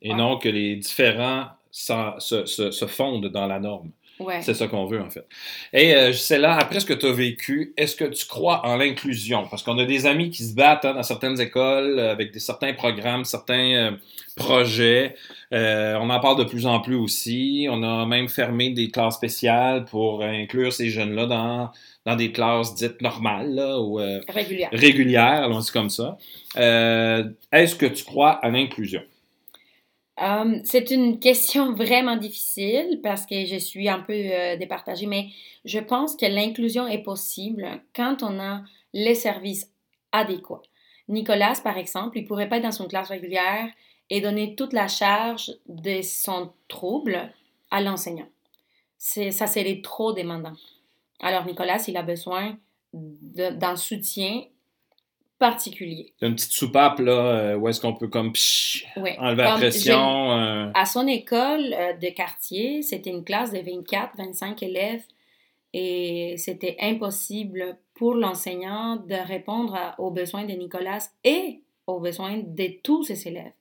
Et 0.00 0.10
Ouais. 0.10 0.16
non 0.16 0.38
que 0.38 0.48
les 0.48 0.76
différents 0.76 1.46
s'en- 1.72 2.20
se, 2.20 2.46
se- 2.46 2.70
se 2.70 2.86
fondent 2.86 3.26
dans 3.26 3.46
la 3.48 3.58
norme. 3.58 3.90
Ouais. 4.18 4.40
C'est 4.42 4.54
ça 4.54 4.66
qu'on 4.66 4.86
veut, 4.86 5.00
en 5.00 5.10
fait. 5.10 5.26
Et 5.72 5.94
euh, 5.94 6.12
là 6.38 6.56
après 6.56 6.80
ce 6.80 6.86
que 6.86 6.94
tu 6.94 7.06
as 7.06 7.12
vécu, 7.12 7.74
est-ce 7.76 7.96
que 7.96 8.04
tu 8.04 8.26
crois 8.26 8.66
en 8.66 8.76
l'inclusion? 8.76 9.46
Parce 9.50 9.62
qu'on 9.62 9.78
a 9.78 9.84
des 9.84 10.06
amis 10.06 10.30
qui 10.30 10.44
se 10.44 10.54
battent 10.54 10.84
hein, 10.84 10.94
dans 10.94 11.02
certaines 11.02 11.40
écoles 11.40 11.98
euh, 11.98 12.12
avec 12.12 12.32
des, 12.32 12.40
certains 12.40 12.72
programmes, 12.72 13.24
certains 13.24 13.74
euh, 13.74 13.90
projets. 14.36 15.14
Euh, 15.52 15.98
on 16.00 16.10
en 16.10 16.20
parle 16.20 16.38
de 16.38 16.44
plus 16.44 16.66
en 16.66 16.80
plus 16.80 16.94
aussi. 16.96 17.66
On 17.70 17.82
a 17.82 18.06
même 18.06 18.28
fermé 18.28 18.70
des 18.70 18.90
classes 18.90 19.16
spéciales 19.16 19.84
pour 19.84 20.22
inclure 20.22 20.72
ces 20.72 20.88
jeunes-là 20.88 21.26
dans, 21.26 21.70
dans 22.04 22.16
des 22.16 22.32
classes 22.32 22.74
dites 22.74 23.00
normales 23.02 23.54
là, 23.54 23.78
ou 23.80 24.00
euh, 24.00 24.20
Régulière. 24.28 24.70
régulières, 24.72 25.44
allons-y 25.44 25.70
comme 25.72 25.90
ça. 25.90 26.16
Euh, 26.56 27.24
est-ce 27.52 27.74
que 27.74 27.86
tu 27.86 28.04
crois 28.04 28.30
à 28.32 28.48
l'inclusion? 28.50 29.02
Euh, 30.22 30.60
c'est 30.64 30.90
une 30.90 31.18
question 31.18 31.72
vraiment 31.74 32.16
difficile 32.16 33.00
parce 33.02 33.26
que 33.26 33.44
je 33.44 33.56
suis 33.56 33.88
un 33.88 34.00
peu 34.00 34.14
euh, 34.14 34.56
départagée, 34.56 35.06
mais 35.06 35.28
je 35.64 35.78
pense 35.78 36.16
que 36.16 36.26
l'inclusion 36.26 36.86
est 36.86 37.02
possible 37.02 37.82
quand 37.94 38.22
on 38.22 38.40
a 38.40 38.62
les 38.92 39.14
services 39.14 39.70
adéquats. 40.12 40.62
Nicolas, 41.08 41.60
par 41.62 41.78
exemple, 41.78 42.18
il 42.18 42.24
pourrait 42.24 42.48
pas 42.48 42.56
être 42.56 42.64
dans 42.64 42.72
son 42.72 42.88
classe 42.88 43.08
régulière 43.08 43.68
et 44.10 44.20
donner 44.20 44.56
toute 44.56 44.72
la 44.72 44.88
charge 44.88 45.52
de 45.66 46.00
son 46.02 46.52
trouble 46.68 47.30
à 47.70 47.80
l'enseignant. 47.80 48.28
Ça 48.98 49.46
serait 49.46 49.80
trop 49.82 50.12
demandant. 50.12 50.54
Alors, 51.20 51.44
Nicolas, 51.44 51.82
il 51.86 51.96
a 51.96 52.02
besoin 52.02 52.56
d'un 52.92 53.76
soutien 53.76 54.42
particulier. 55.38 56.12
Une 56.22 56.34
petite 56.34 56.52
soupape 56.52 56.98
là, 57.00 57.12
euh, 57.12 57.56
où 57.56 57.68
est-ce 57.68 57.80
qu'on 57.80 57.94
peut 57.94 58.08
comme 58.08 58.32
psh, 58.32 58.86
enlever 59.18 59.42
la 59.42 59.54
pression? 59.56 60.32
euh, 60.32 60.70
À 60.74 60.84
son 60.86 61.06
école 61.06 61.74
euh, 61.74 61.92
de 61.94 62.08
quartier, 62.08 62.82
c'était 62.82 63.10
une 63.10 63.24
classe 63.24 63.52
de 63.52 63.58
24-25 63.58 64.62
élèves 64.64 65.02
et 65.72 66.34
c'était 66.38 66.76
impossible 66.80 67.76
pour 67.94 68.14
l'enseignant 68.14 68.96
de 68.96 69.14
répondre 69.14 69.74
à- 69.74 69.94
aux 70.00 70.10
besoins 70.10 70.44
de 70.44 70.52
Nicolas 70.52 71.10
et 71.24 71.60
aux 71.86 72.00
besoins 72.00 72.38
de 72.38 72.80
tous 72.82 73.04
ses 73.04 73.28
élèves. 73.28 73.52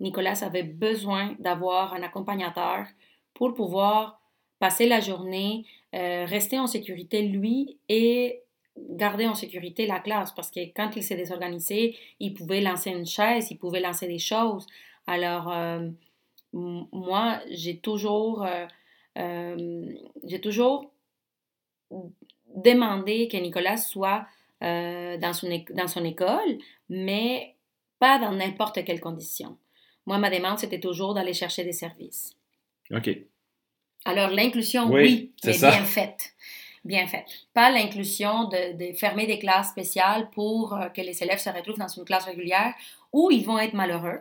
Nicolas 0.00 0.42
avait 0.44 0.62
besoin 0.62 1.34
d'avoir 1.38 1.94
un 1.94 2.02
accompagnateur 2.02 2.86
pour 3.32 3.54
pouvoir 3.54 4.20
passer 4.58 4.86
la 4.86 5.00
journée, 5.00 5.64
euh, 5.94 6.24
rester 6.26 6.58
en 6.58 6.66
sécurité 6.66 7.22
lui 7.22 7.78
et 7.88 8.40
garder 8.76 9.26
en 9.26 9.34
sécurité 9.34 9.86
la 9.86 10.00
classe 10.00 10.32
parce 10.32 10.50
que 10.50 10.60
quand 10.74 10.90
il 10.96 11.02
s'est 11.02 11.16
désorganisé, 11.16 11.96
il 12.20 12.34
pouvait 12.34 12.60
lancer 12.60 12.90
une 12.90 13.06
chaise, 13.06 13.50
il 13.50 13.58
pouvait 13.58 13.80
lancer 13.80 14.06
des 14.08 14.18
choses. 14.18 14.66
Alors, 15.06 15.52
euh, 15.52 15.88
moi, 16.52 17.40
j'ai 17.50 17.78
toujours, 17.78 18.44
euh, 18.44 18.66
euh, 19.18 19.92
j'ai 20.24 20.40
toujours 20.40 20.92
demandé 22.54 23.28
que 23.28 23.36
Nicolas 23.36 23.76
soit 23.76 24.26
dans, 24.60 25.32
son, 25.34 25.48
dans 25.74 25.88
son 25.88 26.04
école, 26.04 26.58
mais 26.88 27.54
pas 27.98 28.18
dans 28.18 28.32
n'importe 28.32 28.82
quelle 28.84 29.00
condition. 29.00 29.58
Moi, 30.06 30.16
ma 30.18 30.30
demande, 30.30 30.58
c'était 30.58 30.80
toujours 30.80 31.12
d'aller 31.14 31.34
chercher 31.34 31.64
des 31.64 31.72
services. 31.72 32.34
OK. 32.90 33.10
Alors, 34.06 34.30
l'inclusion, 34.30 34.86
Oui, 34.90 35.02
oui, 35.02 35.32
c'est 35.42 35.48
mais 35.48 35.52
ça. 35.54 35.70
bien 35.70 35.84
faite. 35.84 36.34
Bien 36.84 37.06
faite. 37.06 37.24
Pas 37.54 37.70
l'inclusion 37.70 38.44
de, 38.44 38.76
de 38.90 38.94
fermer 38.96 39.26
des 39.26 39.38
classes 39.38 39.70
spéciales 39.70 40.28
pour 40.30 40.74
euh, 40.74 40.88
que 40.88 41.00
les 41.00 41.22
élèves 41.22 41.38
se 41.38 41.48
retrouvent 41.50 41.78
dans 41.78 41.88
une 41.88 42.04
classe 42.04 42.24
régulière 42.24 42.74
où 43.12 43.30
ils 43.30 43.44
vont 43.44 43.58
être 43.58 43.72
malheureux 43.74 44.20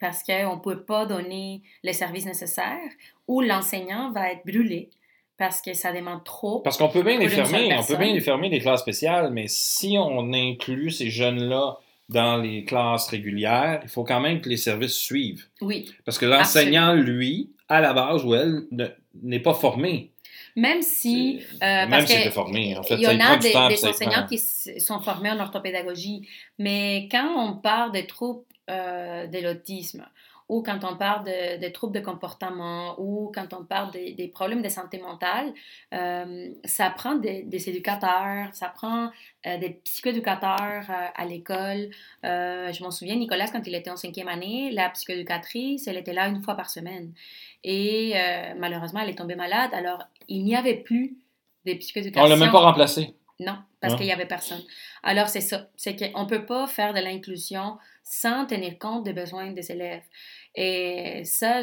parce 0.00 0.22
qu'on 0.22 0.56
ne 0.56 0.60
peut 0.60 0.82
pas 0.82 1.06
donner 1.06 1.62
les 1.82 1.92
services 1.94 2.26
nécessaires 2.26 2.90
ou 3.26 3.40
l'enseignant 3.40 4.12
va 4.12 4.32
être 4.32 4.44
brûlé 4.44 4.90
parce 5.38 5.62
que 5.62 5.72
ça 5.72 5.92
demande 5.92 6.22
trop. 6.24 6.60
Parce 6.60 6.76
qu'on 6.76 6.88
peut 6.90 7.02
bien 7.02 7.18
les 7.18 7.28
fermer, 7.28 7.74
on 7.76 7.82
peut 7.82 7.96
bien 7.96 8.12
les 8.12 8.20
fermer 8.20 8.48
les 8.50 8.60
classes 8.60 8.82
spéciales, 8.82 9.30
mais 9.32 9.46
si 9.48 9.96
on 9.98 10.32
inclut 10.32 10.90
ces 10.90 11.10
jeunes-là 11.10 11.78
dans 12.10 12.36
les 12.36 12.64
classes 12.64 13.08
régulières, 13.08 13.80
il 13.82 13.88
faut 13.88 14.04
quand 14.04 14.20
même 14.20 14.40
que 14.42 14.48
les 14.50 14.58
services 14.58 14.94
suivent. 14.94 15.46
Oui. 15.62 15.90
Parce 16.04 16.18
que 16.18 16.26
l'enseignant, 16.26 16.92
lui, 16.92 17.50
à 17.68 17.80
la 17.80 17.94
base 17.94 18.24
ou 18.24 18.34
elle, 18.34 18.64
ne- 18.70 18.88
n'est 19.22 19.40
pas 19.40 19.54
formé. 19.54 20.12
Même 20.56 20.82
si. 20.82 21.40
euh, 21.54 21.56
Même 21.58 21.90
parce 21.90 22.06
s'il 22.06 22.16
que 22.16 22.20
était 22.22 22.30
formé, 22.30 22.76
en 22.76 22.82
fait, 22.82 22.94
il 22.94 23.00
y 23.00 23.06
en 23.06 23.18
a 23.20 23.36
des, 23.36 23.52
temps, 23.52 23.66
enseignants 23.66 24.26
qui 24.26 24.38
sont 24.38 25.00
formés 25.00 25.30
en 25.30 25.40
orthopédagogie, 25.40 26.28
mais 26.58 27.08
quand 27.10 27.28
on 27.36 27.54
parle 27.56 27.92
des 27.92 28.06
troubles 28.06 28.44
euh, 28.70 29.26
de 29.26 29.38
l'autisme, 29.40 30.06
ou 30.48 30.62
quand 30.62 30.84
on 30.84 30.96
parle 30.96 31.24
de, 31.24 31.58
des 31.58 31.72
troubles 31.72 31.94
de 31.94 32.04
comportement, 32.04 32.94
ou 33.00 33.32
quand 33.34 33.54
on 33.54 33.64
parle 33.64 33.90
des, 33.92 34.12
des 34.12 34.28
problèmes 34.28 34.60
de 34.60 34.68
santé 34.68 34.98
mentale, 34.98 35.52
euh, 35.94 36.50
ça 36.64 36.90
prend 36.90 37.14
des, 37.14 37.42
des 37.44 37.68
éducateurs, 37.70 38.48
ça 38.52 38.68
prend 38.68 39.10
euh, 39.46 39.58
des 39.58 39.70
psychoéducateurs 39.84 40.84
euh, 40.90 41.06
à 41.14 41.24
l'école. 41.24 41.88
Je 42.22 42.82
m'en 42.82 42.90
souviens, 42.90 43.16
Nicolas, 43.16 43.48
quand 43.48 43.66
il 43.66 43.74
était 43.74 43.90
en 43.90 43.96
cinquième 43.96 44.28
année, 44.28 44.70
la 44.70 44.90
psychoéducatrice, 44.90 45.86
elle 45.86 45.96
était 45.96 46.12
là 46.12 46.28
une 46.28 46.42
fois 46.42 46.54
par 46.54 46.68
semaine. 46.68 47.12
Et 47.66 48.12
malheureusement, 48.58 49.00
elle 49.00 49.08
est 49.08 49.18
tombée 49.18 49.36
malade, 49.36 49.70
alors 49.72 50.02
il 50.28 50.44
n'y 50.44 50.56
avait 50.56 50.76
plus 50.76 51.16
des 51.64 51.76
psychoéducations. 51.76 52.26
On 52.26 52.28
l'a 52.28 52.36
même 52.36 52.52
pas 52.52 52.60
remplacé. 52.60 53.14
Non, 53.40 53.56
parce 53.80 53.96
qu'il 53.96 54.06
n'y 54.06 54.12
avait 54.12 54.26
personne. 54.26 54.62
Alors, 55.02 55.28
c'est 55.28 55.40
ça. 55.40 55.68
C'est 55.76 55.96
qu'on 55.96 56.22
ne 56.22 56.28
peut 56.28 56.46
pas 56.46 56.66
faire 56.66 56.94
de 56.94 57.00
l'inclusion 57.00 57.78
sans 58.04 58.46
tenir 58.46 58.78
compte 58.78 59.04
des 59.04 59.12
besoins 59.12 59.50
des 59.50 59.72
élèves. 59.72 60.04
Et 60.54 61.22
ça, 61.24 61.62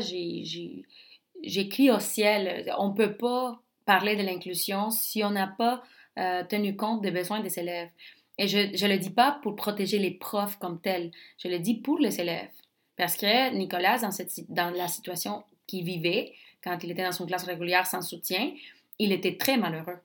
crié 1.69 1.91
au 1.91 1.99
ciel. 1.99 2.71
On 2.77 2.89
ne 2.89 2.93
peut 2.93 3.15
pas 3.15 3.61
parler 3.85 4.15
de 4.15 4.23
l'inclusion 4.23 4.89
si 4.89 5.23
on 5.23 5.29
n'a 5.29 5.47
pas 5.47 5.81
euh, 6.19 6.43
tenu 6.43 6.75
compte 6.75 7.01
des 7.01 7.11
besoins 7.11 7.39
des 7.39 7.57
élèves. 7.57 7.89
Et 8.37 8.47
je 8.47 8.57
ne 8.57 8.91
le 8.91 8.97
dis 8.97 9.11
pas 9.11 9.39
pour 9.41 9.55
protéger 9.55 9.97
les 9.97 10.11
profs 10.11 10.57
comme 10.57 10.81
tels. 10.81 11.11
Je 11.37 11.47
le 11.47 11.59
dis 11.59 11.75
pour 11.75 11.99
les 11.99 12.19
élèves. 12.19 12.49
Parce 12.97 13.15
que 13.15 13.53
Nicolas, 13.55 13.99
dans, 13.99 14.11
cette, 14.11 14.31
dans 14.49 14.71
la 14.71 14.87
situation 14.87 15.43
qu'il 15.67 15.85
vivait, 15.85 16.33
quand 16.63 16.77
il 16.83 16.91
était 16.91 17.03
dans 17.03 17.11
son 17.11 17.25
classe 17.25 17.43
régulière 17.43 17.85
sans 17.87 18.01
soutien, 18.01 18.51
il 18.99 19.11
était 19.11 19.37
très 19.37 19.57
malheureux. 19.57 19.97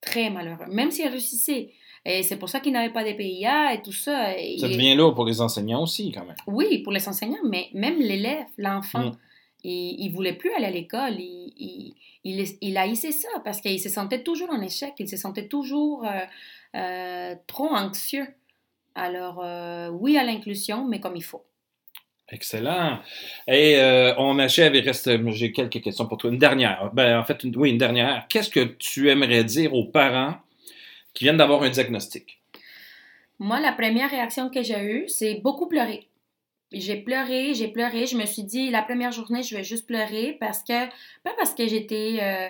Très 0.00 0.30
malheureux. 0.30 0.66
Même 0.70 0.90
s'il 0.90 1.08
réussissait. 1.08 1.72
Et 2.06 2.22
c'est 2.22 2.38
pour 2.38 2.48
ça 2.48 2.60
qu'il 2.60 2.72
n'avait 2.72 2.92
pas 2.92 3.04
des 3.04 3.14
PIA 3.14 3.74
et 3.74 3.82
tout 3.82 3.92
ça. 3.92 4.38
Et 4.38 4.56
Ça 4.58 4.68
devient 4.68 4.94
lourd 4.94 5.14
pour 5.14 5.26
les 5.26 5.40
enseignants 5.42 5.82
aussi, 5.82 6.10
quand 6.12 6.24
même. 6.24 6.36
oui, 6.46 6.78
pour 6.78 6.92
les 6.92 7.06
enseignants, 7.08 7.44
mais 7.46 7.68
même 7.74 7.98
l'élève, 7.98 8.46
l'enfant, 8.56 9.10
Mm. 9.10 9.16
il, 9.64 9.96
il 10.06 10.08
voulait 10.10 10.32
plus 10.32 10.50
aller 10.54 10.64
à 10.66 10.70
l'école. 10.70 11.14
Il, 11.18 11.52
il, 11.58 11.94
il, 12.24 12.46
il 12.62 12.76
haïssait 12.78 13.12
ça 13.12 13.28
parce 13.44 13.60
qu'il 13.60 13.78
se 13.78 13.90
sentait 13.90 14.22
toujours 14.22 14.48
en 14.50 14.62
échec. 14.62 14.94
Il 14.98 15.08
se 15.08 15.18
sentait 15.18 15.46
toujours 15.48 16.06
euh, 16.06 16.20
euh, 16.76 17.34
trop 17.46 17.68
anxieux. 17.68 18.26
Alors, 18.94 19.40
euh, 19.44 19.90
oui 19.90 20.16
à 20.16 20.24
l'inclusion, 20.24 20.86
mais 20.88 20.98
comme 21.00 21.16
il 21.16 21.22
faut. 21.24 21.44
Excellent. 22.32 23.00
Et 23.48 23.76
euh, 23.78 24.14
on 24.16 24.38
achève, 24.38 24.74
il 24.76 24.84
reste, 24.86 25.10
j'ai 25.32 25.52
quelques 25.52 25.80
questions 25.82 26.06
pour 26.06 26.16
toi. 26.18 26.30
Une 26.30 26.38
dernière. 26.38 26.90
Ben, 26.92 27.18
en 27.18 27.24
fait, 27.24 27.42
une- 27.42 27.56
oui, 27.56 27.70
une 27.70 27.78
dernière. 27.78 28.26
Qu'est-ce 28.28 28.50
que 28.50 28.60
tu 28.60 29.10
aimerais 29.10 29.42
dire 29.42 29.74
aux 29.74 29.86
parents 29.86 30.36
qui 31.12 31.24
viennent 31.24 31.38
d'avoir 31.38 31.62
un 31.62 31.70
diagnostic? 31.70 32.40
Moi, 33.40 33.58
la 33.60 33.72
première 33.72 34.10
réaction 34.10 34.48
que 34.48 34.62
j'ai 34.62 34.80
eue, 34.80 35.08
c'est 35.08 35.40
beaucoup 35.42 35.66
pleurer. 35.66 36.06
J'ai 36.72 36.98
pleuré, 36.98 37.52
j'ai 37.54 37.66
pleuré. 37.68 38.06
Je 38.06 38.16
me 38.16 38.26
suis 38.26 38.44
dit, 38.44 38.70
la 38.70 38.82
première 38.82 39.10
journée, 39.10 39.42
je 39.42 39.56
vais 39.56 39.64
juste 39.64 39.86
pleurer 39.88 40.36
parce 40.38 40.62
que, 40.62 40.86
pas 41.24 41.32
parce 41.36 41.52
que 41.54 41.66
j'étais, 41.66 42.18
euh, 42.22 42.48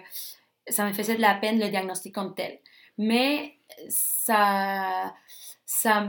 ça 0.69 0.87
me 0.87 0.93
faisait 0.93 1.17
de 1.17 1.23
la 1.23 1.35
peine 1.37 1.59
le 1.59 1.69
diagnostic 1.71 2.15
comme 2.15 2.35
tel, 2.35 2.59
mais 2.99 3.55
ça, 3.89 5.15
ça, 5.65 6.07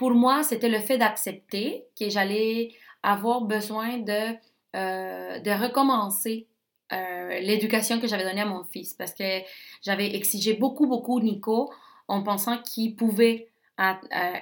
pour 0.00 0.12
moi, 0.12 0.42
c'était 0.42 0.70
le 0.70 0.78
fait 0.78 0.96
d'accepter 0.96 1.84
que 1.94 2.08
j'allais 2.08 2.72
avoir 3.02 3.42
besoin 3.42 3.98
de, 3.98 4.34
euh, 4.74 5.38
de 5.40 5.50
recommencer 5.50 6.46
euh, 6.90 7.38
l'éducation 7.40 8.00
que 8.00 8.06
j'avais 8.06 8.24
donnée 8.24 8.40
à 8.40 8.46
mon 8.46 8.64
fils 8.64 8.94
parce 8.94 9.12
que 9.12 9.40
j'avais 9.82 10.14
exigé 10.16 10.54
beaucoup, 10.54 10.86
beaucoup 10.86 11.20
Nico 11.20 11.70
en 12.08 12.22
pensant 12.22 12.62
qu'il 12.62 12.96
pouvait 12.96 13.48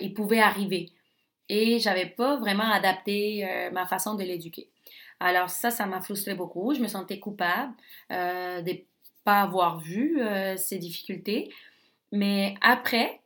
il 0.00 0.14
pouvait 0.14 0.38
arriver. 0.38 0.92
Et 1.48 1.80
j'avais 1.80 2.06
pas 2.06 2.36
vraiment 2.36 2.70
adapté 2.70 3.44
euh, 3.44 3.72
ma 3.72 3.84
façon 3.84 4.14
de 4.14 4.22
l'éduquer. 4.22 4.70
Alors 5.18 5.50
ça, 5.50 5.72
ça 5.72 5.86
m'a 5.86 6.00
frustré 6.00 6.34
beaucoup. 6.34 6.72
Je 6.72 6.80
me 6.80 6.86
sentais 6.86 7.18
coupable 7.18 7.72
euh, 8.12 8.62
de 8.62 8.74
pas 9.24 9.42
avoir 9.42 9.80
vu 9.80 10.22
euh, 10.22 10.56
ces 10.56 10.78
difficultés. 10.78 11.50
Mais 12.12 12.54
après, 12.61 13.20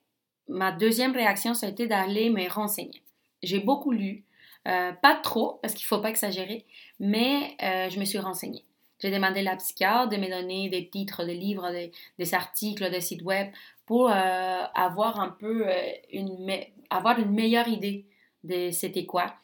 ma 0.53 0.71
deuxième 0.71 1.13
réaction, 1.13 1.55
ça 1.55 1.67
a 1.67 1.71
été 1.71 1.87
d'aller 1.87 2.31
me 2.31 2.49
renseigner. 2.49 3.03
J'ai 3.43 3.59
beaucoup 3.59 3.91
lu, 3.91 4.25
euh, 4.69 4.93
pas 4.93 5.17
trop, 5.17 5.59
parce 5.63 5.75
qu'il 5.75 5.87
faut 5.87 5.99
pas 5.99 6.11
exagérer, 6.11 6.65
mais 7.01 7.57
euh, 7.63 7.91
je 7.91 7.99
me 7.99 8.05
suis 8.05 8.19
renseignée. 8.19 8.65
J'ai 9.01 9.11
demandé 9.11 9.41
à 9.41 9.43
la 9.43 9.57
psychiatre 9.57 10.11
de 10.11 10.17
me 10.17 10.29
donner 10.29 10.69
des 10.69 10.89
titres 10.89 11.25
de 11.25 11.33
livres, 11.33 11.69
des, 12.19 12.35
articles, 12.35 12.89
des 12.89 13.01
sites 13.01 13.23
web 13.23 13.49
pour 13.85 14.09
euh, 14.09 14.63
avoir 14.75 15.19
un 15.19 15.31
peu 15.31 15.67
une, 16.13 16.49
avoir 16.89 17.19
une 17.19 17.33
meilleure 17.33 17.67
idée 17.67 18.07
de 18.45 18.71
c'était 18.71 19.05
quoi. 19.05 19.35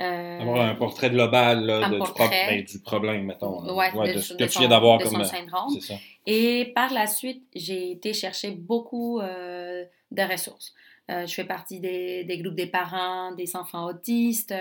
Euh, 0.00 0.40
Avoir 0.40 0.60
un 0.60 0.74
portrait 0.74 1.08
global 1.10 1.64
là, 1.64 1.88
de- 1.88 1.96
portrait. 1.96 2.46
ben, 2.48 2.64
du 2.64 2.78
problème, 2.80 3.24
mettons. 3.24 3.62
Ouais, 3.74 3.90
Ouais, 3.94 4.08
de- 4.08 4.14
de, 4.14 4.18
ce 4.20 4.34
de 4.34 4.38
que 4.38 4.44
tu 4.44 4.50
son- 4.50 4.60
viens 4.60 4.68
d'avoir 4.68 4.98
de 4.98 5.04
comme. 5.04 5.24
syndrome. 5.24 5.70
Ça. 5.80 5.94
Et 6.26 6.72
par 6.74 6.92
la 6.92 7.06
suite, 7.06 7.42
j'ai 7.54 7.92
été 7.92 8.12
chercher 8.12 8.50
beaucoup 8.50 9.20
euh, 9.20 9.84
de 10.10 10.22
ressources. 10.22 10.74
Euh, 11.10 11.24
je 11.26 11.32
fais 11.34 11.44
partie 11.44 11.80
des, 11.80 12.24
des 12.24 12.38
groupes 12.38 12.56
des 12.56 12.66
parents, 12.66 13.32
des 13.32 13.54
enfants 13.56 13.86
autistes, 13.86 14.52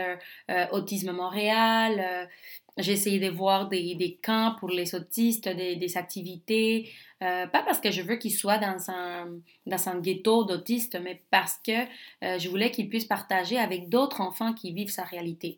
Autisme 0.71 1.11
Montréal. 1.11 2.29
J'ai 2.77 2.93
essayé 2.93 3.19
de 3.19 3.29
voir 3.29 3.69
des, 3.69 3.95
des 3.95 4.15
camps 4.15 4.55
pour 4.59 4.69
les 4.69 4.95
autistes, 4.95 5.47
des, 5.47 5.75
des 5.77 5.97
activités. 5.97 6.89
euh, 7.23 7.47
pas 7.47 7.63
parce 7.63 7.79
que 7.79 7.91
je 7.91 8.01
veux 8.01 8.17
qu'ils 8.17 8.33
soient 8.33 8.57
dans 8.57 8.89
un, 8.91 9.39
dans 9.65 9.89
un 9.89 9.99
ghetto 9.99 10.43
d'autistes, 10.43 10.97
mais 11.01 11.23
parce 11.31 11.57
que 11.65 11.71
euh, 12.23 12.37
je 12.39 12.49
voulais 12.49 12.71
qu'ils 12.71 12.89
puissent 12.89 13.05
partager 13.05 13.57
avec 13.57 13.89
d'autres 13.89 14.21
enfants 14.21 14.53
qui 14.53 14.73
vivent 14.73 14.89
sa 14.91 15.03
réalité. 15.03 15.57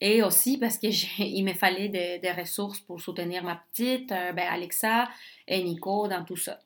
Et 0.00 0.22
aussi 0.22 0.58
parce 0.58 0.78
que 0.78 0.90
j'ai- 0.90 1.08
il 1.18 1.44
me 1.44 1.52
fallait 1.54 1.88
des, 1.88 2.18
des 2.18 2.32
ressources 2.32 2.80
pour 2.80 3.00
soutenir 3.00 3.42
ma 3.44 3.56
petite, 3.56 4.12
euh, 4.12 4.32
ben 4.32 4.46
Alexa 4.48 5.08
et 5.46 5.62
Nico 5.62 6.08
dans 6.08 6.24
tout 6.24 6.36
ça. 6.36 6.60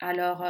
Alors, 0.00 0.42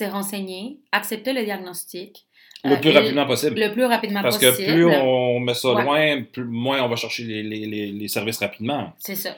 euh, 0.00 0.04
se 0.06 0.10
renseigner, 0.10 0.78
accepter 0.92 1.32
le 1.32 1.44
diagnostic. 1.44 2.26
Le 2.64 2.72
euh, 2.72 2.76
plus 2.76 2.90
rapidement 2.90 3.26
possible. 3.26 3.60
Le 3.60 3.72
plus 3.72 3.84
rapidement 3.84 4.22
Parce 4.22 4.38
possible. 4.38 4.66
que 4.66 4.72
plus 4.72 4.86
on 4.86 5.40
met 5.40 5.54
ça 5.54 5.72
Ouais. 5.74 5.82
loin, 5.82 6.22
plus, 6.32 6.44
moins 6.44 6.82
on 6.82 6.88
va 6.88 6.96
chercher 6.96 7.24
les, 7.24 7.42
les- 7.42 7.66
les- 7.66 7.92
les 7.92 8.08
services 8.08 8.38
rapidement. 8.38 8.92
C'est 8.98 9.14
ça. 9.14 9.36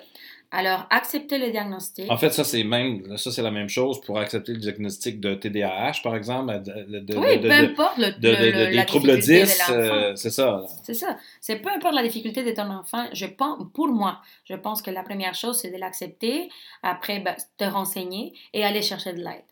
Alors, 0.52 0.86
accepter 0.90 1.38
le 1.38 1.50
diagnostic. 1.50 2.08
En 2.08 2.16
fait, 2.16 2.30
ça, 2.30 2.44
c'est 2.44 2.62
même 2.62 3.16
ça, 3.18 3.32
c'est 3.32 3.42
la 3.42 3.50
même 3.50 3.68
chose 3.68 4.00
pour 4.00 4.16
accepter 4.20 4.52
le 4.52 4.58
diagnostic 4.58 5.18
de 5.18 5.34
TDAH, 5.34 5.94
par 6.04 6.14
exemple, 6.14 6.62
de, 6.62 7.00
de- 7.00 7.16
oui, 7.16 7.40
de- 7.40 7.48
peu 7.48 7.52
importe 7.52 7.98
le, 7.98 8.06
le- 8.06 8.12
de- 8.20 8.68
le- 8.70 8.76
la 8.76 8.84
troubles 8.84 9.16
difficulté 9.16 9.42
10, 9.44 9.58
de 9.58 9.72
l'enfant. 9.72 9.94
euh, 9.96 10.12
c'est 10.14 10.30
ça. 10.30 10.64
C'est 10.84 10.94
ça. 10.94 11.16
C'est 11.40 11.56
peu 11.56 11.68
importe 11.70 11.94
la 11.96 12.04
difficulté 12.04 12.44
de 12.44 12.52
ton 12.52 12.70
enfant. 12.70 13.06
Je 13.12 13.26
pense, 13.26 13.58
pour 13.74 13.88
moi, 13.88 14.20
je 14.44 14.54
pense 14.54 14.82
que 14.82 14.90
la 14.92 15.02
première 15.02 15.34
chose, 15.34 15.58
c'est 15.58 15.72
de 15.72 15.78
l'accepter. 15.78 16.48
Après, 16.84 17.18
ben, 17.18 17.34
te 17.58 17.64
renseigner 17.64 18.32
et 18.54 18.62
aller 18.64 18.82
chercher 18.82 19.12
de 19.14 19.18
l'aide. 19.18 19.42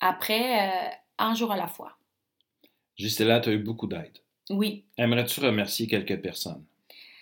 Après, 0.00 0.68
euh, 0.68 0.90
un 1.18 1.34
jour 1.34 1.52
à 1.52 1.56
la 1.56 1.66
fois. 1.66 1.92
Gisela, 2.96 3.40
tu 3.40 3.48
as 3.50 3.52
eu 3.52 3.58
beaucoup 3.58 3.86
d'aide. 3.86 4.18
Oui. 4.50 4.84
Aimerais-tu 4.96 5.40
remercier 5.40 5.86
quelques 5.86 6.20
personnes? 6.20 6.64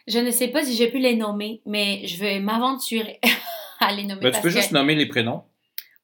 Je 0.07 0.19
ne 0.19 0.31
sais 0.31 0.49
pas 0.49 0.65
si 0.65 0.75
j'ai 0.77 0.91
pu 0.91 0.99
les 0.99 1.17
nommer, 1.17 1.61
mais 1.67 2.07
je 2.07 2.19
vais 2.19 2.39
m'aventurer 2.39 3.21
à 3.81 3.93
les 3.93 4.05
nommer. 4.05 4.21
Ben, 4.23 4.33
tu 4.33 4.41
peux 4.41 4.49
que- 4.49 4.55
juste 4.55 4.73
nommer 4.73 4.95
les 4.95 5.07
prénoms. 5.07 5.43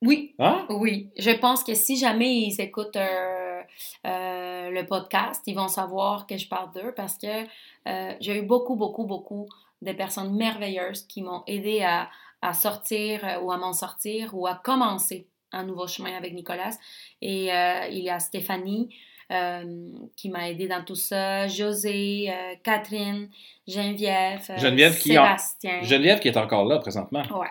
Oui, 0.01 0.35
Hein? 0.41 0.67
oui. 0.69 1.11
Je 1.17 1.31
pense 1.31 1.63
que 1.63 1.75
si 1.75 1.97
jamais 1.97 2.35
ils 2.35 2.61
écoutent 2.61 2.97
euh, 2.97 3.63
euh, 4.05 4.71
le 4.71 4.85
podcast, 4.85 5.41
ils 5.47 5.55
vont 5.55 5.69
savoir 5.69 6.27
que 6.27 6.37
je 6.37 6.49
parle 6.49 6.73
d'eux 6.73 6.93
parce 6.97 7.17
que 7.19 7.45
euh, 7.89 8.15
j'ai 8.21 8.39
eu 8.39 8.43
beaucoup, 8.43 8.75
beaucoup, 8.75 9.05
beaucoup 9.05 9.47
de 9.81 9.93
personnes 9.93 10.35
merveilleuses 10.35 11.03
qui 11.07 11.23
m'ont 11.23 11.45
aidé 11.47 11.83
à, 11.83 12.11
à 12.41 12.53
sortir 12.53 13.21
ou 13.45 13.53
à 13.53 13.59
m'en 13.59 13.73
sortir 13.73 14.31
ou 14.37 14.49
à 14.49 14.57
commencer 14.57 15.29
un 15.53 15.65
nouveau 15.65 15.87
chemin 15.87 16.15
avec 16.17 16.35
Nicolas. 16.35 16.77
Et 17.21 17.53
euh, 17.53 17.87
il 17.91 17.99
y 18.01 18.11
a 18.11 18.19
Stéphanie 18.21 18.95
euh, 19.31 19.91
qui 20.17 20.29
m'a 20.29 20.49
aidé 20.51 20.69
dans 20.69 20.85
tout 20.85 20.95
ça, 20.95 21.47
José, 21.49 22.31
euh, 22.31 22.55
Catherine, 22.63 23.29
Geneviève, 23.67 24.45
Geneviève 24.59 24.99
qui 24.99 25.19
en- 25.19 25.25
Sébastien. 25.25 25.83
Geneviève 25.83 26.21
qui 26.21 26.29
est 26.29 26.37
encore 26.37 26.65
là 26.65 26.79
présentement. 26.79 27.23
Ouais. 27.31 27.49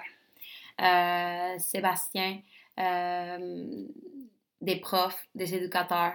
Sébastien, 1.59 2.39
des 4.61 4.75
profs, 4.77 5.27
des 5.35 5.55
éducateurs 5.55 6.13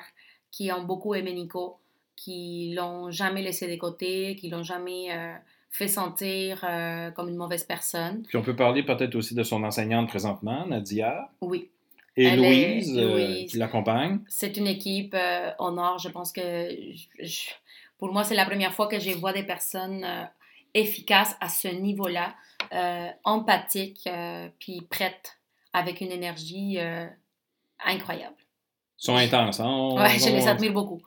qui 0.51 0.73
ont 0.73 0.83
beaucoup 0.85 1.15
aimé 1.15 1.33
Nico, 1.33 1.79
qui 2.17 2.73
l'ont 2.77 3.11
jamais 3.11 3.43
laissé 3.43 3.69
de 3.71 3.77
côté, 3.79 4.37
qui 4.37 4.49
l'ont 4.49 4.63
jamais 4.63 5.09
fait 5.71 5.89
sentir 5.89 6.65
euh, 6.69 7.11
comme 7.11 7.29
une 7.29 7.37
mauvaise 7.37 7.65
personne. 7.65 8.23
Puis 8.27 8.39
on 8.39 8.43
peut 8.43 8.57
parler 8.57 8.83
peut-être 8.83 9.15
aussi 9.15 9.35
de 9.35 9.43
son 9.43 9.63
enseignante 9.63 10.09
présentement, 10.09 10.67
Nadia, 10.67 11.31
Oui, 11.43 11.69
et 12.17 12.25
Elle 12.25 12.45
est- 12.45 12.73
Louise, 12.75 12.99
euh, 12.99 13.13
Louise. 13.15 13.51
qui 13.51 13.57
l'accompagne? 13.59 14.21
c'est 14.29 14.57
une 14.57 14.67
équipe 14.67 15.15
euh, 15.15 15.51
au 15.59 15.71
nord. 15.71 15.99
Je 15.99 16.09
pense 16.09 16.33
que 16.33 16.41
je- 16.93 17.25
je- 17.27 17.51
pour 17.99 18.13
moi, 18.13 18.25
c'est 18.25 18.35
la 18.35 18.45
première 18.47 18.73
fois 18.73 18.87
que 18.89 18.99
je 18.99 19.11
vois 19.11 19.33
des 19.33 19.43
personnes 19.43 20.05
euh, 20.05 20.25
efficaces 20.75 21.37
à 21.41 21.49
ce 21.49 21.69
niveau-là, 21.69 22.35
euh, 22.73 23.09
empathiques, 23.25 24.09
puis 24.59 24.81
prêtes, 24.91 25.39
avec 25.73 26.01
une 26.01 26.13
énergie 26.13 26.79
incroyable. 27.85 28.37
Sont 28.99 29.17
intenses. 29.17 29.61
Hein? 29.61 29.91
Ouais, 29.95 30.19
je 30.19 30.31
les 30.31 30.49
admire 30.49 30.73
beaucoup. 30.73 31.01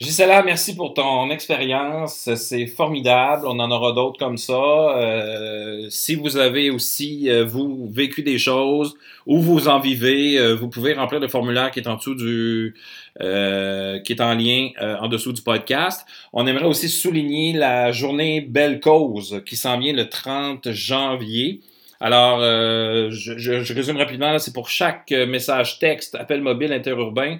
Gisela, 0.00 0.44
merci 0.44 0.76
pour 0.76 0.94
ton 0.94 1.28
expérience. 1.30 2.32
C'est 2.36 2.66
formidable. 2.66 3.46
On 3.46 3.58
en 3.58 3.70
aura 3.70 3.92
d'autres 3.92 4.18
comme 4.18 4.36
ça. 4.36 4.54
Euh, 4.54 5.88
si 5.90 6.14
vous 6.14 6.36
avez 6.36 6.70
aussi, 6.70 7.28
euh, 7.28 7.44
vous, 7.44 7.88
vécu 7.90 8.22
des 8.22 8.38
choses 8.38 8.94
ou 9.26 9.40
vous 9.40 9.66
en 9.66 9.80
vivez, 9.80 10.38
euh, 10.38 10.54
vous 10.54 10.68
pouvez 10.68 10.94
remplir 10.94 11.20
le 11.20 11.26
formulaire 11.26 11.72
qui 11.72 11.80
est 11.80 11.88
en 11.88 11.96
dessous 11.96 12.14
du, 12.14 12.76
euh, 13.20 13.98
qui 14.00 14.12
est 14.12 14.20
en 14.20 14.34
lien 14.34 14.70
euh, 14.80 14.96
en 14.98 15.08
dessous 15.08 15.32
du 15.32 15.42
podcast. 15.42 16.06
On 16.32 16.46
aimerait 16.46 16.66
aussi 16.66 16.88
souligner 16.88 17.52
la 17.52 17.90
journée 17.90 18.40
Belle 18.40 18.78
Cause 18.78 19.42
qui 19.44 19.56
s'en 19.56 19.78
vient 19.78 19.92
le 19.92 20.08
30 20.08 20.70
janvier. 20.70 21.60
Alors, 22.00 22.40
euh, 22.40 23.10
je, 23.10 23.36
je, 23.38 23.62
je, 23.62 23.74
résume 23.74 23.96
rapidement, 23.96 24.38
c'est 24.38 24.52
pour 24.52 24.68
chaque 24.68 25.10
message 25.10 25.78
texte, 25.78 26.14
appel 26.14 26.40
mobile 26.40 26.72
interurbain, 26.72 27.38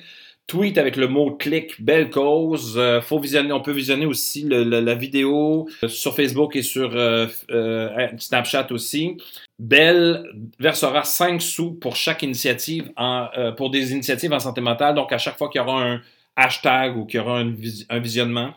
tweet 0.49 0.79
avec 0.79 0.97
le 0.97 1.07
mot 1.07 1.31
clic, 1.31 1.81
belle 1.81 2.11
cause. 2.11 2.75
Euh, 2.77 3.01
faut 3.01 3.21
visionner, 3.21 3.53
on 3.53 3.61
peut 3.61 3.73
visionner 3.73 4.07
aussi 4.07 4.43
le, 4.43 4.65
le, 4.65 4.81
la 4.81 4.95
vidéo 4.95 5.69
sur 5.87 6.17
Facebook 6.17 6.57
et 6.57 6.63
sur 6.63 6.91
euh, 6.97 7.27
euh, 7.51 8.09
Snapchat 8.19 8.67
aussi. 8.73 9.19
Belle 9.61 10.25
versera 10.59 11.05
5 11.05 11.41
sous 11.41 11.73
pour 11.75 11.95
chaque 11.95 12.23
initiative, 12.23 12.91
en, 12.97 13.29
euh, 13.37 13.53
pour 13.53 13.71
des 13.71 13.93
initiatives 13.93 14.33
en 14.33 14.41
santé 14.41 14.61
mentale. 14.61 14.95
Donc, 14.95 15.13
à 15.13 15.19
chaque 15.19 15.37
fois 15.37 15.51
qu'il 15.51 15.61
y 15.61 15.65
aura 15.65 15.85
un 15.85 16.01
hashtag 16.35 16.97
ou 16.97 17.05
qu'il 17.05 17.21
y 17.21 17.23
aura 17.23 17.41
un 17.41 17.99
visionnement, 17.99 18.55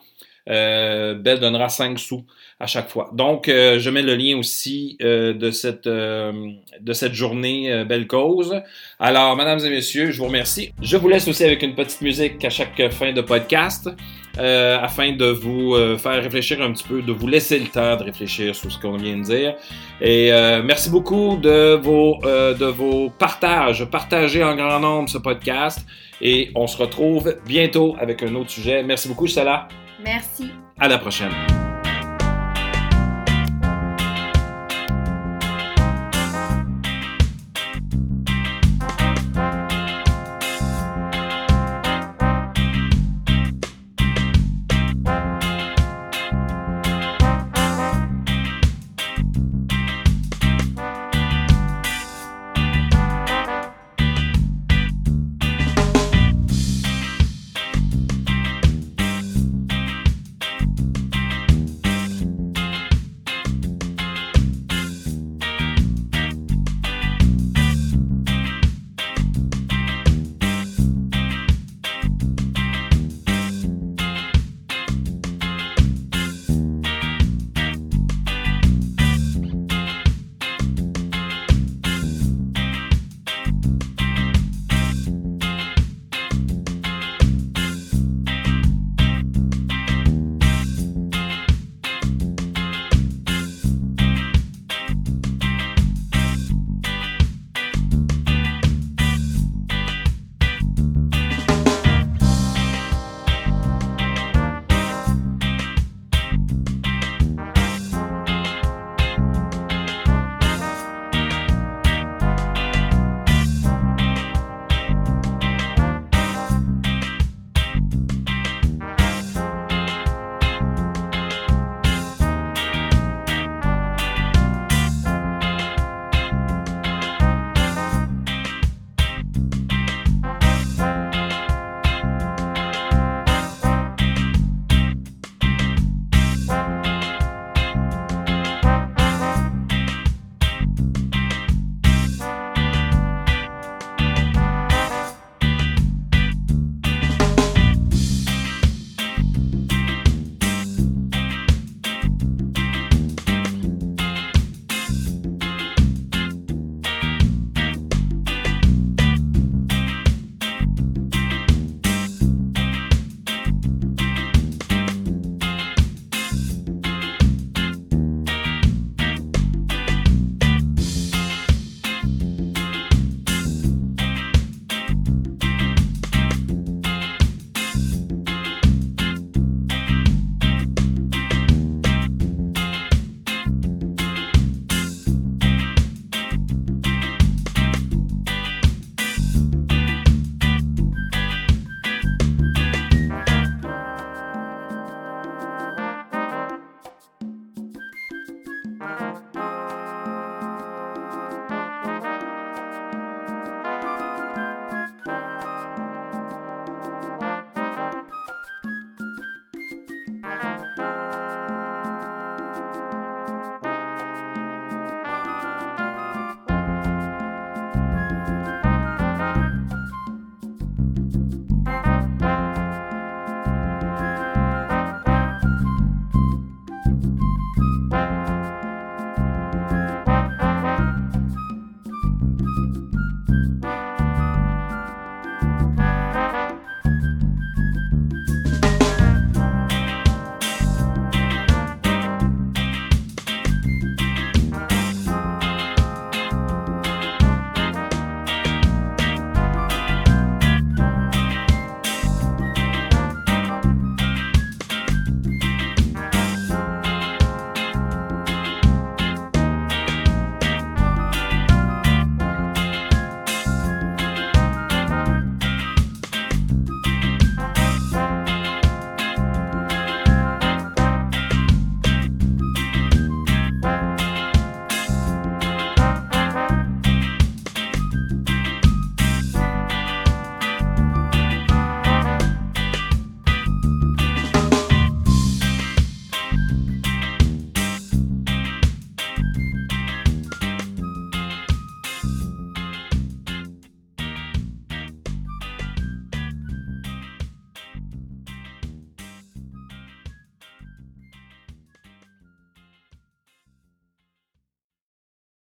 euh, 0.50 1.14
Belle 1.16 1.39
donnera 1.39 1.70
5 1.70 2.00
sous 2.00 2.26
à 2.62 2.68
chaque 2.68 2.89
fois. 2.89 3.10
Donc, 3.14 3.50
euh, 3.50 3.80
je 3.80 3.89
mets 3.89 4.04
le 4.04 4.16
lien 4.16 4.38
aussi 4.38 4.96
euh, 5.02 5.34
de, 5.34 5.50
cette, 5.50 5.88
euh, 5.88 6.32
de 6.80 6.94
cette 6.94 7.14
journée 7.14 7.84
Belle 7.86 8.06
Cause. 8.06 8.62
Alors, 9.00 9.36
mesdames 9.36 9.60
et 9.66 9.70
messieurs, 9.70 10.12
je 10.12 10.20
vous 10.20 10.28
remercie. 10.28 10.72
Je 10.80 10.96
vous 10.96 11.10
laisse 11.10 11.28
aussi 11.28 11.44
avec 11.44 11.64
une 11.64 11.74
petite 11.74 12.02
musique 12.02 12.46
à 12.46 12.52
chaque 12.52 12.92
fin 12.92 13.14
de 13.14 13.22
podcast. 13.22 13.89
Afin 14.38 15.12
de 15.12 15.26
vous 15.26 15.76
faire 15.98 16.24
réfléchir 16.24 16.62
un 16.62 16.72
petit 16.72 16.88
peu, 16.88 17.02
de 17.02 17.12
vous 17.12 17.28
laisser 17.28 17.60
le 17.60 17.66
temps 17.66 17.98
de 17.98 18.04
réfléchir 18.04 18.56
sur 18.56 18.72
ce 18.72 18.80
qu'on 18.80 18.96
vient 18.96 19.18
de 19.18 19.24
dire. 19.24 19.56
Et 20.00 20.32
merci 20.64 20.89
beaucoup 20.89 21.38
de 21.38 21.76
vos, 21.76 22.18
de 22.24 22.66
vos 22.66 23.10
partages. 23.10 23.84
Partagez 23.86 24.44
en 24.44 24.56
grand 24.56 24.80
nombre 24.80 25.10
ce 25.10 25.18
podcast. 25.18 25.86
Et 26.22 26.50
on 26.56 26.66
se 26.66 26.78
retrouve 26.78 27.36
bientôt 27.46 27.96
avec 28.00 28.24
un 28.24 28.34
autre 28.36 28.52
sujet. 28.52 28.84
Merci 28.84 29.10
beaucoup, 29.10 29.28
Salah. 29.28 29.68
Merci. 30.04 30.52
À 30.80 30.88
la 30.88 30.97
prochaine. 30.97 31.32